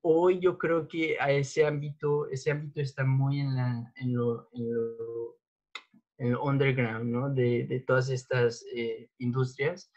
Hoy 0.00 0.40
yo 0.40 0.58
creo 0.58 0.86
que 0.86 1.16
a 1.20 1.30
ese 1.30 1.66
ámbito, 1.66 2.28
ese 2.30 2.50
ámbito 2.50 2.80
está 2.80 3.04
muy 3.04 3.40
en, 3.40 3.54
la, 3.54 3.92
en, 3.96 4.14
lo, 4.14 4.48
en 4.52 6.32
lo 6.32 6.42
underground, 6.42 7.10
¿no? 7.10 7.30
De, 7.30 7.64
de 7.64 7.80
todas 7.80 8.10
estas 8.10 8.64
eh, 8.74 9.10
industrias, 9.18 9.90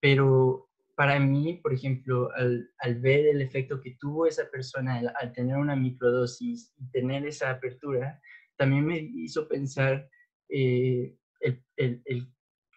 pero 0.00 0.68
para 0.96 1.20
mí, 1.20 1.60
por 1.62 1.74
ejemplo, 1.74 2.30
al, 2.36 2.70
al, 2.78 2.94
ver 3.00 3.26
el 3.26 3.42
efecto 3.42 3.80
que 3.82 3.96
tuvo 4.00 4.26
esa 4.26 4.50
persona 4.50 5.02
al, 5.20 5.32
tener 5.32 5.58
una 5.58 5.76
microdosis 5.76 6.72
y 6.78 6.90
tener 6.90 7.26
esa 7.26 7.50
apertura, 7.50 8.20
también 8.56 8.86
me 8.86 8.98
hizo 8.98 9.46
pensar 9.46 10.08
eh, 10.48 11.14
el, 11.40 11.62
el, 11.76 12.02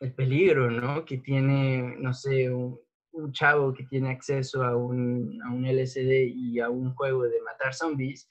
el, 0.02 0.14
peligro, 0.16 0.70
¿no? 0.70 1.06
Que 1.06 1.20
tiene, 1.20 1.96
no 1.98 2.14
sé, 2.14 2.52
un, 2.52 2.78
un 3.14 3.32
chavo 3.32 3.74
que 3.74 3.86
tiene 3.86 4.10
acceso 4.10 4.64
a 4.64 4.76
un, 4.76 5.42
a 5.46 5.54
un, 5.54 5.66
LCD 5.66 6.28
y 6.28 6.60
a 6.60 6.70
un 6.70 6.94
juego 6.96 7.24
de 7.24 7.42
matar 7.42 7.74
zombies, 7.74 8.28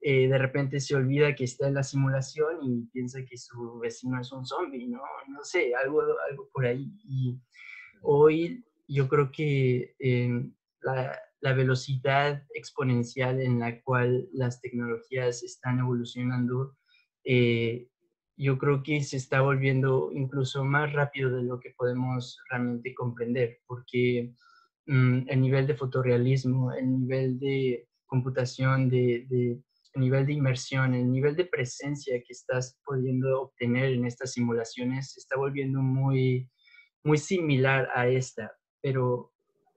eh, 0.00 0.28
de 0.28 0.38
repente 0.38 0.78
se 0.78 0.94
olvida 0.94 1.34
que 1.34 1.44
está 1.44 1.66
en 1.66 1.74
la 1.74 1.82
simulación 1.82 2.58
y 2.62 2.86
piensa 2.92 3.24
que 3.24 3.36
su 3.36 3.80
vecino 3.80 4.20
es 4.20 4.30
un 4.30 4.46
zombie, 4.46 4.86
¿no? 4.86 5.00
No 5.28 5.42
sé, 5.42 5.74
algo, 5.74 6.02
algo 6.30 6.48
por 6.52 6.66
ahí. 6.66 6.92
Y 7.08 7.36
hoy 8.02 8.64
yo 8.86 9.08
creo 9.08 9.30
que 9.32 9.94
eh, 9.98 10.44
la, 10.82 11.18
la, 11.40 11.52
velocidad 11.52 12.42
exponencial 12.54 13.40
en 13.40 13.58
la 13.58 13.80
cual 13.82 14.28
las 14.32 14.60
tecnologías 14.60 15.42
están 15.42 15.78
evolucionando, 15.78 16.76
eh, 17.24 17.88
yo 18.36 18.58
creo 18.58 18.82
que 18.82 19.02
se 19.02 19.16
está 19.16 19.40
volviendo 19.40 20.10
incluso 20.12 20.64
más 20.64 20.92
rápido 20.92 21.30
de 21.30 21.42
lo 21.42 21.60
que 21.60 21.74
podemos 21.76 22.38
realmente 22.50 22.94
comprender, 22.94 23.58
porque 23.66 24.34
mm, 24.86 25.28
el 25.28 25.40
nivel 25.40 25.66
de 25.66 25.76
fotorrealismo, 25.76 26.72
el 26.72 27.00
nivel 27.00 27.38
de 27.38 27.88
computación, 28.06 28.88
de, 28.90 29.26
de, 29.28 29.62
el 29.94 30.00
nivel 30.00 30.26
de 30.26 30.32
inmersión, 30.32 30.94
el 30.94 31.10
nivel 31.10 31.36
de 31.36 31.46
presencia 31.46 32.18
que 32.18 32.32
estás 32.32 32.78
pudiendo 32.84 33.42
obtener 33.42 33.92
en 33.92 34.04
estas 34.04 34.32
simulaciones 34.32 35.12
se 35.12 35.20
está 35.20 35.36
volviendo 35.36 35.80
muy, 35.80 36.50
muy 37.04 37.18
similar 37.18 37.88
a 37.94 38.08
esta 38.08 38.52
pero 38.84 39.32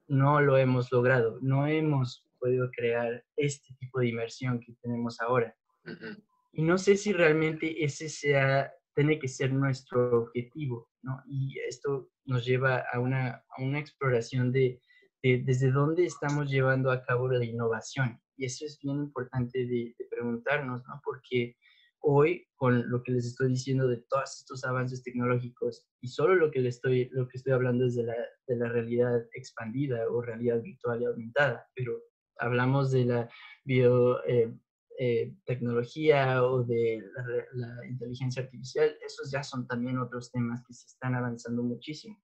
no 0.09 0.41
lo 0.41 0.57
hemos 0.57 0.91
logrado, 0.91 1.39
no 1.41 1.65
hemos 1.65 2.27
podido 2.39 2.69
crear 2.71 3.23
este 3.37 3.73
tipo 3.79 4.01
de 4.01 4.09
inmersión 4.09 4.59
que 4.59 4.73
tenemos 4.81 5.21
ahora. 5.21 5.55
Y 6.51 6.61
no 6.61 6.77
sé 6.77 6.97
si 6.97 7.13
realmente 7.13 7.85
ese 7.85 8.09
sea, 8.09 8.69
tiene 8.93 9.17
que 9.17 9.29
ser 9.29 9.53
nuestro 9.53 10.23
objetivo, 10.23 10.89
¿no? 11.03 11.23
Y 11.25 11.57
esto 11.69 12.09
nos 12.25 12.45
lleva 12.45 12.83
a 12.91 12.99
una, 12.99 13.45
a 13.57 13.61
una 13.61 13.79
exploración 13.79 14.51
de, 14.51 14.81
de, 15.23 15.41
desde 15.45 15.71
dónde 15.71 16.03
estamos 16.03 16.49
llevando 16.49 16.91
a 16.91 17.01
cabo 17.05 17.29
la 17.29 17.45
innovación. 17.45 18.19
Y 18.35 18.43
eso 18.43 18.65
es 18.65 18.77
bien 18.83 18.97
importante 18.97 19.59
de, 19.59 19.95
de 19.97 20.05
preguntarnos, 20.11 20.85
¿no? 20.85 20.99
Porque 21.01 21.55
hoy 22.01 22.47
con 22.55 22.89
lo 22.89 23.03
que 23.03 23.11
les 23.11 23.25
estoy 23.25 23.49
diciendo 23.49 23.87
de 23.87 23.97
todos 24.09 24.39
estos 24.39 24.63
avances 24.63 25.03
tecnológicos 25.03 25.87
y 26.01 26.07
solo 26.07 26.35
lo 26.35 26.49
que 26.51 26.59
les 26.59 26.75
estoy, 26.75 27.09
lo 27.11 27.27
que 27.27 27.37
estoy 27.37 27.53
hablando 27.53 27.85
es 27.85 27.95
de 27.95 28.03
la, 28.03 28.15
de 28.47 28.55
la 28.55 28.69
realidad 28.69 29.25
expandida 29.33 30.07
o 30.09 30.21
realidad 30.21 30.61
virtual 30.61 31.01
y 31.01 31.05
aumentada, 31.05 31.67
pero 31.75 31.99
hablamos 32.39 32.91
de 32.91 33.05
la 33.05 33.29
biotecnología 33.65 36.33
eh, 36.33 36.35
eh, 36.35 36.39
o 36.39 36.63
de 36.63 37.03
la, 37.15 37.23
la, 37.53 37.87
inteligencia 37.87 38.43
artificial, 38.43 38.95
esos 39.05 39.31
ya 39.31 39.43
son 39.43 39.67
también 39.67 39.99
otros 39.99 40.31
temas 40.31 40.63
que 40.65 40.73
se 40.73 40.87
están 40.87 41.15
avanzando 41.15 41.63
muchísimo. 41.63 42.17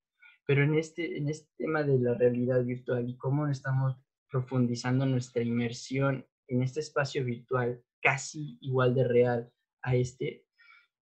Pero 0.45 0.63
en 0.63 0.75
este, 0.75 1.17
en 1.17 1.29
este 1.29 1.49
tema 1.57 1.83
de 1.83 1.99
la 1.99 2.15
realidad 2.15 2.63
virtual 2.63 3.07
y 3.07 3.17
cómo 3.17 3.47
estamos 3.47 3.95
profundizando 4.29 5.05
nuestra 5.05 5.43
inmersión 5.43 6.25
en 6.47 6.63
este 6.63 6.81
espacio 6.81 7.23
virtual 7.23 7.81
casi 8.01 8.57
igual 8.61 8.93
de 8.93 9.07
real 9.07 9.49
a 9.83 9.95
este, 9.95 10.45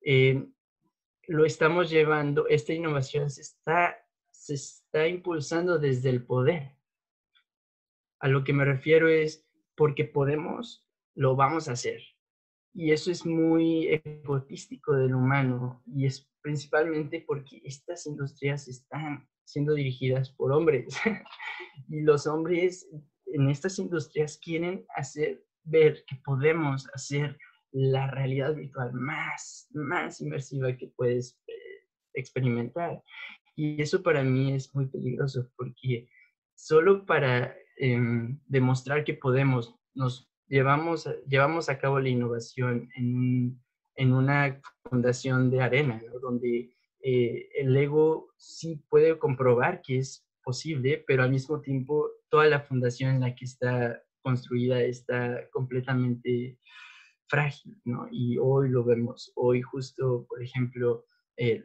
eh, 0.01 0.47
lo 1.27 1.45
estamos 1.45 1.91
llevando, 1.91 2.49
esta 2.49 2.73
innovación 2.73 3.31
se 3.31 3.43
está, 3.43 3.97
se 4.31 4.55
está 4.55 5.07
impulsando 5.07 5.79
desde 5.79 6.09
el 6.09 6.25
poder. 6.25 6.75
A 8.21 8.29
lo 8.29 8.45
que 8.45 8.53
me 8.53 8.65
refiero 8.65 9.09
es, 9.09 9.47
porque 9.77 10.05
podemos, 10.05 10.87
lo 11.15 11.37
vamos 11.37 11.69
a 11.69 11.73
hacer. 11.73 12.01
Y 12.73 12.93
eso 12.93 13.11
es 13.11 13.27
muy 13.27 13.89
egotístico 13.89 14.95
del 14.95 15.15
humano 15.15 15.83
y 15.87 16.07
es 16.07 16.29
principalmente 16.41 17.25
porque 17.27 17.61
estas 17.65 18.07
industrias 18.07 18.69
están 18.69 19.29
siendo 19.45 19.75
dirigidas 19.75 20.31
por 20.31 20.53
hombres 20.53 20.97
y 21.89 22.03
los 22.03 22.27
hombres 22.27 22.89
en 23.27 23.49
estas 23.49 23.79
industrias 23.79 24.39
quieren 24.39 24.87
hacer 24.95 25.45
ver 25.65 26.05
que 26.07 26.17
podemos 26.17 26.89
hacer 26.95 27.39
la 27.73 28.11
realidad 28.11 28.55
virtual 28.55 28.93
más, 28.93 29.69
más 29.73 30.21
inmersiva 30.21 30.77
que 30.77 30.93
puedes 30.97 31.39
eh, 31.47 31.53
experimentar. 32.15 33.03
Y 33.57 33.81
eso 33.83 34.03
para 34.03 34.23
mí 34.23 34.53
es 34.53 34.75
muy 34.75 34.87
peligroso 34.87 35.51
porque 35.57 36.09
solo 36.55 37.05
para 37.05 37.57
em, 37.77 38.41
demostrar 38.47 39.05
que 39.05 39.15
podemos, 39.15 39.75
nos 39.95 40.31
llevamos, 40.49 41.09
llevamos 41.27 41.69
a 41.69 41.79
cabo 41.79 42.01
la 42.01 42.09
innovación 42.09 42.89
en, 42.97 43.61
en 43.97 44.13
una 44.13 44.61
fundación 44.85 45.51
de 45.51 45.61
arena, 45.61 46.01
donde 46.23 46.73
eh, 47.01 47.49
el 47.55 47.77
ego 47.77 48.33
sí 48.37 48.83
puede 48.89 49.19
comprobar 49.19 49.83
que 49.83 49.99
es 49.99 50.27
posible, 50.43 51.05
pero 51.07 51.23
al 51.23 51.31
mismo 51.31 51.61
tiempo 51.61 52.11
toda 52.29 52.47
la 52.47 52.61
fundación 52.61 53.17
en 53.17 53.21
la 53.21 53.35
que 53.35 53.45
está 53.45 54.03
construida 54.23 54.81
está 54.81 55.49
completamente 55.51 56.59
frágil, 57.29 57.81
¿no? 57.85 58.09
Y 58.11 58.39
hoy 58.39 58.71
lo 58.71 58.85
vemos, 58.85 59.33
hoy 59.37 59.63
justo, 59.63 60.27
por 60.29 60.43
ejemplo, 60.43 61.05
eh, 61.37 61.65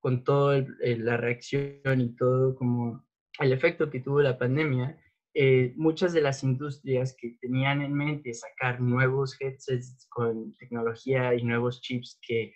con 0.00 0.24
toda 0.24 0.64
la 0.80 1.16
reacción 1.16 2.00
y 2.00 2.14
todo 2.14 2.54
como 2.54 3.04
el 3.40 3.52
efecto 3.52 3.90
que 3.90 4.00
tuvo 4.00 4.20
la 4.20 4.38
pandemia, 4.38 4.98
eh, 5.34 5.72
muchas 5.76 6.12
de 6.12 6.20
las 6.20 6.44
industrias 6.44 7.16
que 7.18 7.36
tenían 7.40 7.82
en 7.82 7.92
mente 7.92 8.32
sacar 8.34 8.80
nuevos 8.80 9.36
headsets 9.40 10.06
con 10.10 10.54
tecnología 10.58 11.34
y 11.34 11.42
nuevos 11.42 11.80
chips 11.80 12.20
que, 12.26 12.52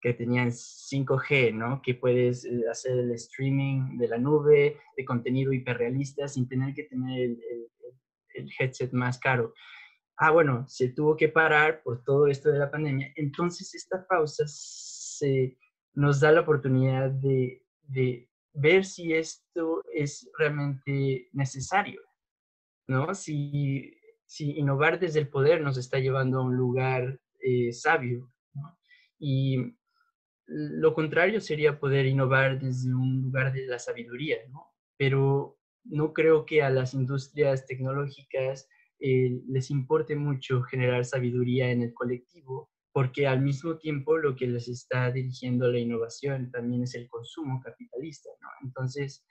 que 0.00 0.14
tenían 0.14 0.50
5G, 0.50 1.54
¿no? 1.54 1.80
Que 1.82 1.94
puedes 1.94 2.44
eh, 2.44 2.62
hacer 2.70 2.98
el 2.98 3.12
streaming 3.12 3.98
de 3.98 4.08
la 4.08 4.18
nube, 4.18 4.78
de 4.96 5.04
contenido 5.04 5.52
hiperrealista 5.52 6.26
sin 6.26 6.48
tener 6.48 6.74
que 6.74 6.84
tener 6.84 7.36
el 8.34 8.50
headset 8.58 8.92
más 8.92 9.18
caro 9.18 9.54
ah, 10.16 10.30
bueno, 10.30 10.64
se 10.68 10.88
tuvo 10.90 11.16
que 11.16 11.28
parar 11.28 11.82
por 11.82 12.02
todo 12.02 12.26
esto 12.26 12.50
de 12.50 12.58
la 12.58 12.70
pandemia. 12.70 13.12
Entonces, 13.16 13.74
esta 13.74 14.06
pausa 14.06 14.44
se, 14.46 15.58
nos 15.94 16.20
da 16.20 16.32
la 16.32 16.40
oportunidad 16.40 17.10
de, 17.10 17.62
ver 18.58 18.86
si 18.86 19.12
esto 19.12 19.82
es 19.92 20.30
realmente 20.38 21.28
necesario, 21.32 22.00
¿no? 22.88 23.14
Si, 23.14 23.94
si, 24.24 24.52
innovar 24.52 24.98
desde 24.98 25.20
el 25.20 25.28
poder 25.28 25.60
nos 25.60 25.76
está 25.76 25.98
llevando 25.98 26.38
a 26.38 26.44
un 26.44 26.56
lugar 26.56 27.20
eh, 27.40 27.72
sabio, 27.72 28.32
¿no? 28.54 28.78
Y 29.18 29.76
lo 30.46 30.94
contrario 30.94 31.40
sería 31.40 31.78
poder 31.78 32.06
innovar 32.06 32.58
desde 32.58 32.94
un 32.94 33.20
lugar 33.22 33.52
de 33.52 33.66
la 33.66 33.78
sabiduría, 33.78 34.38
¿no? 34.48 34.72
Pero 34.96 35.58
no 35.84 36.12
creo 36.12 36.46
que 36.46 36.62
a 36.62 36.70
las 36.70 36.94
industrias 36.94 37.66
tecnológicas 37.66 38.68
eh, 39.00 39.40
les 39.48 39.70
importe 39.70 40.16
mucho 40.16 40.62
generar 40.62 41.04
sabiduría 41.04 41.70
en 41.70 41.82
el 41.82 41.94
colectivo, 41.94 42.70
porque 42.92 43.26
al 43.26 43.42
mismo 43.42 43.76
tiempo 43.76 44.16
lo 44.16 44.34
que 44.36 44.46
les 44.46 44.68
está 44.68 45.10
dirigiendo 45.12 45.70
la 45.70 45.78
innovación 45.78 46.50
también 46.50 46.82
es 46.82 46.94
el 46.94 47.08
consumo 47.08 47.60
capitalista. 47.62 48.30
Entonces, 48.62 49.24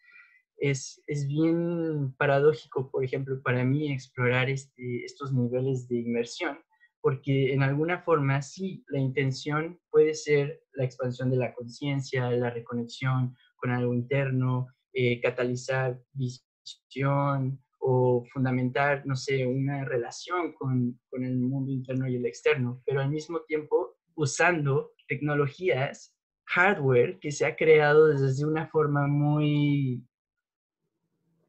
es, 0.57 1.01
es, 1.07 1.27
bien 1.27 2.13
paradójico, 2.17 2.89
por 2.91 3.03
ejemplo, 3.03 3.41
para 3.41 3.63
mí 3.63 3.91
explorar 3.91 4.49
este, 4.49 5.03
estos 5.03 5.33
niveles 5.33 5.87
de 5.87 5.97
inmersión, 5.97 6.59
porque 7.01 7.53
en 7.53 7.63
alguna 7.63 8.01
forma 8.03 8.41
sí, 8.41 8.83
la 8.87 8.99
intención 8.99 9.79
puede 9.89 10.13
ser 10.13 10.61
la 10.73 10.85
expansión 10.85 11.29
de 11.29 11.37
la 11.37 11.53
conciencia, 11.53 12.29
la 12.31 12.51
reconexión 12.51 13.35
con 13.57 13.71
algo 13.71 13.93
interno, 13.93 14.67
eh, 14.93 15.19
catalizar 15.21 15.99
visión, 16.13 17.61
o 17.87 18.25
fundamentar, 18.33 19.05
no 19.05 19.15
sé, 19.15 19.45
una 19.45 19.85
relación 19.85 20.53
con, 20.53 20.99
con, 21.07 21.23
el 21.23 21.37
mundo 21.37 21.71
interno 21.71 22.07
y 22.07 22.15
el 22.15 22.25
externo, 22.25 22.81
pero 22.83 22.99
al 22.99 23.11
mismo 23.11 23.41
tiempo 23.41 23.95
usando 24.15 24.93
tecnologías, 25.07 26.15
hardware 26.45 27.19
que 27.19 27.31
se 27.31 27.45
ha 27.45 27.55
creado 27.55 28.07
desde 28.07 28.43
una 28.43 28.67
forma 28.67 29.05
muy, 29.05 30.03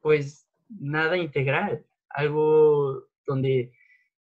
pues, 0.02 0.46
nada 0.68 1.16
integral, 1.16 1.86
algo 2.10 3.08
donde 3.26 3.72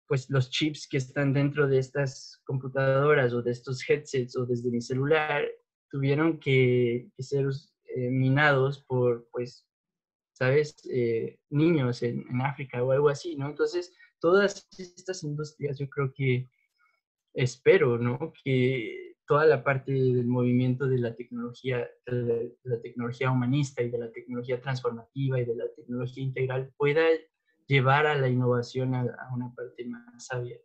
pues 0.08 0.28
los 0.28 0.50
chips 0.50 0.88
que 0.88 0.96
están 0.96 1.32
dentro 1.32 1.68
de 1.68 1.78
estas 1.78 2.42
computadoras 2.44 3.32
o 3.32 3.42
de 3.42 3.52
estos 3.52 3.88
headsets 3.88 4.36
o 4.36 4.44
desde 4.44 4.68
mi 4.68 4.80
celular 4.80 5.46
tuvieron 5.88 6.40
que, 6.40 7.08
ser 7.20 7.46
eh, 7.94 8.10
minados 8.10 8.82
por, 8.82 9.28
pues, 9.30 9.69
¿sabes? 10.40 10.74
Eh, 10.90 11.38
niños 11.50 12.02
en, 12.02 12.24
en, 12.30 12.40
África 12.40 12.82
o 12.82 12.92
algo 12.92 13.10
así, 13.10 13.36
¿no? 13.36 13.46
Entonces, 13.46 13.94
todas 14.20 14.66
estas 14.78 15.22
industrias 15.22 15.78
yo 15.78 15.86
creo 15.90 16.14
que 16.14 16.48
espero, 17.34 17.98
¿no? 17.98 18.32
Que 18.42 19.16
toda 19.26 19.44
la 19.44 19.62
parte 19.62 19.92
del 19.92 20.26
movimiento 20.26 20.86
de 20.86 20.98
la 20.98 21.14
tecnología, 21.14 21.86
de 22.06 22.56
la, 22.64 22.80
tecnología 22.80 23.30
humanista 23.30 23.82
y 23.82 23.90
de 23.90 23.98
la 23.98 24.10
tecnología 24.10 24.62
transformativa 24.62 25.38
y 25.38 25.44
de 25.44 25.56
la 25.56 25.66
tecnología 25.76 26.24
integral 26.24 26.72
pueda 26.78 27.02
llevar 27.66 28.06
a 28.06 28.16
la 28.16 28.28
innovación 28.28 28.94
a, 28.94 29.04
una 29.34 29.54
parte 29.54 29.84
más 29.84 30.24
sabia. 30.24 30.56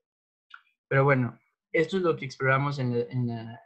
Pero 0.87 1.03
bueno, 1.03 1.37
esto 1.73 1.97
es 1.97 2.03
lo 2.03 2.15
que 2.15 2.23
exploramos 2.23 2.79
en 2.79 3.27
la, 3.27 3.59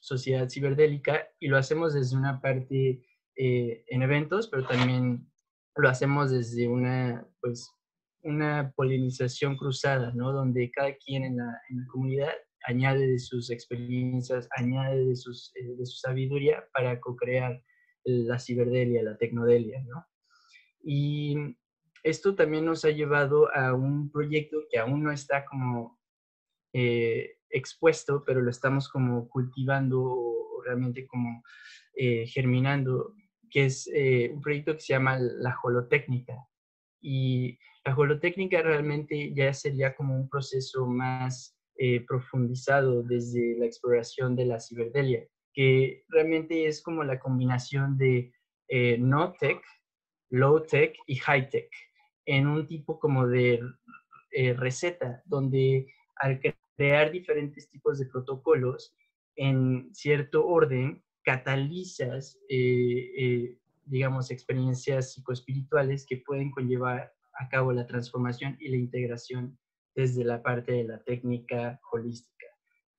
sociedad 0.00 0.50
ciberdélica 0.50 1.26
y 1.40 1.48
lo 1.48 1.56
hacemos 1.56 1.94
desde 1.94 2.14
una 2.14 2.38
parte 2.38 3.02
eh, 3.36 3.84
en 3.88 4.02
eventos, 4.02 4.48
pero 4.48 4.66
también 4.66 5.30
lo 5.76 5.88
hacemos 5.88 6.30
desde 6.30 6.68
una, 6.68 7.26
pues, 7.40 7.70
una 8.22 8.72
polinización 8.76 9.56
cruzada, 9.56 10.12
¿no? 10.14 10.32
Donde 10.32 10.70
cada 10.70 10.94
quien 10.96 11.24
en 11.24 11.36
la, 11.36 11.60
en 11.68 11.80
la 11.80 11.86
comunidad 11.88 12.32
añade 12.66 13.06
de 13.06 13.18
sus 13.18 13.50
experiencias, 13.50 14.48
añade 14.56 15.04
de, 15.04 15.16
sus, 15.16 15.52
eh, 15.56 15.74
de 15.76 15.86
su 15.86 15.98
sabiduría 15.98 16.64
para 16.72 17.00
co-crear 17.00 17.62
la 18.04 18.38
ciberdelia, 18.38 19.02
la 19.02 19.16
tecnodelia, 19.16 19.82
¿no? 19.84 20.06
Y 20.82 21.36
esto 22.02 22.34
también 22.34 22.66
nos 22.66 22.84
ha 22.84 22.90
llevado 22.90 23.54
a 23.54 23.74
un 23.74 24.10
proyecto 24.10 24.58
que 24.70 24.78
aún 24.78 25.02
no 25.02 25.10
está 25.10 25.44
como 25.46 25.98
eh, 26.74 27.38
expuesto, 27.48 28.22
pero 28.26 28.42
lo 28.42 28.50
estamos 28.50 28.88
como 28.88 29.28
cultivando 29.28 30.02
o 30.02 30.62
realmente 30.62 31.06
como 31.06 31.42
eh, 31.94 32.26
germinando, 32.26 33.14
que 33.54 33.66
es 33.66 33.88
un 34.32 34.42
proyecto 34.42 34.74
que 34.74 34.80
se 34.80 34.94
llama 34.94 35.16
la 35.18 35.56
holotécnica. 35.62 36.34
Y 37.00 37.56
la 37.84 37.94
holotécnica 37.94 38.62
realmente 38.62 39.32
ya 39.32 39.54
sería 39.54 39.94
como 39.94 40.16
un 40.16 40.28
proceso 40.28 40.86
más 40.86 41.54
eh, 41.76 42.04
profundizado 42.06 43.02
desde 43.02 43.58
la 43.58 43.66
exploración 43.66 44.36
de 44.36 44.46
la 44.46 44.60
ciberdelia, 44.60 45.26
que 45.52 46.04
realmente 46.08 46.66
es 46.66 46.80
como 46.80 47.04
la 47.04 47.18
combinación 47.18 47.98
de 47.98 48.32
eh, 48.68 48.96
no 48.98 49.32
tech, 49.32 49.60
low 50.30 50.64
tech 50.64 50.96
y 51.06 51.16
high 51.16 51.50
tech 51.50 51.68
en 52.26 52.46
un 52.46 52.66
tipo 52.66 52.98
como 52.98 53.26
de 53.26 53.60
eh, 54.30 54.54
receta, 54.54 55.22
donde 55.26 55.92
al 56.16 56.40
crear 56.76 57.10
diferentes 57.10 57.68
tipos 57.68 57.98
de 57.98 58.06
protocolos 58.06 58.96
en 59.36 59.92
cierto 59.92 60.46
orden, 60.46 61.03
catalizas, 61.24 62.38
digamos, 63.86 64.30
experiencias 64.30 65.12
psicoespirituales 65.12 66.06
que 66.06 66.18
pueden 66.18 66.50
conllevar 66.50 67.12
a 67.34 67.48
cabo 67.48 67.72
la 67.72 67.86
transformación 67.86 68.56
y 68.60 68.68
la 68.68 68.76
integración 68.76 69.58
desde 69.94 70.24
la 70.24 70.42
parte 70.42 70.72
de 70.72 70.84
la 70.84 71.02
técnica 71.02 71.80
holística. 71.92 72.46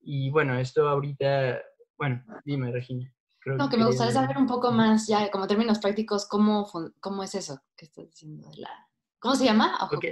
Y 0.00 0.30
bueno, 0.30 0.58
esto 0.58 0.88
ahorita, 0.88 1.60
bueno, 1.96 2.24
dime, 2.44 2.70
Regina. 2.70 3.12
no, 3.44 3.68
que, 3.68 3.76
me 3.76 3.86
gustaría 3.86 4.12
saber 4.12 4.38
un 4.38 4.46
poco 4.46 4.70
más, 4.70 5.06
ya 5.06 5.30
como 5.30 5.46
términos 5.46 5.78
prácticos, 5.78 6.26
cómo, 6.28 6.70
cómo 7.00 7.22
es 7.22 7.34
eso 7.34 7.60
que 7.76 7.86
estás 7.86 8.06
diciendo. 8.06 8.48
De 8.50 8.58
la... 8.58 8.88
¿Cómo 9.18 9.34
se 9.34 9.44
llama? 9.44 9.78
Ok. 9.90 10.04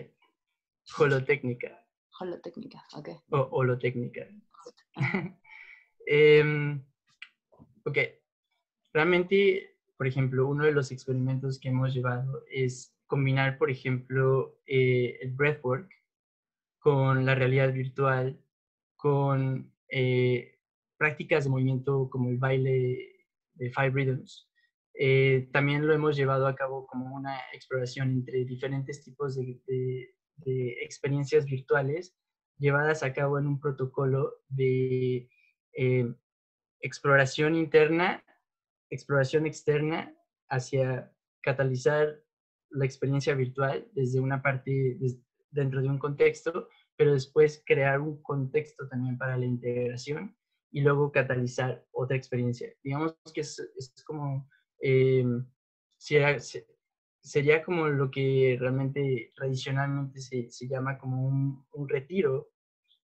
Holotécnica. 0.98 1.86
Holotécnica, 2.20 2.84
ok. 2.94 3.08
O 3.30 3.38
holotécnica. 3.52 4.26
Em, 6.06 6.84
ok. 7.84 7.98
Realmente, 8.92 9.76
por 9.96 10.06
ejemplo, 10.06 10.46
uno 10.46 10.64
de 10.64 10.72
los 10.72 10.92
experimentos 10.92 11.58
que 11.58 11.68
hemos 11.68 11.94
llevado 11.94 12.44
es 12.50 12.94
combinar, 13.06 13.58
por 13.58 13.70
ejemplo, 13.70 14.58
eh, 14.66 15.18
el 15.20 15.32
breathwork 15.32 15.90
con 16.78 17.24
la 17.24 17.34
realidad 17.34 17.72
virtual, 17.72 18.40
con 18.96 19.72
eh, 19.88 20.58
prácticas 20.96 21.44
de 21.44 21.50
movimiento 21.50 22.08
como 22.10 22.30
el 22.30 22.38
baile 22.38 23.26
de 23.54 23.70
Five 23.70 23.90
Rhythms. 23.90 24.48
Eh, 24.94 25.48
también 25.52 25.86
lo 25.86 25.92
hemos 25.92 26.16
llevado 26.16 26.46
a 26.46 26.54
cabo 26.54 26.86
como 26.86 27.14
una 27.16 27.38
exploración 27.52 28.10
entre 28.10 28.44
diferentes 28.44 29.02
tipos 29.02 29.34
de, 29.34 29.60
de, 30.36 30.72
experiencias 30.82 31.46
virtuales 31.46 32.16
llevadas 32.58 33.02
a 33.02 33.12
cabo 33.12 33.38
en 33.38 33.48
un 33.48 33.58
protocolo 33.58 34.34
de 34.48 35.28
exploración 36.84 37.54
interna, 37.56 38.22
exploración 38.90 39.46
externa 39.46 40.14
hacia 40.50 41.10
catalizar 41.40 42.20
la 42.70 42.84
experiencia 42.84 43.34
virtual 43.34 43.88
desde 43.92 44.20
una 44.20 44.42
parte, 44.42 44.98
dentro 45.50 45.80
de 45.80 45.88
un 45.88 45.98
contexto, 45.98 46.68
pero 46.96 47.14
después 47.14 47.62
crear 47.64 48.00
un 48.00 48.22
contexto 48.22 48.86
también 48.88 49.16
para 49.16 49.38
la 49.38 49.46
integración 49.46 50.36
y 50.70 50.82
luego 50.82 51.10
catalizar 51.10 51.86
otra 51.92 52.16
experiencia. 52.18 52.68
Digamos 52.82 53.16
que 53.32 53.40
es, 53.40 53.58
es 53.76 53.94
como, 54.04 54.46
eh, 54.80 55.24
sería, 55.96 56.36
sería, 57.22 57.62
como 57.62 57.88
lo 57.88 58.10
que 58.10 58.58
realmente 58.60 59.32
tradicionalmente 59.34 60.20
se, 60.20 60.50
se 60.50 60.68
llama 60.68 60.98
como 60.98 61.26
un, 61.26 61.64
un, 61.72 61.88
retiro, 61.88 62.50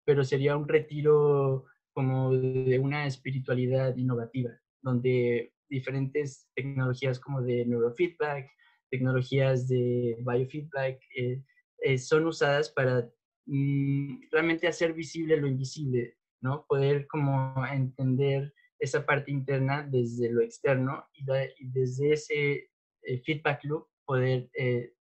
pero 0.04 0.22
sería 0.22 0.56
un 0.56 0.68
retiro 0.68 1.64
como 1.92 2.32
de 2.32 2.78
una 2.78 3.06
espiritualidad 3.06 3.96
innovativa, 3.96 4.50
donde 4.82 5.52
diferentes 5.68 6.48
tecnologías 6.54 7.18
como 7.20 7.42
de 7.42 7.64
neurofeedback, 7.64 8.50
tecnologías 8.90 9.68
de 9.68 10.16
biofeedback 10.20 11.00
eh, 11.16 11.42
eh, 11.82 11.98
son 11.98 12.26
usadas 12.26 12.70
para 12.70 13.08
mm, 13.46 14.22
realmente 14.30 14.66
hacer 14.66 14.92
visible 14.92 15.36
lo 15.36 15.46
invisible, 15.46 16.16
¿no? 16.42 16.66
Poder 16.68 17.06
como 17.06 17.54
entender 17.66 18.52
esa 18.78 19.06
parte 19.06 19.30
interna 19.30 19.86
desde 19.88 20.30
lo 20.30 20.42
externo 20.42 21.06
y, 21.12 21.24
desde 21.70 22.12
ese 22.12 22.70
eh, 23.02 23.22
feedback 23.24 23.64
loop 23.64 23.86
poder 24.04 24.50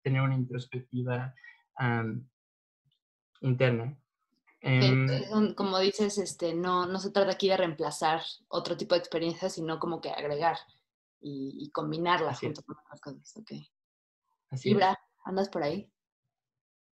tener 0.02 0.22
una 0.22 0.34
introspectiva 0.34 1.34
interna. 3.42 3.98
Em, 4.66 5.54
como 5.54 5.78
dices, 5.78 6.16
este, 6.16 6.54
no, 6.54 6.86
no 6.86 6.98
se 6.98 7.10
trata 7.10 7.32
aquí 7.32 7.48
de 7.48 7.58
reemplazar 7.58 8.22
otro 8.48 8.78
tipo 8.78 8.94
de 8.94 9.00
experiencia, 9.00 9.50
sino 9.50 9.78
como 9.78 10.00
que 10.00 10.08
agregar 10.08 10.56
y, 11.20 11.70
combinarla 11.70 12.34
junto 12.34 12.62
con 12.62 12.76
otras 12.78 13.00
cosas. 13.00 13.36
Okay. 13.42 13.68
Ibra, 14.64 14.98
¿andas 15.24 15.50
por 15.50 15.62
ahí? 15.62 15.90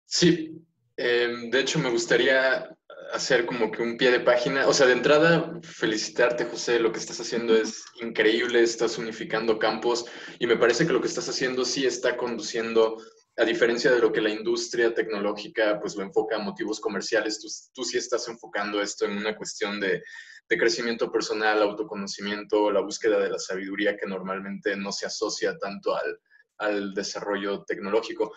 Sí, 0.06 0.66
em, 0.96 1.50
de 1.50 1.60
hecho 1.60 1.80
me 1.80 1.90
gustaría 1.90 2.70
hacer 3.12 3.46
como 3.46 3.70
que 3.72 3.82
un 3.82 3.98
pie 3.98 4.12
de 4.12 4.22
página. 4.22 4.68
O 4.68 4.74
sea, 4.74 4.88
de 4.88 4.94
entrada, 4.94 5.60
felicitarte, 5.62 6.46
José, 6.46 6.80
lo 6.80 6.92
que 6.92 7.00
estás 7.00 7.20
haciendo 7.20 7.56
es 7.56 7.84
increíble, 8.02 8.62
estás 8.62 8.98
unificando 8.98 9.60
campos 9.60 10.06
y 10.40 10.48
me 10.48 10.58
parece 10.58 10.86
que 10.86 10.94
lo 10.94 11.02
que 11.02 11.08
estás 11.08 11.28
haciendo 11.30 11.66
sí 11.66 11.86
está 11.86 12.16
conduciendo, 12.16 12.98
a 13.38 13.46
diferencia 13.46 13.92
de 13.92 14.00
lo 14.00 14.12
que 14.12 14.22
la 14.22 14.30
industria 14.30 14.94
tecnológica 14.94 15.80
pues 15.80 15.96
lo 15.96 16.04
enfoca 16.04 16.38
a 16.38 16.40
motivos 16.40 16.80
comerciales, 16.80 17.40
tú, 17.40 17.48
tú 17.74 17.84
sí 17.84 17.98
estás 17.98 18.28
enfocando 18.28 18.82
esto 18.82 19.06
en 19.06 19.18
una 19.18 19.36
cuestión 19.36 19.80
de, 19.80 20.04
de 20.50 20.58
crecimiento 20.58 21.12
personal, 21.12 21.62
autoconocimiento, 21.62 22.72
la 22.72 22.82
búsqueda 22.82 23.20
de 23.20 23.30
la 23.30 23.40
sabiduría 23.40 23.96
que 23.96 24.08
normalmente 24.08 24.76
no 24.76 24.92
se 24.92 25.06
asocia 25.06 25.58
tanto 25.58 25.96
al, 25.96 26.20
al 26.58 26.94
desarrollo 26.94 27.64
tecnológico. 27.64 28.34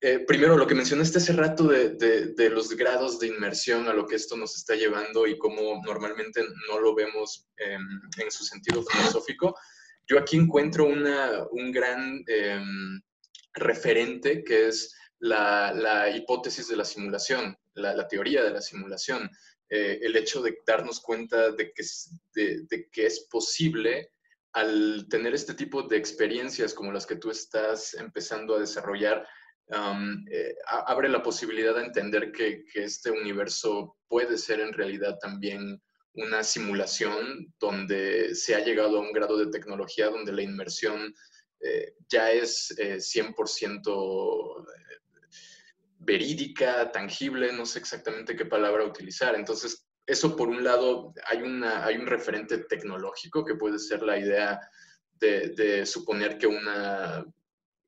Eh, 0.00 0.24
primero, 0.26 0.56
lo 0.56 0.66
que 0.66 0.74
mencionaste 0.74 1.18
hace 1.18 1.32
rato 1.32 1.68
de, 1.68 2.50
los 2.50 2.76
grados 2.76 3.20
de 3.20 3.28
inmersión 3.28 3.86
a 3.86 3.92
lo 3.92 4.04
que 4.04 4.16
esto 4.16 4.36
nos 4.36 4.56
está 4.56 4.74
llevando 4.74 5.28
y 5.28 5.38
cómo 5.38 5.80
normalmente 5.84 6.42
no 6.68 6.80
lo 6.80 6.92
vemos 6.96 7.46
en 7.56 8.30
su 8.30 8.42
sentido 8.42 8.82
filosófico, 8.82 9.54
yo 10.08 10.18
aquí 10.18 10.36
encuentro 10.36 10.86
un 10.86 11.72
gran 11.72 12.24
em, 12.26 13.00
referente 13.54 14.44
que 14.44 14.68
es 14.68 14.94
la, 15.18 16.10
hipótesis 16.14 16.68
de 16.68 16.76
la 16.76 16.84
simulación, 16.84 17.56
la, 17.74 18.08
teoría 18.08 18.42
de 18.42 18.50
la 18.50 18.60
simulación, 18.60 19.30
eh, 19.68 19.98
el 20.02 20.16
hecho 20.16 20.42
de 20.42 20.58
darnos 20.66 21.00
cuenta 21.00 21.52
de 21.52 21.72
que, 21.72 21.84
de 22.34 22.88
que 22.90 23.06
es 23.06 23.26
posible 23.30 24.12
al 24.52 25.06
tener 25.08 25.34
este 25.34 25.54
tipo 25.54 25.82
de 25.82 25.96
experiencias 25.96 26.74
como 26.74 26.92
las 26.92 27.06
que 27.06 27.16
tú 27.16 27.30
estás 27.30 27.94
empezando 27.94 28.54
a 28.54 28.60
desarrollar, 28.60 29.26
eh, 30.30 30.54
abre 30.66 31.08
la 31.08 31.22
posibilidad 31.22 31.74
de 31.74 31.84
entender 31.84 32.32
que, 32.32 32.64
este 32.74 33.10
universo 33.10 33.96
puede 34.08 34.36
ser 34.36 34.60
en 34.60 34.72
realidad 34.72 35.18
también 35.20 35.80
una 36.14 36.44
simulación 36.44 37.54
donde 37.58 38.34
se 38.34 38.54
ha 38.54 38.60
llegado 38.60 38.98
a 38.98 39.00
un 39.00 39.12
grado 39.12 39.38
de 39.38 39.50
tecnología 39.50 40.10
donde 40.10 40.32
la 40.32 40.42
inmersión 40.42 41.14
eh, 41.62 41.94
ya 42.08 42.30
es 42.30 42.74
100% 42.76 43.86
eh, 44.58 44.98
verídica, 45.98 46.90
tangible, 46.90 47.52
no 47.52 47.64
sé 47.64 47.78
exactamente 47.78 48.36
qué 48.36 48.44
palabra 48.44 48.84
utilizar. 48.84 49.34
Entonces, 49.34 49.86
eso 50.06 50.36
por 50.36 50.48
un 50.48 50.64
lado, 50.64 51.14
hay, 51.26 51.42
una, 51.42 51.84
hay 51.84 51.96
un 51.96 52.06
referente 52.06 52.58
tecnológico 52.58 53.44
que 53.44 53.54
puede 53.54 53.78
ser 53.78 54.02
la 54.02 54.18
idea 54.18 54.60
de, 55.20 55.86
suponer 55.86 56.36
que 56.36 56.48
una, 56.48 57.24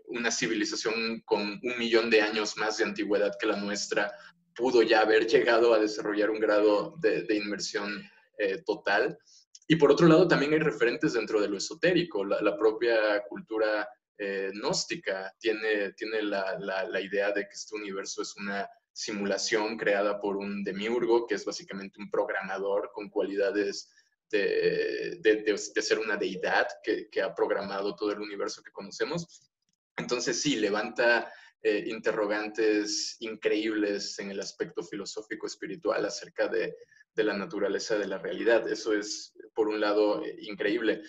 una 0.07 0.31
civilización 0.31 1.21
con 1.25 1.41
un 1.41 1.79
millón 1.79 2.11
de 2.11 2.23
años 2.23 2.57
más 2.57 2.77
de 2.77 2.85
antigüedad 2.85 3.33
que 3.41 3.47
la 3.47 3.57
nuestra 3.57 4.13
pudo 4.55 4.83
ya 4.83 5.01
haber 5.01 5.27
llegado 5.27 5.75
a 5.75 5.81
desarrollar 5.81 6.31
un 6.31 6.39
grado 6.39 6.95
de, 6.99 7.27
inmersión 7.35 8.03
eh, 8.39 8.63
total. 8.65 9.19
Y 9.67 9.77
por 9.77 9.91
otro 9.91 10.07
lado, 10.07 10.29
también 10.29 10.53
hay 10.53 10.59
referentes 10.59 11.15
dentro 11.15 11.41
de 11.41 11.49
lo 11.49 11.57
esotérico. 11.57 12.25
La, 12.25 12.57
propia 12.57 13.23
cultura 13.29 13.89
eh, 14.19 14.51
gnóstica 14.53 15.35
tiene, 15.39 15.93
tiene 15.93 16.23
la, 16.23 16.59
la, 16.59 17.01
idea 17.01 17.33
de 17.33 17.43
que 17.45 17.55
este 17.55 17.75
universo 17.75 18.23
es 18.23 18.37
una 18.37 18.69
simulación 18.93 19.77
creada 19.77 20.21
por 20.21 20.37
un 20.37 20.63
demiurgo, 20.63 21.27
que 21.27 21.35
es 21.35 21.45
básicamente 21.45 21.99
un 21.99 22.11
programador 22.11 22.91
con 22.93 23.09
cualidades 23.09 23.91
de, 24.31 25.19
de, 25.21 25.57
ser 25.57 25.99
una 25.99 26.17
deidad 26.17 26.67
que, 26.83 27.09
que, 27.09 27.23
ha 27.23 27.35
programado 27.35 27.95
todo 27.95 28.13
el 28.13 28.21
universo 28.21 28.63
que 28.63 28.73
conocemos. 28.73 29.51
Entonces 29.97 30.41
sí, 30.41 30.57
levanta 30.57 31.33
eh, 31.67 31.85
interrogantes 31.87 33.17
increíbles 33.21 34.19
en 34.19 34.31
el 34.31 34.39
aspecto 34.39 34.83
filosófico 34.83 35.47
espiritual 35.47 36.05
acerca 36.05 36.47
de, 36.47 36.77
de, 37.15 37.25
la 37.25 37.35
naturaleza 37.35 37.97
de 37.97 38.07
la 38.07 38.19
realidad. 38.19 38.69
Eso 38.69 38.93
es, 38.93 39.33
por 39.55 39.69
un 39.69 39.81
lado, 39.81 40.23
eh, 40.23 40.37
increíble. 40.43 41.01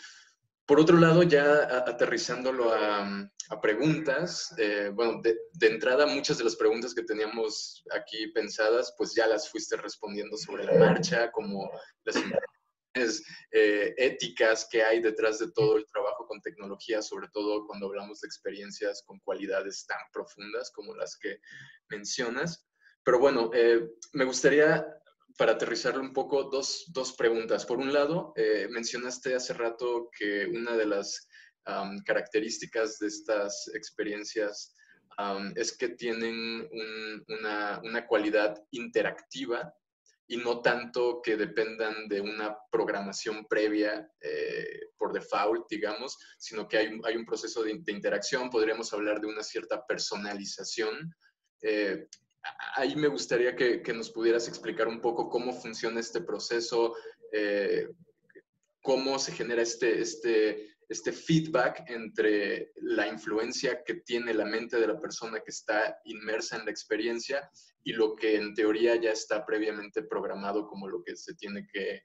Por 0.66 0.80
otro 0.80 0.97
lado, 0.97 1.24
ya 1.24 1.64
aterrizándolo 1.86 2.74
a, 2.74 3.30
preguntas, 3.62 4.56
eh, 4.58 4.91
bueno, 4.93 5.22
de, 5.22 5.38
entrada 5.68 6.08
muchas 6.08 6.38
de 6.38 6.45
las 6.45 6.56
preguntas 6.56 6.95
que 6.95 7.03
teníamos 7.03 7.84
aquí 7.91 8.28
pensadas, 8.28 8.95
pues 8.97 9.14
ya 9.14 9.28
las 9.28 9.49
fuiste 9.49 9.76
respondiendo 9.76 10.38
sobre 10.38 10.64
la 10.64 10.74
marcha, 10.74 11.32
como 11.32 11.70
las 12.06 12.16
eh, 12.95 13.93
éticas 13.97 14.67
que 14.71 14.81
hay 14.81 15.01
detrás 15.01 15.39
de 15.39 15.51
todo 15.51 15.75
el 15.77 15.85
trabajo 15.85 16.25
con 16.27 16.41
tecnología, 16.41 17.01
sobre 17.01 17.27
todo 17.33 17.65
cuando 17.67 17.87
hablamos 17.87 18.21
de 18.21 18.27
experiencias 18.27 19.03
con 19.05 19.19
cualidades 19.19 19.85
tan 19.85 19.99
profundas 20.13 20.71
como 20.71 20.95
las 20.95 21.17
que 21.17 21.39
mencionas. 21.89 22.65
Pero 23.03 23.19
bueno, 23.19 23.51
eh, 23.53 23.85
me 24.13 24.23
gustaría 24.23 24.85
para 25.37 25.53
aterrizarlo 25.53 26.01
un 26.01 26.13
poco, 26.13 26.45
dos, 26.45 26.85
dos 26.93 27.11
preguntas. 27.13 27.65
Por 27.65 27.79
un 27.79 27.91
lado, 27.91 28.31
eh, 28.37 28.67
mencionaste 28.69 29.35
hace 29.35 29.53
rato 29.53 30.09
que 30.17 30.45
una 30.45 30.77
de 30.77 30.85
las 30.85 31.27
características 32.05 32.99
de 32.99 33.07
estas 33.07 33.71
experiencias 33.73 34.75
es 35.55 35.75
que 35.75 35.89
tienen 35.89 36.69
una, 37.27 37.81
una, 37.83 38.05
cualidad 38.05 38.55
interactiva 38.69 39.73
y 40.28 40.38
no 40.38 40.61
tanto 40.61 41.21
que 41.21 41.38
dependan 41.38 42.07
de 42.07 42.21
una 42.21 42.57
programación 42.71 43.45
previa 43.45 44.09
eh, 44.21 44.88
por 44.97 45.13
default, 45.13 45.67
digamos, 45.69 46.17
sino 46.38 46.67
que 46.67 46.78
hay, 46.78 46.99
hay 47.03 47.15
un 47.15 47.26
proceso 47.26 47.63
de, 47.63 47.78
de, 47.80 47.91
interacción, 47.91 48.49
podríamos 48.49 48.91
hablar 48.93 49.21
de 49.21 49.28
una 49.28 49.43
cierta 49.43 49.86
personalización. 49.86 51.13
Eh, 51.61 52.07
ahí 52.76 52.95
me 52.95 53.07
gustaría 53.07 53.55
que, 53.55 53.82
nos 53.93 54.11
pudieras 54.11 54.47
explicar 54.47 54.88
un 54.88 55.01
poco 55.01 55.30
cómo 55.30 55.53
funciona 55.53 55.99
este 55.99 56.21
proceso, 56.21 56.95
eh, 57.32 57.88
cómo 58.82 59.19
se 59.19 59.32
genera 59.32 59.61
este, 59.61 60.01
este, 60.01 60.74
este 60.89 61.11
feedback 61.11 61.83
entre 61.88 62.71
la 62.77 63.07
influencia 63.07 63.83
que 63.83 63.95
tiene 63.95 64.33
la 64.33 64.45
mente 64.45 64.77
de 64.77 64.88
la 64.88 64.99
persona 64.99 65.39
que 65.39 65.51
está 65.51 65.99
inmersa 66.05 66.57
en 66.57 66.65
la 66.65 66.71
experiencia 66.71 67.49
y 67.83 67.93
lo 67.93 68.15
que 68.15 68.36
en 68.36 68.53
teoría 68.53 68.95
ya 68.95 69.11
está 69.11 69.45
previamente 69.45 70.03
programado 70.03 70.67
como 70.67 70.88
lo 70.88 71.03
que 71.03 71.15
se 71.15 71.36
tiene 71.36 71.67
que, 71.71 72.03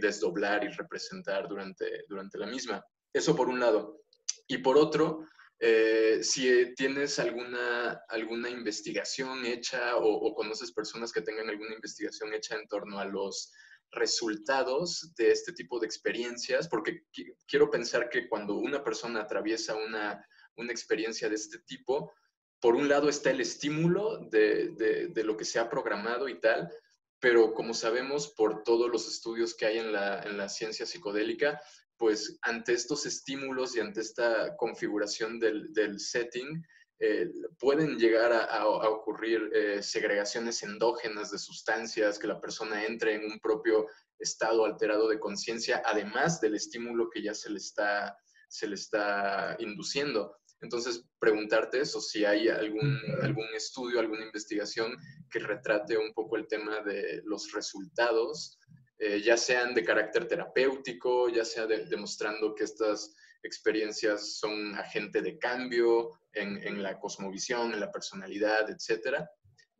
desdoblar 0.00 0.64
y 0.64 0.68
representar 0.68 1.46
durante, 1.46 2.04
durante 2.08 2.38
la 2.38 2.46
misma. 2.46 2.82
Eso 3.12 3.36
por 3.36 3.50
un 3.50 3.60
lado. 3.60 4.00
Y 4.46 4.56
por 4.56 4.78
otro, 4.78 5.26
eh, 5.60 6.20
si 6.22 6.74
tienes 6.74 7.18
alguna, 7.18 8.02
alguna 8.08 8.50
investigación 8.50 9.46
hecha 9.46 9.96
o, 9.96 10.34
conoces 10.34 10.72
personas 10.72 11.12
que 11.12 11.22
tengan 11.22 11.48
alguna 11.48 11.74
investigación 11.74 12.34
hecha 12.34 12.56
en 12.56 12.66
torno 12.66 12.98
a 12.98 13.04
los 13.04 13.52
resultados 13.90 15.12
de 15.16 15.30
este 15.30 15.52
tipo 15.52 15.78
de 15.78 15.86
experiencias, 15.86 16.68
porque 16.68 17.04
quiero 17.46 17.70
pensar 17.70 18.08
que 18.08 18.28
cuando 18.28 18.54
una 18.56 18.82
persona 18.82 19.20
atraviesa 19.20 19.74
una, 19.76 20.26
una 20.56 20.72
experiencia 20.72 21.28
de 21.28 21.36
este 21.36 21.58
tipo, 21.60 22.12
por 22.60 22.74
un 22.74 22.88
lado 22.88 23.08
está 23.08 23.30
el 23.30 23.40
estímulo 23.40 24.18
de, 24.30 24.70
de, 24.70 25.08
de, 25.08 25.24
lo 25.24 25.36
que 25.36 25.44
se 25.44 25.58
ha 25.58 25.68
programado 25.68 26.28
y 26.28 26.40
tal, 26.40 26.72
pero 27.20 27.54
como 27.54 27.74
sabemos 27.74 28.28
por 28.36 28.62
todos 28.64 28.90
los 28.90 29.08
estudios 29.08 29.54
que 29.54 29.66
hay 29.66 29.78
en 29.78 29.92
la, 29.92 30.22
en 30.22 30.36
la 30.36 30.48
ciencia 30.48 30.86
psicodélica, 30.86 31.60
pues 31.96 32.38
ante 32.42 32.72
estos 32.72 33.06
estímulos 33.06 33.76
y 33.76 33.80
ante 33.80 34.00
esta 34.00 34.56
configuración 34.56 35.38
del, 35.38 35.98
setting, 35.98 36.62
eh, 37.00 37.28
pueden 37.58 37.98
llegar 37.98 38.32
a, 38.32 38.66
ocurrir 38.66 39.50
eh, 39.52 39.82
segregaciones 39.82 40.62
endógenas 40.62 41.30
de 41.30 41.38
sustancias, 41.38 42.18
que 42.18 42.26
la 42.26 42.40
persona 42.40 42.84
entre 42.84 43.14
en 43.14 43.30
un 43.30 43.40
propio 43.40 43.86
estado 44.18 44.64
alterado 44.64 45.08
de 45.08 45.18
conciencia, 45.18 45.82
además 45.84 46.40
del 46.40 46.54
estímulo 46.54 47.10
que 47.10 47.22
ya 47.22 47.34
se 47.34 47.50
le 47.50 47.58
está, 47.58 48.16
se 48.48 48.68
le 48.68 48.76
está 48.76 49.56
induciendo. 49.58 50.36
Entonces, 50.60 51.04
preguntarte 51.18 51.80
eso, 51.80 52.00
si 52.00 52.24
hay 52.24 52.48
algún, 52.48 52.98
algún 53.22 53.46
estudio, 53.54 54.00
alguna 54.00 54.24
investigación 54.24 54.96
que 55.30 55.40
retrate 55.40 55.98
un 55.98 56.14
poco 56.14 56.36
el 56.36 56.46
tema 56.46 56.80
de 56.80 57.20
los 57.24 57.52
resultados 57.52 58.58
eh, 58.98 59.20
ya 59.20 59.36
sean 59.36 59.74
de 59.74 59.84
carácter 59.84 60.28
terapéutico, 60.28 61.28
ya 61.28 61.44
sea 61.44 61.66
demostrando 61.66 62.54
que 62.54 62.64
estas 62.64 63.14
experiencias 63.42 64.38
son 64.38 64.74
agente 64.76 65.20
de 65.20 65.38
cambio 65.38 66.10
en, 66.32 66.82
la 66.82 66.98
cosmovisión, 66.98 67.72
en 67.72 67.80
la 67.80 67.90
personalidad, 67.90 68.68
etc. 68.70 69.18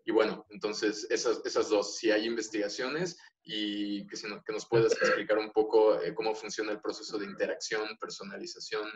Y 0.04 0.12
bueno, 0.12 0.46
entonces 0.50 1.06
esas, 1.10 1.44
esas 1.44 1.70
dos, 1.70 1.96
si 1.96 2.10
hay 2.10 2.26
investigaciones 2.26 3.18
y 3.42 4.06
que, 4.06 4.16
si 4.16 4.26
que 4.26 4.52
nos 4.52 4.66
puedas 4.66 4.92
explicar 4.92 5.38
un 5.38 5.50
poco 5.50 6.00
eh, 6.00 6.14
cómo 6.14 6.34
funciona 6.34 6.72
el 6.72 6.80
proceso 6.80 7.18
de 7.18 7.26
interacción, 7.26 7.96
personalización 8.00 8.88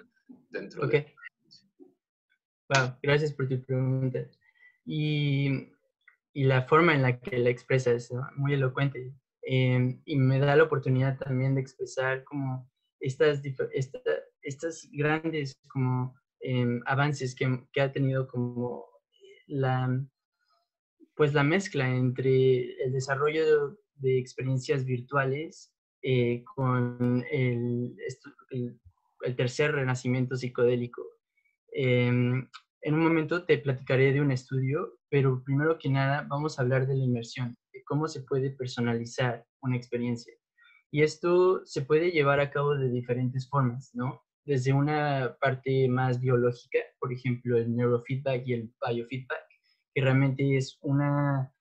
dentro 0.51 0.85
okay. 0.85 1.01
de... 1.01 1.15
Wow, 2.69 2.99
gracias 3.03 3.33
por 3.33 3.49
tu 3.49 3.65
pregunta. 3.65 4.29
Y, 4.85 5.73
y 6.35 6.45
la 6.45 6.63
forma 6.63 6.95
en 6.95 7.03
la 7.03 7.19
que 7.19 7.39
la 7.39 7.51
expresas, 7.51 7.95
es 7.95 8.13
muy 8.37 8.55
elocuente. 8.55 9.13
Em, 9.51 10.03
y 10.05 10.17
me 10.17 10.39
da 10.39 10.57
la 10.57 10.65
oportunidad 10.65 11.17
también 11.19 11.55
de 11.55 11.63
expresar 11.63 12.23
como 12.25 12.71
estas, 13.01 13.41
estas 14.43 14.89
grandes 14.93 15.59
como 15.71 16.15
em, 16.41 16.83
avances 16.85 17.35
que, 17.35 17.65
que, 17.73 17.81
ha 17.81 17.91
tenido 17.91 18.29
como 18.29 18.85
la, 19.47 19.89
pues 21.17 21.33
la 21.33 21.45
mezcla 21.45 21.89
entre 21.89 22.75
el 22.85 22.93
desarrollo 22.93 23.79
de, 23.95 24.19
experiencias 24.19 24.85
virtuales 24.85 25.73
eh, 26.03 26.45
con 26.55 27.25
el, 27.31 27.97
el, 28.51 29.35
tercer 29.35 29.73
renacimiento 29.73 30.37
psicodélico. 30.37 31.03
Em, 31.73 32.47
en 32.83 32.95
un 32.95 33.01
momento 33.01 33.47
te 33.47 33.57
platicaré 33.57 34.13
de 34.13 34.21
un 34.21 34.31
estudio, 34.31 34.99
pero 35.09 35.43
primero 35.43 35.79
que 35.79 35.89
nada 35.89 36.27
vamos 36.29 36.59
a 36.59 36.63
hablar 36.63 36.87
de 36.87 36.97
la 36.97 37.05
inmersión 37.05 37.57
cómo 37.85 38.09
se 38.09 38.23
puede 38.23 38.51
personalizar 38.51 39.45
una 39.63 39.77
experiencia. 39.77 40.35
Y 40.91 41.03
esto 41.03 41.65
se 41.67 41.83
puede 41.83 42.11
llevar 42.11 42.41
a 42.41 42.51
cabo 42.51 42.75
de 42.75 42.91
diferentes 42.91 43.49
formas, 43.49 43.91
¿no? 43.95 44.23
Desde 44.45 44.73
una 44.73 45.37
parte 45.41 45.89
más 45.89 46.21
biológica, 46.21 46.79
por 46.99 47.13
ejemplo, 47.13 47.59
el 47.59 47.75
neurofeedback 47.75 48.47
y 48.47 48.55
el 48.55 48.73
biofeedback, 48.81 49.47
que 49.95 50.01
realmente 50.01 50.57
es 50.57 50.79
una, 50.81 51.53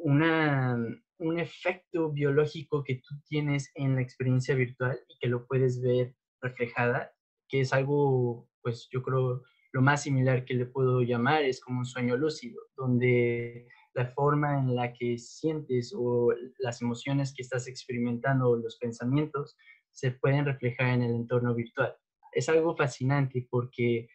una, 0.00 0.76
un 1.18 1.38
efecto 1.38 2.10
biológico 2.12 2.84
que 2.84 2.96
tú 2.96 3.14
tienes 3.26 3.70
en 3.74 3.94
la 3.94 4.02
experiencia 4.02 4.54
virtual 4.54 4.98
y 5.08 5.18
que 5.18 5.28
lo 5.28 5.46
puedes 5.46 5.80
ver 5.80 6.14
reflejada, 6.42 7.12
que 7.48 7.60
es 7.60 7.72
algo, 7.72 8.48
pues 8.62 8.88
yo 8.92 9.02
creo, 9.02 9.42
lo 9.72 9.80
más 9.80 10.02
similar 10.02 10.44
que 10.44 10.54
le 10.54 10.66
puedo 10.66 11.00
llamar 11.00 11.44
es 11.44 11.60
como 11.60 11.78
un 11.80 11.86
sueño 11.86 12.16
lúcido, 12.16 12.60
donde 12.76 13.68
la 13.96 14.06
forma 14.12 14.58
en 14.58 14.76
la 14.76 14.92
que 14.92 15.16
sientes 15.16 15.94
o 15.96 16.28
las 16.58 16.82
emociones 16.82 17.32
que 17.34 17.40
estás 17.40 17.66
experimentando 17.66 18.50
o 18.50 18.56
los 18.56 18.76
pensamientos 18.76 19.56
se 19.90 20.10
pueden 20.10 20.44
reflejar 20.44 20.88
en 20.88 21.02
el 21.02 21.14
entorno 21.14 21.54
virtual. 21.54 21.96
Es 22.32 22.50
algo 22.50 22.76
fascinante 22.76 23.48
porque 23.50 24.08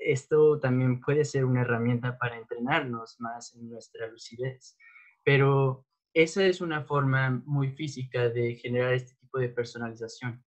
esto 0.00 0.58
también 0.58 1.00
puede 1.00 1.24
ser 1.24 1.44
una 1.44 1.60
herramienta 1.60 2.18
para 2.18 2.38
entrenarnos 2.38 3.20
más 3.20 3.54
en 3.54 3.70
nuestra 3.70 4.08
lucidez, 4.08 4.76
pero 5.24 5.86
esa 6.12 6.44
es 6.44 6.60
una 6.60 6.82
forma 6.82 7.30
muy 7.46 7.70
física 7.70 8.30
de 8.30 8.56
generar 8.56 8.94
este 8.94 9.14
tipo 9.20 9.38
de 9.38 9.50
personalización. 9.50 10.44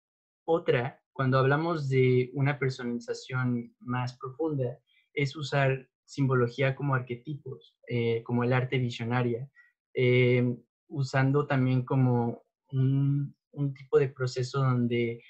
Otra, 0.46 1.02
cuando 1.12 1.38
hablamos 1.38 1.90
de 1.90 2.30
una 2.32 2.58
personalización 2.58 3.76
más 3.80 4.16
profunda, 4.16 4.78
es 5.12 5.36
usar 5.36 5.86
simbología 6.10 6.74
como 6.74 6.96
arquetipos, 6.96 7.76
eh, 7.86 8.22
como 8.24 8.42
el 8.42 8.52
arte 8.52 8.78
visionaria, 8.78 9.48
eh, 9.94 10.56
usando 10.88 11.46
también 11.46 11.84
como 11.84 12.42
un, 12.72 13.34
tipo 13.76 13.98
de 13.98 14.08
proceso 14.08 14.60
donde 14.60 15.22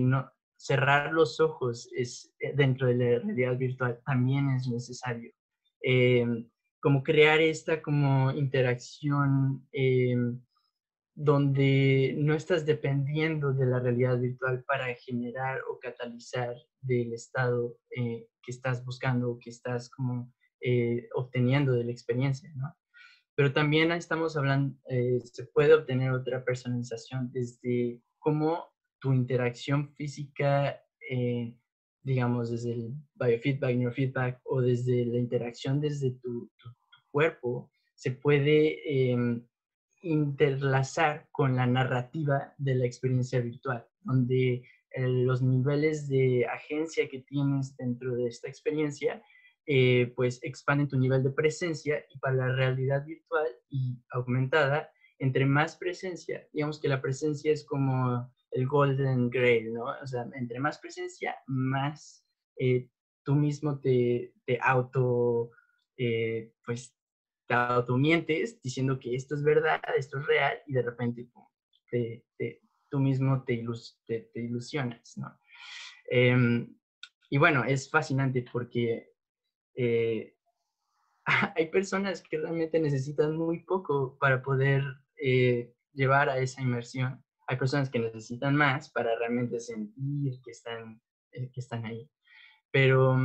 no, 0.00 0.28
cerrar 0.56 1.12
los 1.12 1.38
ojos 1.40 1.88
es, 1.94 2.34
dentro 2.54 2.88
de 2.88 2.94
la 2.94 3.18
realidad 3.20 3.56
virtual 3.56 4.00
también 4.04 4.50
es 4.50 4.68
necesario. 4.68 5.32
como 6.80 7.02
crear 7.02 7.40
esta 7.40 7.80
como 7.80 8.32
interacción 8.32 9.66
donde 11.14 12.14
no 12.18 12.34
estás 12.34 12.66
dependiendo 12.66 13.52
de 13.52 13.66
la 13.66 13.78
realidad 13.78 14.18
virtual 14.18 14.64
para 14.64 14.92
generar 14.94 15.60
o 15.70 15.78
catalizar 15.78 16.56
del 16.84 17.12
estado 17.12 17.76
eh, 17.96 18.28
que 18.42 18.50
estás 18.50 18.84
buscando 18.84 19.30
o 19.30 19.38
que 19.38 19.50
estás 19.50 19.90
como 19.90 20.32
eh, 20.60 21.08
obteniendo 21.14 21.72
de 21.72 21.84
la 21.84 21.92
experiencia, 21.92 22.52
¿no? 22.56 22.74
Pero 23.36 23.52
también 23.52 23.90
estamos 23.92 24.36
hablando, 24.36 24.78
eh, 24.88 25.20
se 25.24 25.44
puede 25.46 25.74
obtener 25.74 26.12
otra 26.12 26.44
personalización 26.44 27.32
desde 27.32 28.00
cómo 28.18 28.66
tu 29.00 29.12
interacción 29.12 29.92
física, 29.94 30.80
digamos, 32.02 32.50
desde 32.50 32.72
el 32.72 32.94
biofeedback, 33.14 33.76
neurofeedback 33.76 34.40
o 34.44 34.62
desde 34.62 35.04
la 35.04 35.18
interacción 35.18 35.80
desde 35.80 36.12
tu, 36.12 36.50
tu 36.56 36.70
cuerpo, 37.10 37.70
se 37.94 38.12
puede 38.12 39.10
em, 39.10 39.46
interlazar 40.02 41.28
con 41.32 41.56
la 41.56 41.66
narrativa 41.66 42.54
de 42.58 42.74
la 42.74 42.84
experiencia 42.84 43.40
virtual, 43.40 43.86
donde 44.02 44.62
eh, 44.94 45.08
los 45.08 45.42
niveles 45.42 46.08
de 46.08 46.46
agencia 46.46 47.08
que 47.08 47.20
tienes 47.20 47.76
dentro 47.76 48.14
de 48.14 48.28
esta 48.28 48.48
experiencia, 48.48 49.22
eh, 49.66 50.12
pues 50.14 50.38
expanden 50.42 50.86
tu 50.86 50.98
nivel 50.98 51.22
de 51.24 51.30
presencia 51.30 52.04
y 52.10 52.18
para 52.18 52.36
la 52.36 52.54
realidad 52.54 53.04
virtual 53.04 53.48
y 53.68 53.98
aumentada, 54.10 54.90
entre 55.18 55.46
más 55.46 55.76
presencia, 55.76 56.46
digamos 56.52 56.80
que 56.80 56.88
la 56.88 57.00
presencia 57.02 57.52
es 57.52 57.64
como 57.64 58.32
el 58.52 58.66
golden 58.66 59.30
grail, 59.30 59.72
¿no? 59.72 59.84
O 59.84 60.06
sea, 60.06 60.28
entre 60.34 60.60
más 60.60 60.78
presencia, 60.78 61.36
más 61.46 62.24
eh, 62.56 62.88
tú 63.24 63.34
mismo 63.34 63.80
te, 63.80 64.32
te 64.44 64.58
auto, 64.60 65.50
pues 66.64 66.96
te 67.46 67.54
automientes 67.54 68.60
diciendo 68.62 68.98
que 69.00 69.14
esto 69.16 69.34
es 69.34 69.42
verdad, 69.42 69.80
esto 69.96 70.18
es 70.18 70.26
real, 70.26 70.58
y 70.66 70.72
de 70.72 70.82
repente 70.82 71.28
te, 71.90 72.60
tú 72.94 73.00
mismo 73.00 73.42
te, 73.42 73.60
te, 74.06 74.40
ilusionas, 74.40 75.18
¿no? 75.18 75.36
Em, 76.08 76.76
y 77.28 77.38
bueno, 77.38 77.64
es 77.64 77.90
fascinante 77.90 78.44
porque 78.52 79.10
eh, 79.74 80.36
hay 81.56 81.66
personas 81.72 82.22
que 82.22 82.38
realmente 82.38 82.78
necesitan 82.78 83.36
muy 83.36 83.64
poco 83.64 84.16
para 84.20 84.40
poder 84.40 84.84
eh, 85.16 85.74
llevar 85.92 86.28
a 86.28 86.38
esa 86.38 86.62
inmersión. 86.62 87.20
Hay 87.48 87.56
personas 87.56 87.90
que 87.90 87.98
necesitan 87.98 88.54
más 88.54 88.90
para 88.90 89.18
realmente 89.18 89.58
sentir 89.58 90.40
que 90.44 90.52
están, 90.52 91.02
eh, 91.32 91.50
que 91.52 91.58
están 91.58 91.84
ahí. 91.86 92.08
Pero 92.70 93.16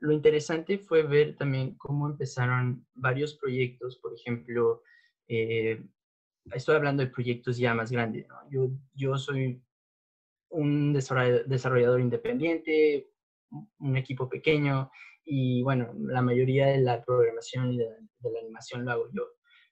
lo 0.00 0.12
interesante 0.12 0.76
fue 0.78 1.04
ver 1.04 1.36
también 1.36 1.76
cómo 1.76 2.08
empezaron 2.08 2.84
varios 2.94 3.36
proyectos, 3.36 3.98
por 3.98 4.12
ejemplo, 4.12 4.82
eh, 5.28 5.84
estoy 6.52 6.76
hablando 6.76 7.02
de 7.02 7.10
proyectos 7.10 7.56
ya 7.58 7.74
más 7.74 7.90
grandes, 7.90 8.26
yo, 8.50 8.70
yo 8.94 9.16
soy 9.16 9.62
un 10.50 10.92
desarrollador 10.92 12.00
independiente, 12.00 13.08
un 13.78 13.96
equipo 13.96 14.28
pequeño 14.28 14.90
y 15.24 15.62
bueno, 15.62 15.92
la 15.96 16.22
mayoría 16.22 16.66
de 16.66 16.78
la 16.78 17.02
programación 17.04 17.72
y 17.72 17.78
de, 17.78 17.84
de 18.18 18.30
la 18.30 18.40
animación 18.40 18.84
lo 18.84 18.92
hago 18.92 19.08
yo. 19.12 19.22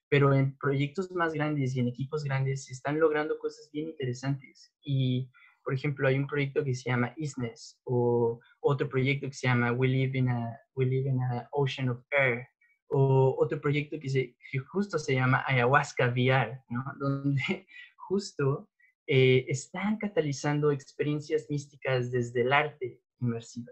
Pero 0.07 0.33
en 0.33 0.57
proyectos 0.57 1.11
más 1.11 1.33
grandes 1.33 1.75
y 1.75 1.81
en 1.81 1.87
equipos 1.87 2.23
grandes 2.23 2.65
se 2.65 2.73
están 2.73 2.99
logrando 2.99 3.37
cosas 3.37 3.69
bien 3.71 3.89
interesantes 3.89 4.73
y 4.81 5.29
por 5.69 5.75
ejemplo, 5.75 6.07
hay 6.07 6.15
un 6.15 6.25
proyecto 6.25 6.63
que 6.63 6.73
se 6.73 6.89
llama 6.89 7.13
ISNES 7.15 7.79
o 7.83 8.39
otro 8.59 8.89
proyecto 8.89 9.27
que 9.27 9.33
se 9.33 9.47
llama 9.47 9.71
We 9.71 9.87
Live 9.87 10.17
in 10.17 10.29
a, 10.29 10.59
We 10.73 10.85
Live 10.85 11.07
in 11.07 11.21
a 11.21 11.47
Ocean 11.51 11.89
of 11.89 12.03
Air 12.09 12.47
o 12.89 13.35
otro 13.39 13.61
proyecto 13.61 13.99
que, 13.99 14.09
se, 14.09 14.35
justo 14.71 14.97
se 14.99 15.13
llama 15.13 15.43
Ayahuasca 15.47 16.07
VR, 16.07 16.61
¿no? 16.69 16.83
donde 16.99 17.67
justo 17.95 18.69
eh, 19.07 19.45
están 19.47 19.97
catalizando 19.97 20.71
experiencias 20.71 21.47
místicas 21.49 22.11
desde 22.11 22.41
el 22.41 22.53
arte 22.53 23.01
inmersiva. 23.19 23.71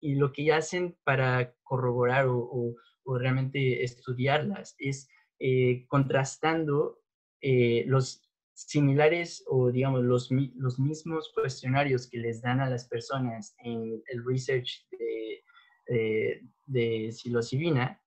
Y 0.00 0.14
lo 0.14 0.32
que 0.32 0.52
hacen 0.52 0.96
para 1.04 1.54
corroborar 1.62 2.26
o, 2.26 2.38
o, 2.38 2.74
realmente 3.18 3.82
estudiarlas 3.82 4.76
es 4.78 5.08
eh, 5.40 5.84
contrastando 5.88 7.00
eh, 7.40 7.84
los 7.86 8.22
similares 8.54 9.42
o 9.46 9.70
digamos 9.70 10.04
los, 10.04 10.30
los 10.30 10.78
mismos 10.78 11.32
cuestionarios 11.34 12.08
que 12.08 12.18
les 12.18 12.42
dan 12.42 12.60
a 12.60 12.68
las 12.68 12.86
personas 12.86 13.54
en 13.64 14.02
el 14.06 14.24
research 14.24 14.86
de, 14.90 15.42
eh, 15.88 16.42
de 16.66 17.10
psilocibina 17.10 17.99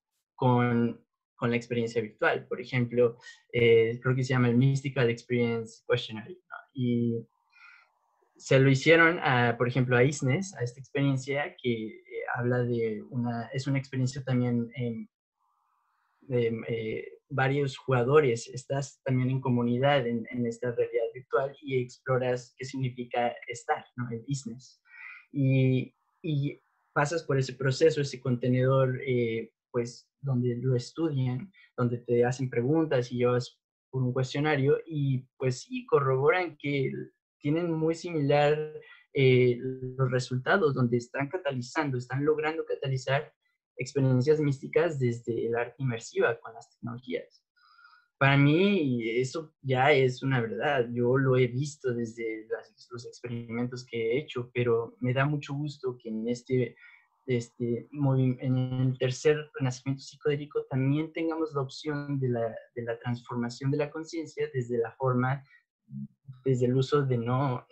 con, 0.44 1.02
con, 1.36 1.50
la 1.52 1.56
experiencia 1.56 2.02
virtual. 2.02 2.46
Por 2.50 2.60
ejemplo, 2.60 3.18
eh, 3.54 3.98
creo 4.02 4.14
que 4.14 4.24
se 4.24 4.34
llama 4.34 4.50
el 4.50 4.58
Mystical 4.58 5.10
Experience 5.10 5.82
Questionnaire. 5.88 6.38
Y 6.74 7.26
se 8.36 8.60
lo 8.60 8.70
hicieron, 8.70 9.20
a, 9.22 9.56
por 9.58 9.70
ejemplo, 9.70 9.96
a 9.96 10.04
ISNES, 10.04 10.54
a 10.56 10.64
esta 10.64 10.82
experiencia 10.82 11.56
que 11.62 11.86
eh, 11.88 12.04
habla 12.36 12.60
de 12.64 13.02
una, 13.10 13.48
es 13.54 13.68
una 13.68 13.80
experiencia 13.80 14.22
también 14.22 14.70
en, 14.76 15.10
de, 16.22 17.08
varios 17.30 17.78
jugadores, 17.78 18.50
estás 18.50 19.02
también 19.06 19.30
en 19.30 19.40
comunidad 19.40 20.06
en, 20.06 20.46
esta 20.46 20.72
realidad 20.72 21.06
virtual 21.14 21.56
y 21.62 21.82
exploras 21.82 22.54
qué 22.58 22.66
significa 22.66 23.34
estar, 23.48 23.86
¿no? 23.96 24.10
El 24.12 24.26
business. 24.28 24.82
Y, 25.32 25.96
y 26.22 26.60
pasas 26.94 27.24
por 27.24 27.40
ese 27.40 27.54
proceso, 27.54 28.02
ese 28.02 28.20
contenedor, 28.20 29.00
eh, 29.08 29.52
pues, 29.72 30.13
donde 30.24 30.56
lo 30.58 30.76
estudian, 30.76 31.52
donde 31.78 32.00
te 32.00 32.26
hacen 32.26 32.50
preguntas 32.50 33.12
y 33.12 33.18
llevas 33.18 33.60
por 33.90 34.04
un 34.04 34.14
cuestionario 34.14 34.80
y, 34.86 35.28
pues, 35.38 35.62
sí, 35.62 35.86
corroboran 35.86 36.58
que 36.58 36.92
tienen 37.40 37.72
muy 37.72 37.94
similar 37.94 38.58
eh, 39.14 39.60
los 39.60 40.10
resultados, 40.10 40.74
donde 40.74 40.98
están 40.98 41.30
catalizando, 41.30 41.98
están 41.98 42.26
logrando 42.26 42.66
catalizar 42.66 43.32
experiencias 43.78 44.40
místicas 44.40 45.00
desde 45.00 45.48
el 45.48 45.56
arte 45.56 45.76
inmersiva 45.78 46.40
con 46.40 46.54
las 46.54 46.72
tecnologías. 46.72 47.44
Para 48.18 48.38
mí 48.38 49.10
eso 49.20 49.54
ya 49.62 49.92
es 49.92 50.24
una 50.24 50.40
verdad, 50.40 50.88
yo 50.94 51.18
lo 51.18 51.36
he 51.36 51.48
visto 51.48 51.94
desde 51.94 52.48
los 52.90 53.06
experimentos 53.06 53.86
que 53.86 53.98
he 53.98 54.20
hecho, 54.20 54.50
pero 54.54 54.96
me 55.00 55.14
da 55.14 55.26
mucho 55.26 55.54
gusto 55.54 55.98
que 56.02 56.10
en 56.10 56.28
este, 56.30 56.76
este, 57.26 57.88
en 57.92 58.58
el 58.58 58.98
tercer 58.98 59.50
renacimiento 59.54 60.04
psicodélico 60.04 60.66
también 60.70 61.14
tengamos 61.14 61.54
la 61.54 61.62
opción 61.62 62.20
de 62.20 62.30
la, 62.30 62.56
de 62.76 62.84
la 62.84 63.00
transformación 63.00 63.72
de 63.72 63.78
la 63.78 63.90
conciencia 63.90 64.50
desde 64.54 64.78
la 64.78 64.92
forma, 64.92 65.44
desde 66.44 66.66
el 66.66 66.76
uso 66.76 67.04
de 67.04 67.18
no, 67.18 67.66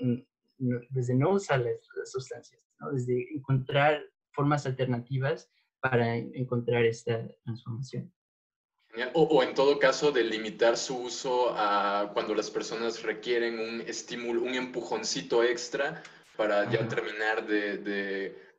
desde 0.58 1.16
no 1.16 1.32
usar 1.32 1.60
las, 1.60 2.12
sustancias, 2.12 2.62
desde 2.94 3.28
encontrar 3.34 4.02
formas 4.32 4.66
alternativas 4.66 5.52
para 5.82 6.16
encontrar 6.16 6.86
esta 6.86 7.28
transformación. 7.44 8.14
O, 9.14 9.42
en 9.42 9.54
todo 9.54 9.80
caso, 9.80 10.12
de 10.12 10.24
limitar 10.24 10.76
su 10.76 10.98
uso 10.98 11.54
a 11.56 12.12
cuando 12.14 12.36
las 12.36 12.52
personas 12.52 13.04
requieren 13.04 13.58
un 13.58 13.82
estímulo, 13.82 14.42
un 14.42 14.54
empujoncito 14.54 15.44
extra 15.44 16.04
para 16.36 16.70
ya 16.70 16.86
terminar 16.88 17.48
de, 17.48 17.78
de 17.78 18.51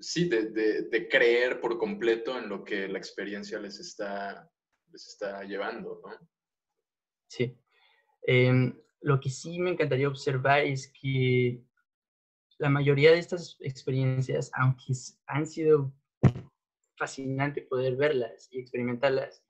sí, 0.00 0.28
de, 0.28 0.50
de, 0.82 1.08
creer 1.08 1.60
por 1.60 1.78
completo 1.78 2.38
en 2.38 2.48
lo 2.48 2.64
que 2.64 2.88
la 2.88 2.98
experiencia 2.98 3.58
les 3.58 3.78
está, 3.78 4.50
les 4.90 5.06
está 5.08 5.42
llevando, 5.44 6.00
¿no? 6.04 6.28
Sí. 7.28 7.58
Em, 8.22 8.74
lo 9.00 9.20
que 9.20 9.30
sí 9.30 9.58
me 9.58 9.70
encantaría 9.70 10.08
observar 10.08 10.64
es 10.64 10.92
que 10.92 11.62
la 12.58 12.70
mayoría 12.70 13.12
de 13.12 13.18
estas 13.18 13.56
experiencias, 13.60 14.50
aunque 14.54 14.94
han 15.26 15.46
sido 15.46 15.92
fascinante 16.96 17.62
poder 17.62 17.96
verlas 17.96 18.48
y 18.50 18.58
experimentarlas. 18.58 19.44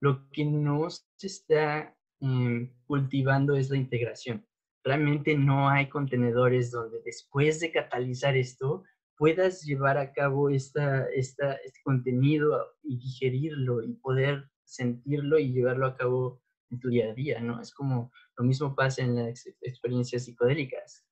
Lo 0.00 0.28
que 0.30 0.44
no 0.44 0.88
se 0.90 1.26
está 1.26 1.96
em, 2.20 2.72
cultivando 2.86 3.56
es 3.56 3.70
la 3.70 3.76
integración. 3.76 4.46
Realmente 4.84 5.36
no 5.36 5.68
hay 5.68 5.88
contenedores 5.88 6.70
donde 6.70 7.00
después 7.04 7.60
de 7.60 7.70
catalizar 7.70 8.36
esto 8.36 8.84
puedas 9.22 9.62
llevar 9.62 9.98
a 9.98 10.12
cabo 10.12 10.50
esta, 10.50 11.06
esta, 11.14 11.52
este 11.52 11.80
contenido 11.84 12.74
y 12.82 12.98
digerirlo 12.98 13.80
y 13.80 13.92
poder 13.92 14.50
sentirlo 14.64 15.38
y 15.38 15.52
llevarlo 15.52 15.86
a 15.86 15.96
cabo 15.96 16.42
en 16.70 16.80
tu 16.80 16.88
día 16.88 17.08
a 17.08 17.14
día, 17.14 17.38
¿no? 17.38 17.60
Es 17.60 17.72
como 17.72 18.10
lo 18.36 18.44
mismo 18.44 18.74
pasa 18.74 19.00
en 19.02 19.14
las 19.14 19.46
experiencias 19.60 20.24
psicodélicas. 20.24 21.06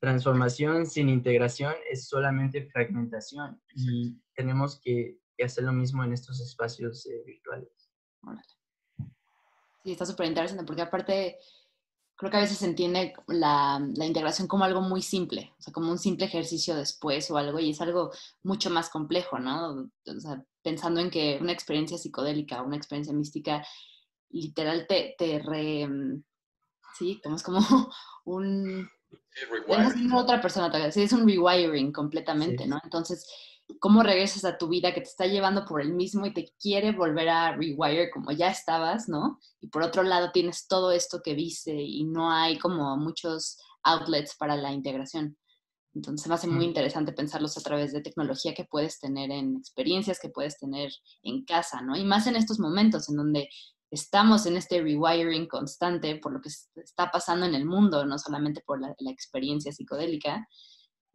Transformación 0.00 0.84
sin 0.84 1.08
integración 1.08 1.72
es 1.90 2.08
solamente 2.08 2.66
fragmentación 2.66 3.58
y 3.74 4.20
tenemos 4.34 4.78
que, 4.78 5.18
hacer 5.42 5.64
lo 5.64 5.72
mismo 5.72 6.04
en 6.04 6.12
estos 6.12 6.42
espacios 6.42 7.06
eh, 7.06 7.22
virtuales. 7.24 7.90
Sí, 9.82 9.92
está 9.92 10.04
súper 10.04 10.26
interesante 10.26 10.64
porque 10.64 10.82
aparte 10.82 11.38
creo 12.20 12.30
que 12.30 12.36
a 12.36 12.40
veces 12.40 12.58
se 12.58 12.66
entiende 12.66 13.14
la, 13.28 13.82
la, 13.96 14.04
integración 14.04 14.46
como 14.46 14.64
algo 14.64 14.82
muy 14.82 15.00
simple, 15.00 15.54
o 15.58 15.62
sea, 15.62 15.72
como 15.72 15.90
un 15.90 15.98
simple 15.98 16.26
ejercicio 16.26 16.76
después 16.76 17.30
o 17.30 17.38
algo, 17.38 17.58
y 17.58 17.70
es 17.70 17.80
algo 17.80 18.12
mucho 18.42 18.68
más 18.68 18.90
complejo, 18.90 19.38
¿no? 19.38 19.90
O 20.04 20.20
sea, 20.20 20.44
pensando 20.62 21.00
en 21.00 21.08
que 21.08 21.38
una 21.40 21.52
experiencia 21.52 21.96
psicodélica, 21.96 22.60
una 22.60 22.76
experiencia 22.76 23.14
mística, 23.14 23.66
literal 24.28 24.86
te, 24.86 25.14
te 25.16 25.38
re... 25.38 25.88
Mm, 25.88 26.22
sí, 26.98 27.18
como 27.24 27.36
es 27.36 27.42
como 27.42 27.58
un... 28.26 28.86
Sí, 29.32 30.08
otra 30.14 30.42
persona, 30.42 30.92
sí, 30.92 31.04
es 31.04 31.14
un 31.14 31.26
rewiring 31.26 31.90
completamente, 31.90 32.66
¿no? 32.66 32.78
Entonces, 32.84 33.26
cómo 33.78 34.02
regresas 34.02 34.44
a 34.44 34.58
tu 34.58 34.68
vida 34.68 34.92
que 34.92 35.00
te 35.00 35.08
está 35.08 35.26
llevando 35.26 35.64
por 35.64 35.80
el 35.80 35.92
mismo 35.92 36.26
y 36.26 36.34
te 36.34 36.52
quiere 36.60 36.92
volver 36.92 37.28
a 37.28 37.56
rewire 37.56 38.10
como 38.10 38.32
ya 38.32 38.50
estabas, 38.50 39.08
¿no? 39.08 39.38
Y 39.60 39.68
por 39.68 39.82
otro 39.82 40.02
lado 40.02 40.30
tienes 40.32 40.66
todo 40.66 40.92
esto 40.92 41.20
que 41.22 41.34
viste 41.34 41.74
y 41.74 42.04
no 42.04 42.30
hay 42.30 42.58
como 42.58 42.96
muchos 42.96 43.58
outlets 43.82 44.36
para 44.36 44.56
la 44.56 44.72
integración. 44.72 45.36
Entonces 45.94 46.28
me 46.28 46.34
hace 46.34 46.46
muy 46.46 46.64
interesante 46.64 47.12
pensarlos 47.12 47.56
a 47.56 47.62
través 47.62 47.92
de 47.92 48.00
tecnología 48.00 48.54
que 48.54 48.64
puedes 48.64 49.00
tener 49.00 49.30
en 49.30 49.56
experiencias 49.56 50.20
que 50.20 50.28
puedes 50.28 50.58
tener 50.58 50.92
en 51.22 51.44
casa, 51.44 51.82
¿no? 51.82 51.96
Y 51.96 52.04
más 52.04 52.26
en 52.26 52.36
estos 52.36 52.60
momentos 52.60 53.08
en 53.08 53.16
donde 53.16 53.48
estamos 53.90 54.46
en 54.46 54.56
este 54.56 54.80
rewiring 54.80 55.48
constante 55.48 56.16
por 56.16 56.32
lo 56.32 56.40
que 56.40 56.48
está 56.48 57.10
pasando 57.10 57.46
en 57.46 57.54
el 57.54 57.64
mundo, 57.64 58.06
no 58.06 58.18
solamente 58.18 58.62
por 58.64 58.80
la, 58.80 58.94
la 58.98 59.10
experiencia 59.10 59.72
psicodélica, 59.72 60.46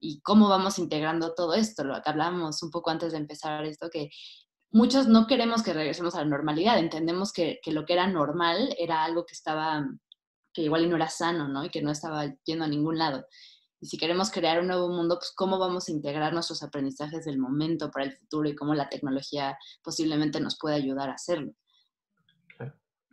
y 0.06 0.22
cómo 0.22 0.48
vamos 0.48 0.78
integrando 0.78 1.34
todo 1.34 1.54
esto. 1.54 1.84
Lo 1.84 1.96
que 2.02 2.10
hablábamos 2.10 2.62
un 2.62 2.72
poco 2.72 2.92
antes 2.92 3.12
de 3.12 3.18
empezar 3.18 3.66
esto, 3.66 3.90
que 3.90 4.10
muchos 4.72 5.08
no 5.08 5.26
queremos 5.26 5.64
que 5.64 5.74
regresemos 5.74 6.16
a 6.16 6.20
la 6.20 6.30
normalidad, 6.30 6.78
entendemos 6.78 7.34
que, 7.34 7.60
que, 7.64 7.72
lo 7.72 7.86
que 7.86 7.94
era 7.94 8.08
normal 8.08 8.76
era 8.78 9.04
algo 9.04 9.26
que 9.26 9.34
estaba, 9.34 9.88
que 10.54 10.64
igual 10.64 10.90
no 10.90 10.96
era 10.96 11.10
sano, 11.10 11.48
¿no? 11.48 11.66
Y 11.66 11.70
que 11.70 11.82
no 11.82 11.92
estaba 11.92 12.26
yendo 12.46 12.66
a 12.66 12.68
ningún 12.68 12.98
lado. 12.98 13.26
Y 13.82 13.88
si 13.88 13.98
queremos 13.98 14.32
crear 14.32 14.60
un 14.60 14.68
nuevo 14.68 14.90
mundo, 14.90 15.18
pues 15.18 15.32
cómo 15.36 15.60
vamos 15.60 15.90
a 15.90 15.92
integrar 15.92 16.34
nuestros 16.34 16.64
aprendizajes 16.64 17.26
del 17.26 17.40
momento 17.40 17.92
para 17.92 18.06
el 18.06 18.16
futuro 18.18 18.48
y 18.48 18.56
cómo 18.56 18.74
la 18.74 18.90
tecnología 18.90 19.58
posiblemente 19.84 20.40
nos 20.40 20.58
puede 20.60 20.76
ayudar 20.76 21.10
a 21.10 21.14
hacerlo. 21.14 21.54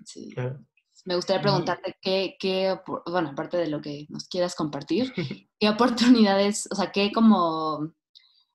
Sí. 0.05 0.31
Claro. 0.35 0.65
Me 1.05 1.17
gustaría 1.17 1.43
preguntarte 1.43 1.97
qué, 2.01 2.37
qué, 2.39 2.79
bueno, 3.07 3.31
aparte 3.31 3.57
de 3.57 3.69
lo 3.69 3.81
que 3.81 4.07
nos 4.09 4.29
quieras 4.29 4.55
compartir, 4.55 5.13
qué 5.59 5.69
oportunidades, 5.69 6.69
o 6.71 6.77
sea, 6.77 6.93
qué 6.93 7.11
como 7.13 7.93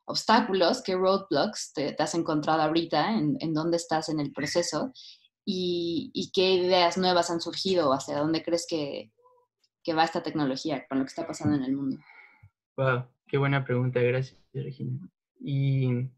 obstáculos, 0.05 0.81
qué 0.81 0.95
roadblocks 0.95 1.73
te, 1.73 1.95
has 1.99 2.15
encontrado 2.15 2.61
ahorita, 2.61 3.13
en, 3.13 3.37
en, 3.41 3.53
dónde 3.53 3.75
estás 3.75 4.07
en 4.07 4.21
el 4.21 4.31
proceso 4.31 4.93
y, 5.43 6.09
y, 6.13 6.31
qué 6.31 6.53
ideas 6.53 6.97
nuevas 6.97 7.29
han 7.29 7.41
surgido, 7.41 7.91
hacia 7.91 8.17
dónde 8.17 8.41
crees 8.41 8.65
que, 8.69 9.11
que 9.83 9.93
va 9.93 10.05
esta 10.05 10.23
tecnología 10.23 10.85
con 10.87 10.99
lo 10.99 11.05
que 11.05 11.09
está 11.09 11.27
pasando 11.27 11.57
en 11.57 11.63
el 11.63 11.75
mundo. 11.75 11.97
Wow, 12.77 13.05
qué 13.27 13.37
buena 13.37 13.65
pregunta, 13.65 13.99
gracias, 13.99 14.39
Regina. 14.53 15.09
Y 15.39 16.09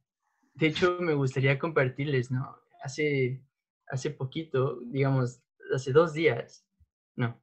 de 0.54 0.68
hecho 0.68 0.98
me 1.00 1.14
gustaría 1.14 1.58
compartirles, 1.58 2.32
¿no? 2.32 2.56
Hace, 2.84 3.44
hace 3.88 4.12
poquito, 4.12 4.80
digamos, 4.86 5.42
hace 5.74 5.92
dos 5.92 6.14
días, 6.14 6.66
no, 7.16 7.42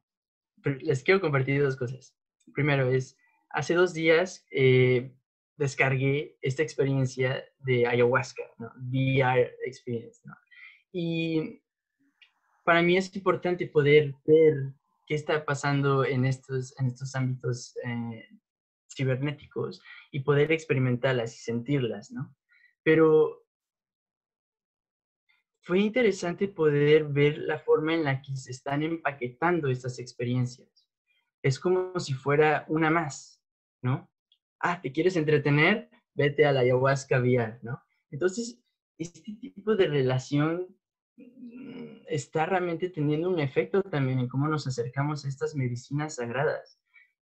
les 0.63 1.03
quiero 1.03 1.21
compartir 1.21 1.61
dos 1.61 1.75
cosas. 1.75 2.15
Primero 2.53 2.89
es, 2.89 3.17
hace 3.49 3.73
dos 3.73 3.93
días 3.93 4.45
eh, 4.51 5.13
descargué 5.57 6.37
esta 6.41 6.63
experiencia 6.63 7.43
de 7.59 7.87
ayahuasca, 7.87 8.43
¿no? 8.57 8.71
VR 8.77 9.55
Experience. 9.65 10.21
Y 10.91 11.61
para 12.63 12.81
mí 12.81 12.97
es 12.97 13.15
importante 13.15 13.67
poder 13.67 14.13
ver 14.25 14.73
qué 15.05 15.15
está 15.15 15.45
pasando 15.45 16.05
en 16.05 16.25
estos, 16.25 16.77
en 16.79 16.87
estos 16.87 17.15
ámbitos 17.15 17.77
eh, 17.83 18.27
cibernéticos 18.93 19.81
y 20.11 20.21
poder 20.21 20.51
experimentarlas 20.51 21.35
y 21.35 21.39
sentirlas, 21.39 22.11
¿no? 22.11 22.35
Pero 22.83 23.46
fue 25.67 25.81
interesante 25.81 26.47
poder 26.47 27.03
ver 27.03 27.39
la 27.39 27.59
forma 27.59 27.93
en 27.93 28.05
la 28.05 28.21
que 28.21 28.37
se 28.37 28.51
están 28.51 28.83
empaquetando 28.83 29.67
estas 29.67 29.99
experiencias. 29.99 30.87
Es 31.43 31.59
como 31.59 31.99
si 31.99 32.13
fuera 32.13 32.63
una 32.69 32.89
más, 32.89 33.43
¿no? 33.81 34.09
Ah, 34.61 34.79
¿te 34.81 34.93
quieres 34.93 35.17
entretener? 35.17 35.89
Vete 36.13 36.45
a 36.45 36.53
la 36.53 36.61
ayahuasca 36.61 37.19
VR, 37.19 37.59
¿no? 37.63 37.81
Entonces, 38.09 38.61
este 38.97 39.19
tipo 39.41 39.75
de 39.75 39.87
relación 39.87 40.73
mm, 41.17 42.05
está 42.07 42.45
realmente 42.45 42.89
teniendo 42.89 43.29
un 43.29 43.41
efecto 43.41 43.83
también 43.83 44.19
en 44.19 44.29
cómo 44.29 44.47
nos 44.47 44.67
acercamos 44.67 45.25
a 45.25 45.27
estas 45.27 45.53
medicinas 45.53 46.15
sagradas. 46.15 46.79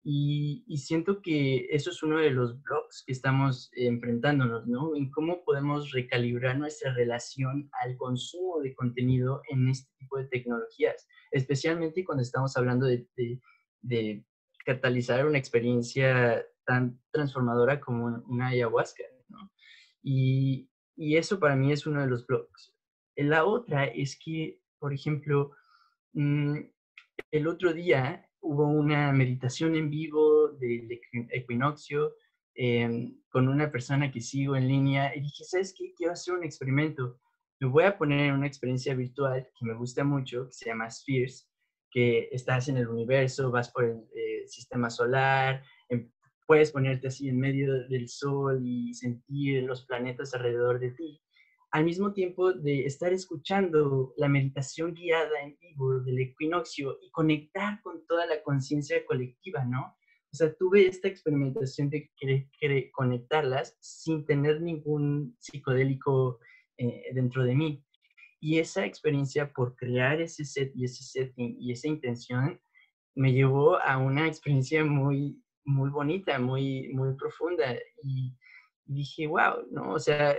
Y, 0.05 0.65
siento 0.79 1.23
que 1.23 1.69
eso 1.71 1.91
es 1.91 2.03
uno 2.03 2.19
de 2.19 2.31
los 2.31 2.61
blogs 2.63 3.05
que 3.07 3.13
estamos 3.13 3.71
enfrentándonos, 3.75 4.67
¿no? 4.67 4.97
En 4.97 5.11
cómo 5.13 5.45
podemos 5.45 5.93
recalibrar 5.93 6.59
nuestra 6.59 6.93
relación 6.93 7.71
al 7.83 7.97
consumo 7.97 8.61
de 8.61 8.75
contenido 8.75 9.43
en 9.49 9.69
este 9.69 9.93
tipo 9.99 10.19
de 10.19 10.25
tecnologías, 10.25 11.07
especialmente 11.31 12.05
cuando 12.05 12.23
estamos 12.23 12.57
hablando 12.57 12.87
de, 12.87 13.07
de, 13.83 14.25
catalizar 14.65 15.27
una 15.27 15.39
experiencia 15.39 16.45
tan 16.65 17.01
transformadora 17.13 17.81
como 17.81 18.23
una 18.27 18.49
ayahuasca, 18.49 19.05
¿no? 19.29 19.53
Y, 20.03 20.69
y 20.97 21.17
eso 21.17 21.39
para 21.39 21.57
mí 21.57 21.73
es 21.73 21.87
uno 21.87 22.01
de 22.01 22.09
los 22.09 22.27
blogs. 22.27 22.75
La 23.17 23.45
otra 23.45 23.85
es 23.87 24.19
que, 24.19 24.61
por 24.79 24.93
ejemplo, 24.93 25.53
mm, 26.13 26.59
el 27.31 27.47
otro 27.47 27.73
día 27.73 28.29
hubo 28.43 28.67
una 28.67 29.13
meditación 29.13 29.75
en 29.77 29.89
vivo 29.89 30.49
del 30.49 31.01
equinoccio 31.31 32.15
em, 32.55 33.17
con 33.31 33.49
una 33.49 33.71
persona 33.71 34.11
que 34.11 34.21
sigo 34.21 34.57
en 34.57 34.69
línea 34.69 35.17
y 35.17 35.21
dije, 35.21 35.45
¿sabes 35.45 35.75
qué? 35.77 35.95
Quiero 35.97 36.13
hacer 36.13 36.35
un 36.35 36.45
experimento. 36.45 37.19
Me 37.61 37.69
voy 37.69 37.85
a 37.85 37.97
poner 37.97 38.29
en 38.29 38.35
una 38.35 38.47
experiencia 38.47 38.95
virtual 38.95 39.49
que 39.59 39.65
me 39.65 39.75
gusta 39.75 40.05
mucho, 40.05 40.47
que 40.47 40.53
se 40.53 40.67
llama 40.67 40.91
Spheres, 40.91 41.49
que 41.91 42.29
estás 42.33 42.69
en 42.69 42.77
el 42.77 42.89
universo, 42.89 43.51
vas 43.51 43.71
por 43.71 43.85
el 43.85 43.97
eh, 44.15 44.47
sistema 44.47 44.91
solar, 44.91 45.63
em, 45.89 46.11
puedes 46.47 46.73
ponerte 46.73 47.09
así 47.09 47.29
en 47.29 47.39
medio 47.39 47.73
del 47.89 48.09
sol 48.09 48.61
y 48.65 48.93
sentir 48.95 49.63
los 49.63 49.87
planetas 49.87 50.35
alrededor 50.35 50.81
de 50.81 50.91
ti 50.91 51.22
al 51.73 51.85
mismo 51.85 52.13
tiempo 52.13 52.53
de 52.53 52.85
estar 52.85 53.15
escuchando 53.15 54.13
la 54.19 54.29
meditación 54.29 54.93
guiada 54.93 55.41
en 55.43 55.57
vivo 55.59 56.01
del 56.01 56.21
equinoccio 56.21 56.99
y 57.01 57.11
conectar 57.11 57.81
con 57.81 58.07
toda 58.07 58.27
la 58.27 58.43
conciencia 58.43 59.05
colectiva, 59.07 59.65
¿no? 59.65 59.97
O 60.33 60.37
sea, 60.37 60.55
tuve 60.55 60.87
esta 60.87 61.09
experimentación 61.09 61.89
de 61.89 62.11
querer, 62.17 62.91
conectarlas 62.93 63.77
sin 63.81 64.27
tener 64.27 64.61
ningún 64.61 65.35
psicodélico 65.39 66.41
eh, 66.77 67.05
dentro 67.15 67.43
de 67.43 67.55
mí. 67.55 67.83
Y 68.39 68.59
esa 68.59 68.85
experiencia 68.85 69.51
por 69.51 69.75
crear 69.75 70.21
ese 70.21 70.45
set 70.45 70.73
y 70.75 70.85
ese 70.85 71.03
setting 71.03 71.57
y 71.59 71.73
esa 71.73 71.89
intención 71.89 72.61
me 73.15 73.33
llevó 73.33 73.79
a 73.79 73.97
una 73.97 74.27
experiencia 74.27 74.85
muy, 74.85 75.43
muy 75.65 75.89
bonita, 75.89 76.39
muy, 76.39 76.91
muy 76.93 77.15
profunda. 77.15 77.75
Y, 78.03 78.35
y 78.87 78.95
dije, 78.95 79.27
wow, 79.27 79.67
¿no? 79.71 79.93
O 79.93 79.99
sea, 79.99 80.37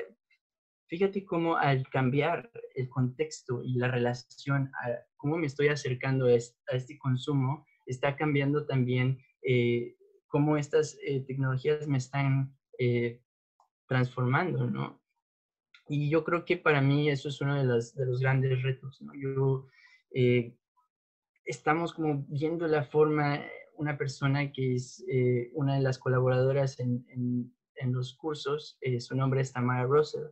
fíjate 0.94 1.26
cómo 1.26 1.58
al 1.58 1.89
cambiar 1.89 2.52
el 2.76 2.88
contexto 2.88 3.64
y 3.64 3.78
la 3.80 3.88
relación, 3.88 4.70
a 4.76 4.91
cómo 5.18 5.38
me 5.38 5.48
estoy 5.48 5.70
acercando 5.70 6.28
a 6.28 6.34
este, 6.34 7.00
consumo, 7.00 7.66
está 7.88 8.16
cambiando 8.16 8.68
también 8.68 9.18
eh, 9.41 9.96
cómo 10.28 10.56
estas 10.56 10.96
eh, 11.04 11.22
tecnologías 11.26 11.88
me 11.88 11.98
están 11.98 12.56
eh, 12.78 13.24
transformando, 13.88 14.70
¿no? 14.70 15.02
Y 15.89 16.12
yo 16.12 16.24
creo 16.24 16.46
que 16.46 16.58
para 16.58 16.80
mí 16.80 17.10
eso 17.10 17.28
es 17.28 17.41
uno 17.41 17.56
de 17.56 17.64
los, 17.64 17.96
de 17.96 18.06
los 18.06 18.20
grandes 18.20 18.62
retos, 18.62 19.02
¿no? 19.02 19.14
Yo, 19.16 19.68
estamos 21.44 21.94
como 21.94 22.24
viendo 22.30 22.68
la 22.68 22.84
forma, 22.84 23.44
una 23.78 23.98
persona 23.98 24.52
que 24.52 24.76
es 24.76 25.04
una 25.54 25.74
de 25.74 25.82
las 25.82 25.98
colaboradoras 25.98 26.80
en, 26.80 27.04
en, 27.10 27.52
en 27.78 27.94
los 27.94 28.14
cursos, 28.14 28.78
su 29.00 29.16
nombre 29.16 29.41
es 29.41 29.52
Tamara 29.52 29.86
Russell, 29.86 30.28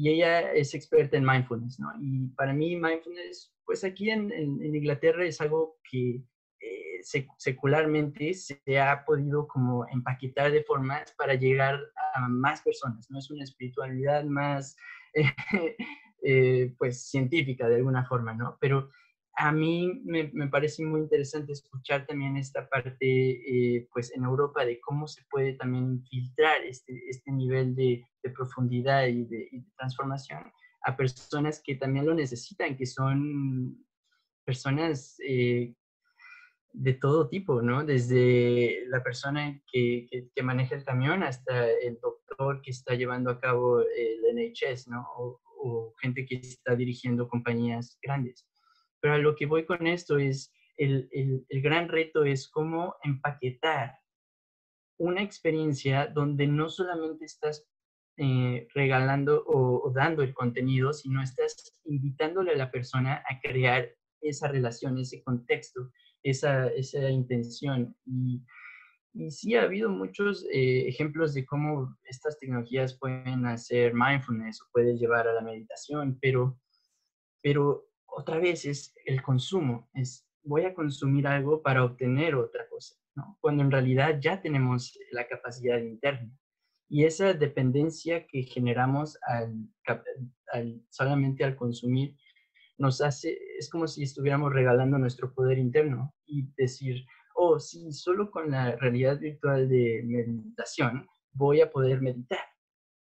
y 0.00 0.08
ella 0.08 0.50
es 0.52 0.72
experta 0.74 1.18
en 1.18 1.26
mindfulness, 1.26 1.78
¿no? 1.78 1.92
Y 2.00 2.28
para 2.28 2.54
mí 2.54 2.74
mindfulness, 2.74 3.54
pues 3.66 3.84
aquí 3.84 4.08
en, 4.08 4.32
en, 4.32 4.74
Inglaterra 4.74 5.26
es 5.26 5.42
algo 5.42 5.76
que 5.90 6.24
eh, 6.58 7.00
secularmente 7.36 8.32
se 8.32 8.80
ha 8.80 9.04
podido 9.04 9.46
como 9.46 9.86
empaquetar 9.88 10.52
de 10.52 10.64
formas 10.64 11.14
para 11.18 11.34
llegar 11.34 11.78
a 12.14 12.28
más 12.28 12.62
personas, 12.62 13.10
¿no? 13.10 13.18
Es 13.18 13.30
una 13.30 13.44
espiritualidad 13.44 14.24
más, 14.24 14.74
eh, 16.24 16.74
pues, 16.78 17.10
científica 17.10 17.68
de 17.68 17.76
alguna 17.76 18.02
forma, 18.06 18.32
¿no? 18.32 18.56
Pero 18.58 18.88
a 19.36 19.52
mí 19.52 20.02
me, 20.04 20.30
me, 20.32 20.48
parece 20.48 20.84
muy 20.84 21.00
interesante 21.00 21.52
escuchar 21.52 22.06
también 22.06 22.36
esta 22.36 22.68
parte, 22.68 22.96
eh, 23.00 23.88
pues 23.92 24.12
en 24.14 24.24
Europa, 24.24 24.64
de 24.64 24.80
cómo 24.80 25.06
se 25.06 25.22
puede 25.30 25.54
también 25.54 26.04
filtrar 26.04 26.62
este, 26.64 27.00
este 27.08 27.32
nivel 27.32 27.74
de, 27.74 28.04
de 28.22 28.30
profundidad 28.30 29.06
y 29.06 29.24
de, 29.24 29.64
transformación 29.76 30.52
a 30.82 30.96
personas 30.96 31.62
que 31.64 31.76
también 31.76 32.06
lo 32.06 32.14
necesitan, 32.14 32.76
que 32.76 32.86
son 32.86 33.84
personas 34.44 35.16
eh, 35.26 35.74
de 36.72 36.92
todo 36.94 37.28
tipo, 37.28 37.60
¿no? 37.60 37.84
Desde 37.84 38.84
la 38.88 39.02
persona 39.02 39.60
que, 39.70 40.08
que, 40.34 40.42
maneja 40.42 40.74
el 40.74 40.84
camión 40.84 41.22
hasta 41.22 41.70
el 41.70 41.98
doctor 42.00 42.62
que 42.62 42.70
está 42.70 42.94
llevando 42.94 43.30
a 43.30 43.40
cabo 43.40 43.80
el 43.80 44.20
NHS, 44.34 44.88
¿no? 44.88 45.06
O 45.62 45.94
gente 46.00 46.24
que 46.24 46.36
está 46.36 46.74
dirigiendo 46.74 47.28
compañías 47.28 47.98
grandes. 48.02 48.49
Pero 49.00 49.14
a 49.14 49.18
lo 49.18 49.34
que 49.34 49.46
voy 49.46 49.64
con 49.64 49.86
esto 49.86 50.18
es, 50.18 50.52
el, 50.76 51.08
el, 51.12 51.62
gran 51.62 51.88
reto 51.88 52.24
es 52.24 52.48
cómo 52.48 52.96
empaquetar 53.02 53.98
una 54.98 55.22
experiencia 55.22 56.06
donde 56.06 56.46
no 56.46 56.68
solamente 56.70 57.24
estás 57.24 57.66
eh, 58.16 58.66
regalando 58.74 59.44
o, 59.46 59.90
dando 59.94 60.22
el 60.22 60.34
contenido, 60.34 60.92
sino 60.92 61.22
estás 61.22 61.78
invitándole 61.84 62.52
a 62.52 62.56
la 62.56 62.70
persona 62.70 63.22
a 63.28 63.40
crear 63.40 63.90
esa 64.20 64.48
relación, 64.48 64.98
ese 64.98 65.22
contexto, 65.22 65.90
esa, 66.22 66.68
esa 66.68 67.10
intención. 67.10 67.96
Y, 68.04 68.42
y, 69.14 69.30
sí 69.30 69.54
ha 69.54 69.62
habido 69.62 69.88
muchos 69.88 70.46
eh, 70.52 70.86
ejemplos 70.88 71.34
de 71.34 71.46
cómo 71.46 71.96
estas 72.04 72.38
tecnologías 72.38 72.98
pueden 72.98 73.46
hacer 73.46 73.94
mindfulness 73.94 74.60
o 74.62 74.66
pueden 74.72 74.98
llevar 74.98 75.26
a 75.26 75.32
la 75.32 75.40
meditación, 75.42 76.18
pero, 76.20 76.58
pero 77.42 77.89
otra 78.10 78.38
vez 78.38 78.64
es 78.64 78.94
el 79.04 79.22
consumo, 79.22 79.88
es 79.94 80.26
voy 80.42 80.64
a 80.64 80.74
consumir 80.74 81.26
algo 81.26 81.62
para 81.62 81.84
obtener 81.84 82.34
otra 82.34 82.68
cosa, 82.68 82.96
¿no? 83.14 83.38
cuando 83.40 83.62
en 83.62 83.70
realidad 83.70 84.18
ya 84.20 84.40
tenemos 84.40 84.98
la 85.12 85.26
capacidad 85.26 85.78
interna. 85.78 86.30
Y 86.88 87.04
esa 87.04 87.34
dependencia 87.34 88.26
que 88.26 88.42
generamos 88.42 89.16
al, 89.22 89.70
solamente 90.88 91.44
al 91.44 91.54
consumir 91.54 92.16
nos 92.78 93.00
hace, 93.00 93.38
es 93.58 93.70
como 93.70 93.86
si 93.86 94.02
estuviéramos 94.02 94.52
regalando 94.52 94.98
nuestro 94.98 95.32
poder 95.32 95.58
interno 95.58 96.12
y 96.26 96.50
decir, 96.56 97.04
oh, 97.36 97.60
sí, 97.60 97.92
solo 97.92 98.30
con 98.30 98.50
la 98.50 98.74
realidad 98.76 99.20
virtual 99.20 99.68
de 99.68 100.02
meditación 100.04 101.06
voy 101.32 101.60
a 101.60 101.70
poder 101.70 102.00
meditar. 102.00 102.40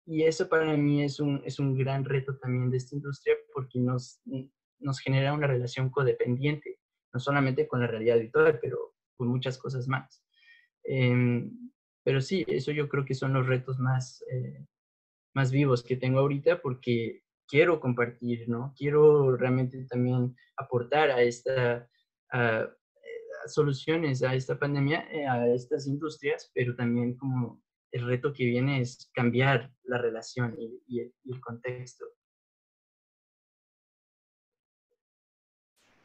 Y 0.04 0.24
eso 0.24 0.48
para 0.48 0.76
mí 0.76 1.02
es 1.04 1.20
un, 1.20 1.40
es 1.46 1.58
un 1.58 1.74
gran 1.74 2.04
reto 2.04 2.36
también 2.36 2.70
de 2.70 2.76
esta 2.76 2.96
industria 2.96 3.34
porque 3.54 3.78
nos, 3.78 4.20
nos 4.80 5.00
genera 5.00 5.32
una 5.32 5.46
relación 5.46 5.90
codependiente, 5.90 6.78
no 7.12 7.20
solamente 7.20 7.68
con 7.68 7.80
la 7.80 7.86
realidad 7.86 8.18
virtual, 8.18 8.58
pero 8.60 8.94
con 9.16 9.28
muchas 9.28 9.58
cosas 9.58 9.86
más. 9.88 10.24
Em, 10.84 11.70
pero 12.02 12.20
sí, 12.20 12.44
eso 12.48 12.72
yo 12.72 12.88
creo 12.88 13.04
que 13.04 13.14
son 13.14 13.34
los 13.34 13.46
retos 13.46 13.78
más, 13.78 14.24
eh, 14.32 14.66
más 15.34 15.52
vivos 15.52 15.82
que 15.82 15.96
tengo 15.96 16.20
ahorita 16.20 16.60
porque 16.62 17.22
quiero 17.46 17.80
compartir, 17.80 18.48
¿no? 18.48 18.74
Quiero 18.76 19.36
realmente 19.36 19.84
también 19.86 20.34
aportar 20.56 21.10
a 21.10 21.22
esta 21.22 21.88
a, 22.32 22.68
soluciones 23.46 24.22
a 24.22 24.34
esta 24.34 24.58
pandemia, 24.58 25.08
eh, 25.12 25.26
a 25.26 25.46
estas 25.52 25.86
industrias, 25.86 26.50
pero 26.54 26.74
también 26.76 27.16
como 27.16 27.62
el 27.92 28.06
reto 28.06 28.32
que 28.32 28.44
viene 28.44 28.80
es 28.80 29.10
cambiar 29.14 29.72
la 29.84 29.98
relación 29.98 30.56
y 30.58 31.00
el 31.00 31.40
contexto. 31.40 32.06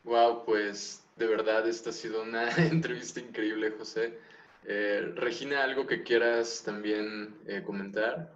Wow, 0.05 0.45
pues 0.45 1.03
de 1.15 1.25
verdad 1.25 1.67
esta 1.67 1.89
ha 1.89 1.93
sido 1.93 2.21
una 2.21 2.49
entrevista 2.57 3.19
increíble, 3.19 3.71
José. 3.71 4.19
Eh, 4.63 5.11
Regina, 5.15 5.63
¿algo 5.63 5.87
que 5.87 6.03
quieras 6.03 6.61
también 6.63 7.35
eh, 7.47 7.63
comentar? 7.63 8.31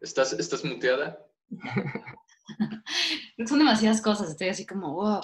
¿Estás, 0.00 0.32
¿Estás 0.32 0.64
muteada? 0.64 1.26
Son 3.46 3.58
demasiadas 3.58 4.00
cosas, 4.00 4.30
estoy 4.30 4.48
así 4.48 4.64
como, 4.66 4.94
wow. 4.94 5.20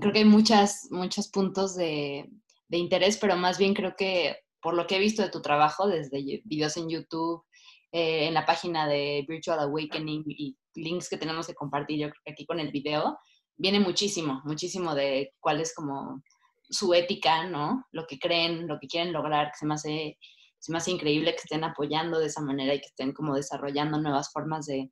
creo 0.00 0.12
que 0.12 0.20
hay 0.20 0.24
muchas, 0.24 0.88
muchos 0.90 1.28
puntos 1.28 1.74
de, 1.74 2.30
interés, 2.70 3.18
pero 3.18 3.36
más 3.36 3.58
bien 3.58 3.74
creo 3.74 3.94
que 3.96 4.36
por 4.62 4.74
lo 4.74 4.86
que 4.86 4.96
he 4.96 5.00
visto 5.00 5.22
de 5.22 5.30
tu 5.30 5.42
trabajo, 5.42 5.88
desde 5.88 6.42
videos 6.44 6.76
en 6.78 6.88
YouTube, 6.88 7.44
eh, 7.92 8.28
en 8.28 8.34
la 8.34 8.46
página 8.46 8.86
de 8.86 9.26
Virtual 9.28 9.58
Awakening 9.60 10.24
y 10.26 10.56
links 10.74 11.08
que 11.08 11.16
tenemos 11.16 11.46
que 11.46 11.54
compartir, 11.54 11.98
yo 12.00 12.10
creo 12.10 12.22
que 12.24 12.32
aquí 12.32 12.46
con 12.46 12.60
el 12.60 12.70
video, 12.70 13.18
viene 13.56 13.80
muchísimo, 13.80 14.40
muchísimo 14.44 14.94
de 14.94 15.34
cuál 15.40 15.60
es 15.60 15.74
como 15.74 16.22
su 16.68 16.94
ética, 16.94 17.46
¿no? 17.48 17.84
Lo 17.92 18.06
que 18.06 18.18
creen, 18.18 18.66
lo 18.66 18.78
que 18.80 18.86
quieren 18.86 19.12
lograr, 19.12 19.48
que 19.48 19.58
se 19.58 19.66
me 19.66 19.74
hace, 19.74 20.18
se 20.58 20.72
me 20.72 20.78
hace 20.78 20.90
increíble 20.90 21.32
que 21.32 21.42
estén 21.42 21.64
apoyando 21.64 22.18
de 22.18 22.26
esa 22.26 22.40
manera 22.40 22.74
y 22.74 22.80
que 22.80 22.86
estén 22.86 23.12
como 23.12 23.34
desarrollando 23.34 24.00
nuevas 24.00 24.32
formas 24.32 24.66
de, 24.66 24.90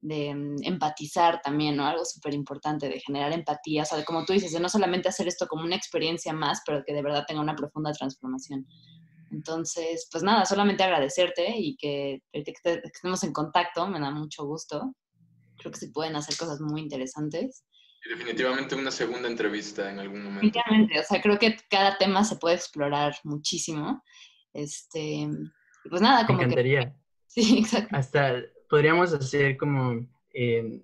de 0.00 0.34
mm, 0.34 0.56
empatizar 0.62 1.40
también, 1.42 1.76
¿no? 1.76 1.86
Algo 1.86 2.04
súper 2.04 2.34
importante, 2.34 2.88
de 2.88 3.00
generar 3.00 3.32
empatía, 3.32 3.82
o 3.82 3.86
sea, 3.86 3.98
de, 3.98 4.04
como 4.04 4.24
tú 4.24 4.32
dices, 4.32 4.52
de 4.52 4.60
no 4.60 4.68
solamente 4.68 5.08
hacer 5.08 5.28
esto 5.28 5.46
como 5.46 5.64
una 5.64 5.76
experiencia 5.76 6.32
más, 6.32 6.62
pero 6.66 6.82
que 6.84 6.94
de 6.94 7.02
verdad 7.02 7.24
tenga 7.26 7.40
una 7.40 7.56
profunda 7.56 7.92
transformación. 7.92 8.66
Entonces, 9.30 10.08
pues 10.10 10.22
nada, 10.22 10.44
solamente 10.44 10.82
agradecerte 10.84 11.54
y 11.56 11.76
que, 11.76 12.22
estemos 12.32 13.24
en 13.24 13.32
contacto, 13.32 13.86
me 13.88 14.00
da 14.00 14.10
mucho 14.10 14.44
gusto. 14.44 14.94
Creo 15.58 15.72
que 15.72 15.78
se 15.78 15.90
pueden 15.90 16.16
hacer 16.16 16.36
cosas 16.36 16.60
muy 16.60 16.80
interesantes. 16.80 17.64
Y 18.04 18.10
definitivamente 18.10 18.76
una 18.76 18.90
segunda 18.90 19.28
entrevista 19.28 19.90
en 19.90 19.98
algún 19.98 20.22
momento. 20.22 20.46
Definitivamente, 20.46 21.00
o 21.00 21.02
sea, 21.02 21.20
creo 21.20 21.38
que 21.38 21.56
cada 21.68 21.98
tema 21.98 22.22
se 22.24 22.36
puede 22.36 22.54
explorar 22.54 23.16
muchísimo. 23.24 24.02
Este, 24.52 25.28
pues 25.88 26.00
nada, 26.00 26.26
como 26.26 26.38
me 26.38 26.44
encantaría. 26.44 26.96
Sí, 27.28 27.58
exacto. 27.58 27.94
Hasta 27.94 28.40
podríamos 28.70 29.12
hacer 29.12 29.58
como 29.58 30.06
eh, 30.32 30.82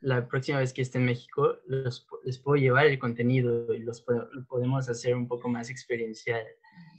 la 0.00 0.26
próxima 0.28 0.60
vez 0.60 0.72
que 0.72 0.80
esté 0.80 0.96
en 0.96 1.04
México, 1.04 1.56
les 2.24 2.38
puedo 2.38 2.56
llevar 2.56 2.86
el 2.86 2.98
contenido 2.98 3.74
y 3.74 3.80
los 3.80 4.02
podemos 4.48 4.88
hacer 4.88 5.14
un 5.14 5.28
poco 5.28 5.48
más 5.48 5.68
experiencial 5.68 6.46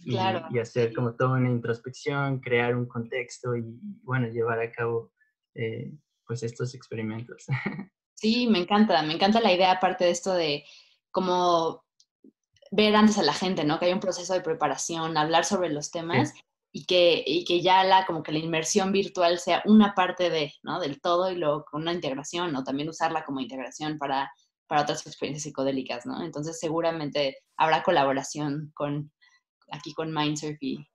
y, 0.03 0.17
hacer 0.59 0.93
como 0.93 1.15
toda 1.15 1.37
una 1.37 1.49
introspección, 1.49 2.39
crear 2.39 2.75
un 2.75 2.87
contexto 2.87 3.55
y, 3.55 3.63
bueno, 4.03 4.27
llevar 4.27 4.59
a 4.59 4.71
cabo 4.71 5.11
eh, 5.55 5.93
pues 6.25 6.43
estos 6.43 6.73
experimentos. 6.75 7.45
Sí, 8.13 8.45
me 8.45 8.59
encanta, 8.59 9.01
me 9.01 9.15
encanta 9.15 9.41
la 9.41 9.51
idea 9.51 9.71
aparte 9.71 10.03
de 10.03 10.11
esto 10.11 10.35
de 10.35 10.63
como 11.09 11.83
ver 12.69 12.95
antes 12.95 13.17
a 13.17 13.23
la 13.23 13.33
gente, 13.33 13.63
¿no? 13.63 13.79
Que 13.79 13.85
hay 13.85 13.93
un 13.93 13.99
proceso 13.99 14.35
de 14.35 14.41
preparación, 14.41 15.17
hablar 15.17 15.43
sobre 15.43 15.69
los 15.69 15.89
temas 15.89 16.31
y, 16.71 16.85
que, 16.85 17.23
y 17.25 17.45
que 17.45 17.61
ya 17.61 17.83
la, 17.83 18.05
como 18.05 18.21
que 18.21 18.31
la 18.31 18.37
inmersión 18.37 18.91
virtual 18.91 19.39
sea 19.39 19.63
una 19.65 19.95
parte 19.95 20.29
de, 20.29 20.53
¿no? 20.61 20.79
Del 20.79 21.01
todo 21.01 21.31
y 21.31 21.35
luego 21.35 21.65
con 21.65 21.81
una 21.81 21.93
integración, 21.93 22.55
o 22.55 22.63
también 22.63 22.89
usarla 22.89 23.25
como 23.25 23.39
integración 23.39 23.97
para, 23.97 24.31
para 24.67 24.83
otras 24.83 25.07
experiencias 25.07 25.43
psicodélicas, 25.43 26.05
¿no? 26.05 26.23
Entonces 26.23 26.59
seguramente 26.59 27.39
habrá 27.57 27.81
colaboración 27.81 28.71
con, 28.75 29.11
aquí 29.71 29.93
con 29.93 30.13
Mindsurf 30.13 30.57
y, 30.61 30.87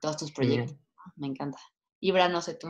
todos 0.00 0.18
tus 0.18 0.32
proyectos. 0.32 0.76
Me 1.16 1.28
encanta. 1.28 1.58
Ibra, 2.00 2.28
no 2.28 2.42
sé 2.42 2.54
tú. 2.54 2.68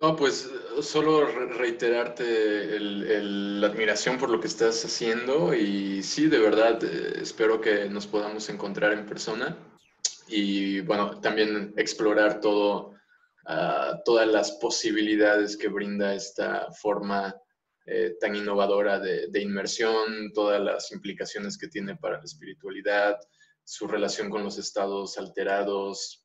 No, 0.00 0.16
pues 0.16 0.50
solo 0.82 1.24
reiterarte 1.24 2.78
la 2.78 3.68
admiración 3.68 4.18
por 4.18 4.28
lo 4.28 4.38
que 4.38 4.48
estás 4.48 4.84
haciendo 4.84 5.54
y 5.54 6.02
sí, 6.02 6.26
de 6.26 6.40
verdad, 6.40 6.82
eh, 6.84 7.20
espero 7.22 7.58
que 7.58 7.88
nos 7.88 8.06
podamos 8.06 8.50
encontrar 8.50 8.92
en 8.92 9.06
persona 9.06 9.56
y 10.28 10.80
bueno, 10.80 11.20
también 11.20 11.72
explorar 11.78 12.40
todo, 12.40 12.92
ah, 13.46 13.98
todas 14.04 14.28
las 14.28 14.52
posibilidades 14.52 15.56
que 15.56 15.68
brinda 15.68 16.14
esta 16.14 16.70
forma 16.72 17.34
eh, 17.86 18.16
tan 18.20 18.34
innovadora 18.34 18.98
de, 18.98 19.28
de, 19.28 19.40
inmersión, 19.40 20.32
todas 20.34 20.60
las 20.60 20.90
implicaciones 20.92 21.56
que 21.56 21.68
tiene 21.68 21.96
para 21.96 22.18
la 22.18 22.24
espiritualidad, 22.24 23.18
su 23.64 23.86
relación 23.86 24.30
con 24.30 24.44
los 24.44 24.58
estados 24.58 25.18
alterados. 25.18 26.24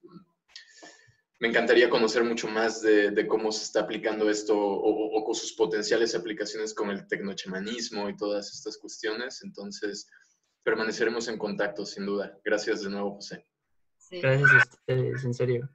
Me 1.40 1.48
encantaría 1.48 1.90
conocer 1.90 2.24
mucho 2.24 2.50
más 2.50 2.82
de, 2.82 3.26
cómo 3.28 3.52
se 3.52 3.64
está 3.64 3.82
aplicando 3.82 4.30
esto 4.30 4.58
o, 4.58 5.24
con 5.24 5.34
sus 5.34 5.54
potenciales 5.54 6.14
aplicaciones 6.16 6.74
con 6.74 6.90
el 6.90 7.08
tecnochemanismo 7.08 8.10
y 8.10 8.18
todas 8.18 8.54
estas 8.54 8.78
cuestiones. 8.78 9.42
Entonces, 9.44 10.10
permaneceremos 10.64 11.30
en 11.30 11.38
contacto, 11.38 11.86
sin 11.86 12.06
duda. 12.06 12.38
Gracias 12.44 12.84
de 12.84 12.90
nuevo, 12.90 13.16
José. 13.16 13.48
Gracias 14.12 14.52
a 14.52 14.58
ustedes, 14.58 15.24
en 15.24 15.34
serio. 15.34 15.70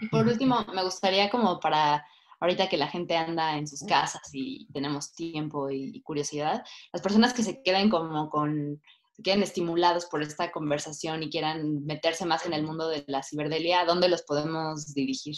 Y 0.00 0.08
por 0.08 0.26
último, 0.26 0.64
me 0.72 0.84
gustaría 0.84 1.28
como 1.28 1.58
para 1.58 2.04
ahorita 2.40 2.68
que 2.68 2.76
la 2.76 2.88
gente 2.88 3.16
anda 3.16 3.56
en 3.56 3.66
sus 3.66 3.82
casas 3.82 4.22
y 4.32 4.66
tenemos 4.72 5.12
tiempo 5.12 5.70
y 5.70 6.00
curiosidad, 6.02 6.64
las 6.92 7.02
personas 7.02 7.34
que 7.34 7.42
se 7.42 7.62
queden 7.62 7.90
como 7.90 8.30
con 8.30 8.80
queden 9.22 9.42
estimulados 9.42 10.06
por 10.06 10.22
esta 10.22 10.50
conversación 10.50 11.22
y 11.22 11.30
quieran 11.30 11.84
meterse 11.84 12.26
más 12.26 12.46
en 12.46 12.52
el 12.52 12.62
mundo 12.62 12.88
de 12.88 13.04
la 13.06 13.22
ciberdelia, 13.22 13.80
¿a 13.80 13.84
dónde 13.84 14.08
los 14.08 14.22
podemos 14.22 14.92
dirigir? 14.94 15.36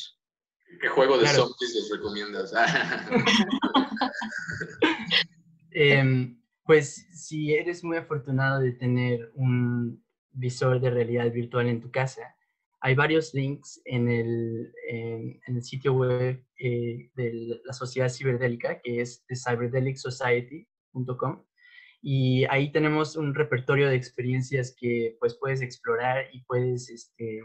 ¿Qué 0.80 0.88
juego 0.88 1.18
de 1.18 1.28
zombies 1.28 1.74
les 1.74 1.90
recomiendas? 1.90 2.52
Em, 5.74 6.38
pues 6.64 7.06
si 7.14 7.54
eres 7.54 7.82
muy 7.82 7.96
afortunado 7.96 8.60
de 8.60 8.72
tener 8.72 9.32
un 9.34 10.04
visor 10.30 10.78
de 10.80 10.90
realidad 10.90 11.32
virtual 11.32 11.66
en 11.68 11.80
tu 11.80 11.90
casa, 11.90 12.36
hay 12.80 12.94
varios 12.94 13.32
links 13.32 13.80
en 13.84 14.10
el, 14.10 14.70
en, 14.88 15.40
el 15.46 15.62
sitio 15.62 15.94
web 15.94 16.44
eh, 16.59 17.10
de 17.14 17.60
la 17.64 17.72
Sociedad 17.72 18.10
Ciberdélica, 18.10 18.82
que 18.82 19.00
es 19.00 19.24
cyberdelicsociety.com. 19.32 21.42
Y 22.03 22.45
ahí 22.47 22.73
tenemos 22.73 23.16
un 23.16 23.35
repertorio 23.35 23.89
de 23.89 23.95
experiencias 23.95 24.74
que 24.77 25.16
pues 25.20 25.37
puedes 25.39 25.62
explorar 25.62 26.27
y 26.33 26.43
puedes, 26.45 26.91
este, 26.91 27.45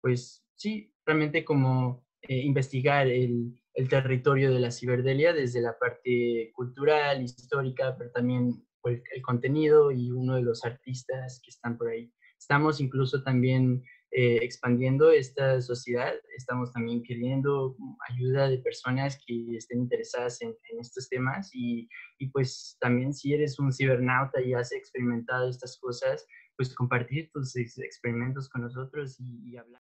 pues 0.00 0.44
sí, 0.54 0.92
realmente 1.04 1.44
como 1.44 2.06
eh, 2.22 2.38
investigar 2.38 3.08
el, 3.08 3.60
el, 3.74 3.88
territorio 3.88 4.52
de 4.52 4.60
la 4.60 4.70
ciberdelia 4.70 5.32
desde 5.32 5.60
la 5.60 5.76
parte 5.76 6.52
cultural, 6.54 7.22
histórica, 7.22 7.96
pero 7.98 8.12
también 8.12 8.64
el, 8.84 9.02
el 9.12 9.22
contenido 9.22 9.90
y 9.90 10.12
uno 10.12 10.36
de 10.36 10.42
los 10.42 10.64
artistas 10.64 11.40
que 11.42 11.50
están 11.50 11.76
por 11.76 11.88
ahí. 11.88 12.12
Estamos 12.38 12.80
incluso 12.80 13.24
también 13.24 13.82
eh, 14.12 14.38
expandiendo 14.42 15.10
esta 15.10 15.60
sociedad. 15.60 16.14
Estamos 16.36 16.72
también 16.72 17.02
queriendo 17.02 17.76
ayuda 18.08 18.48
de 18.48 18.58
personas 18.58 19.18
que 19.26 19.56
estén 19.56 19.80
interesadas 19.80 20.40
en, 20.42 20.54
estos 20.80 21.08
temas 21.08 21.50
y, 21.52 21.88
y, 22.18 22.28
pues 22.30 22.76
también 22.80 23.12
si 23.12 23.34
eres 23.34 23.58
un 23.58 23.72
cibernauta 23.72 24.40
y 24.40 24.54
has 24.54 24.72
experimentado 24.72 25.48
estas 25.48 25.78
cosas, 25.78 26.26
pues 26.56 26.74
compartir 26.74 27.30
tus 27.32 27.56
experimentos 27.56 28.48
con 28.48 28.62
nosotros 28.62 29.18
y, 29.20 29.50
y 29.50 29.56
hablar. 29.56 29.74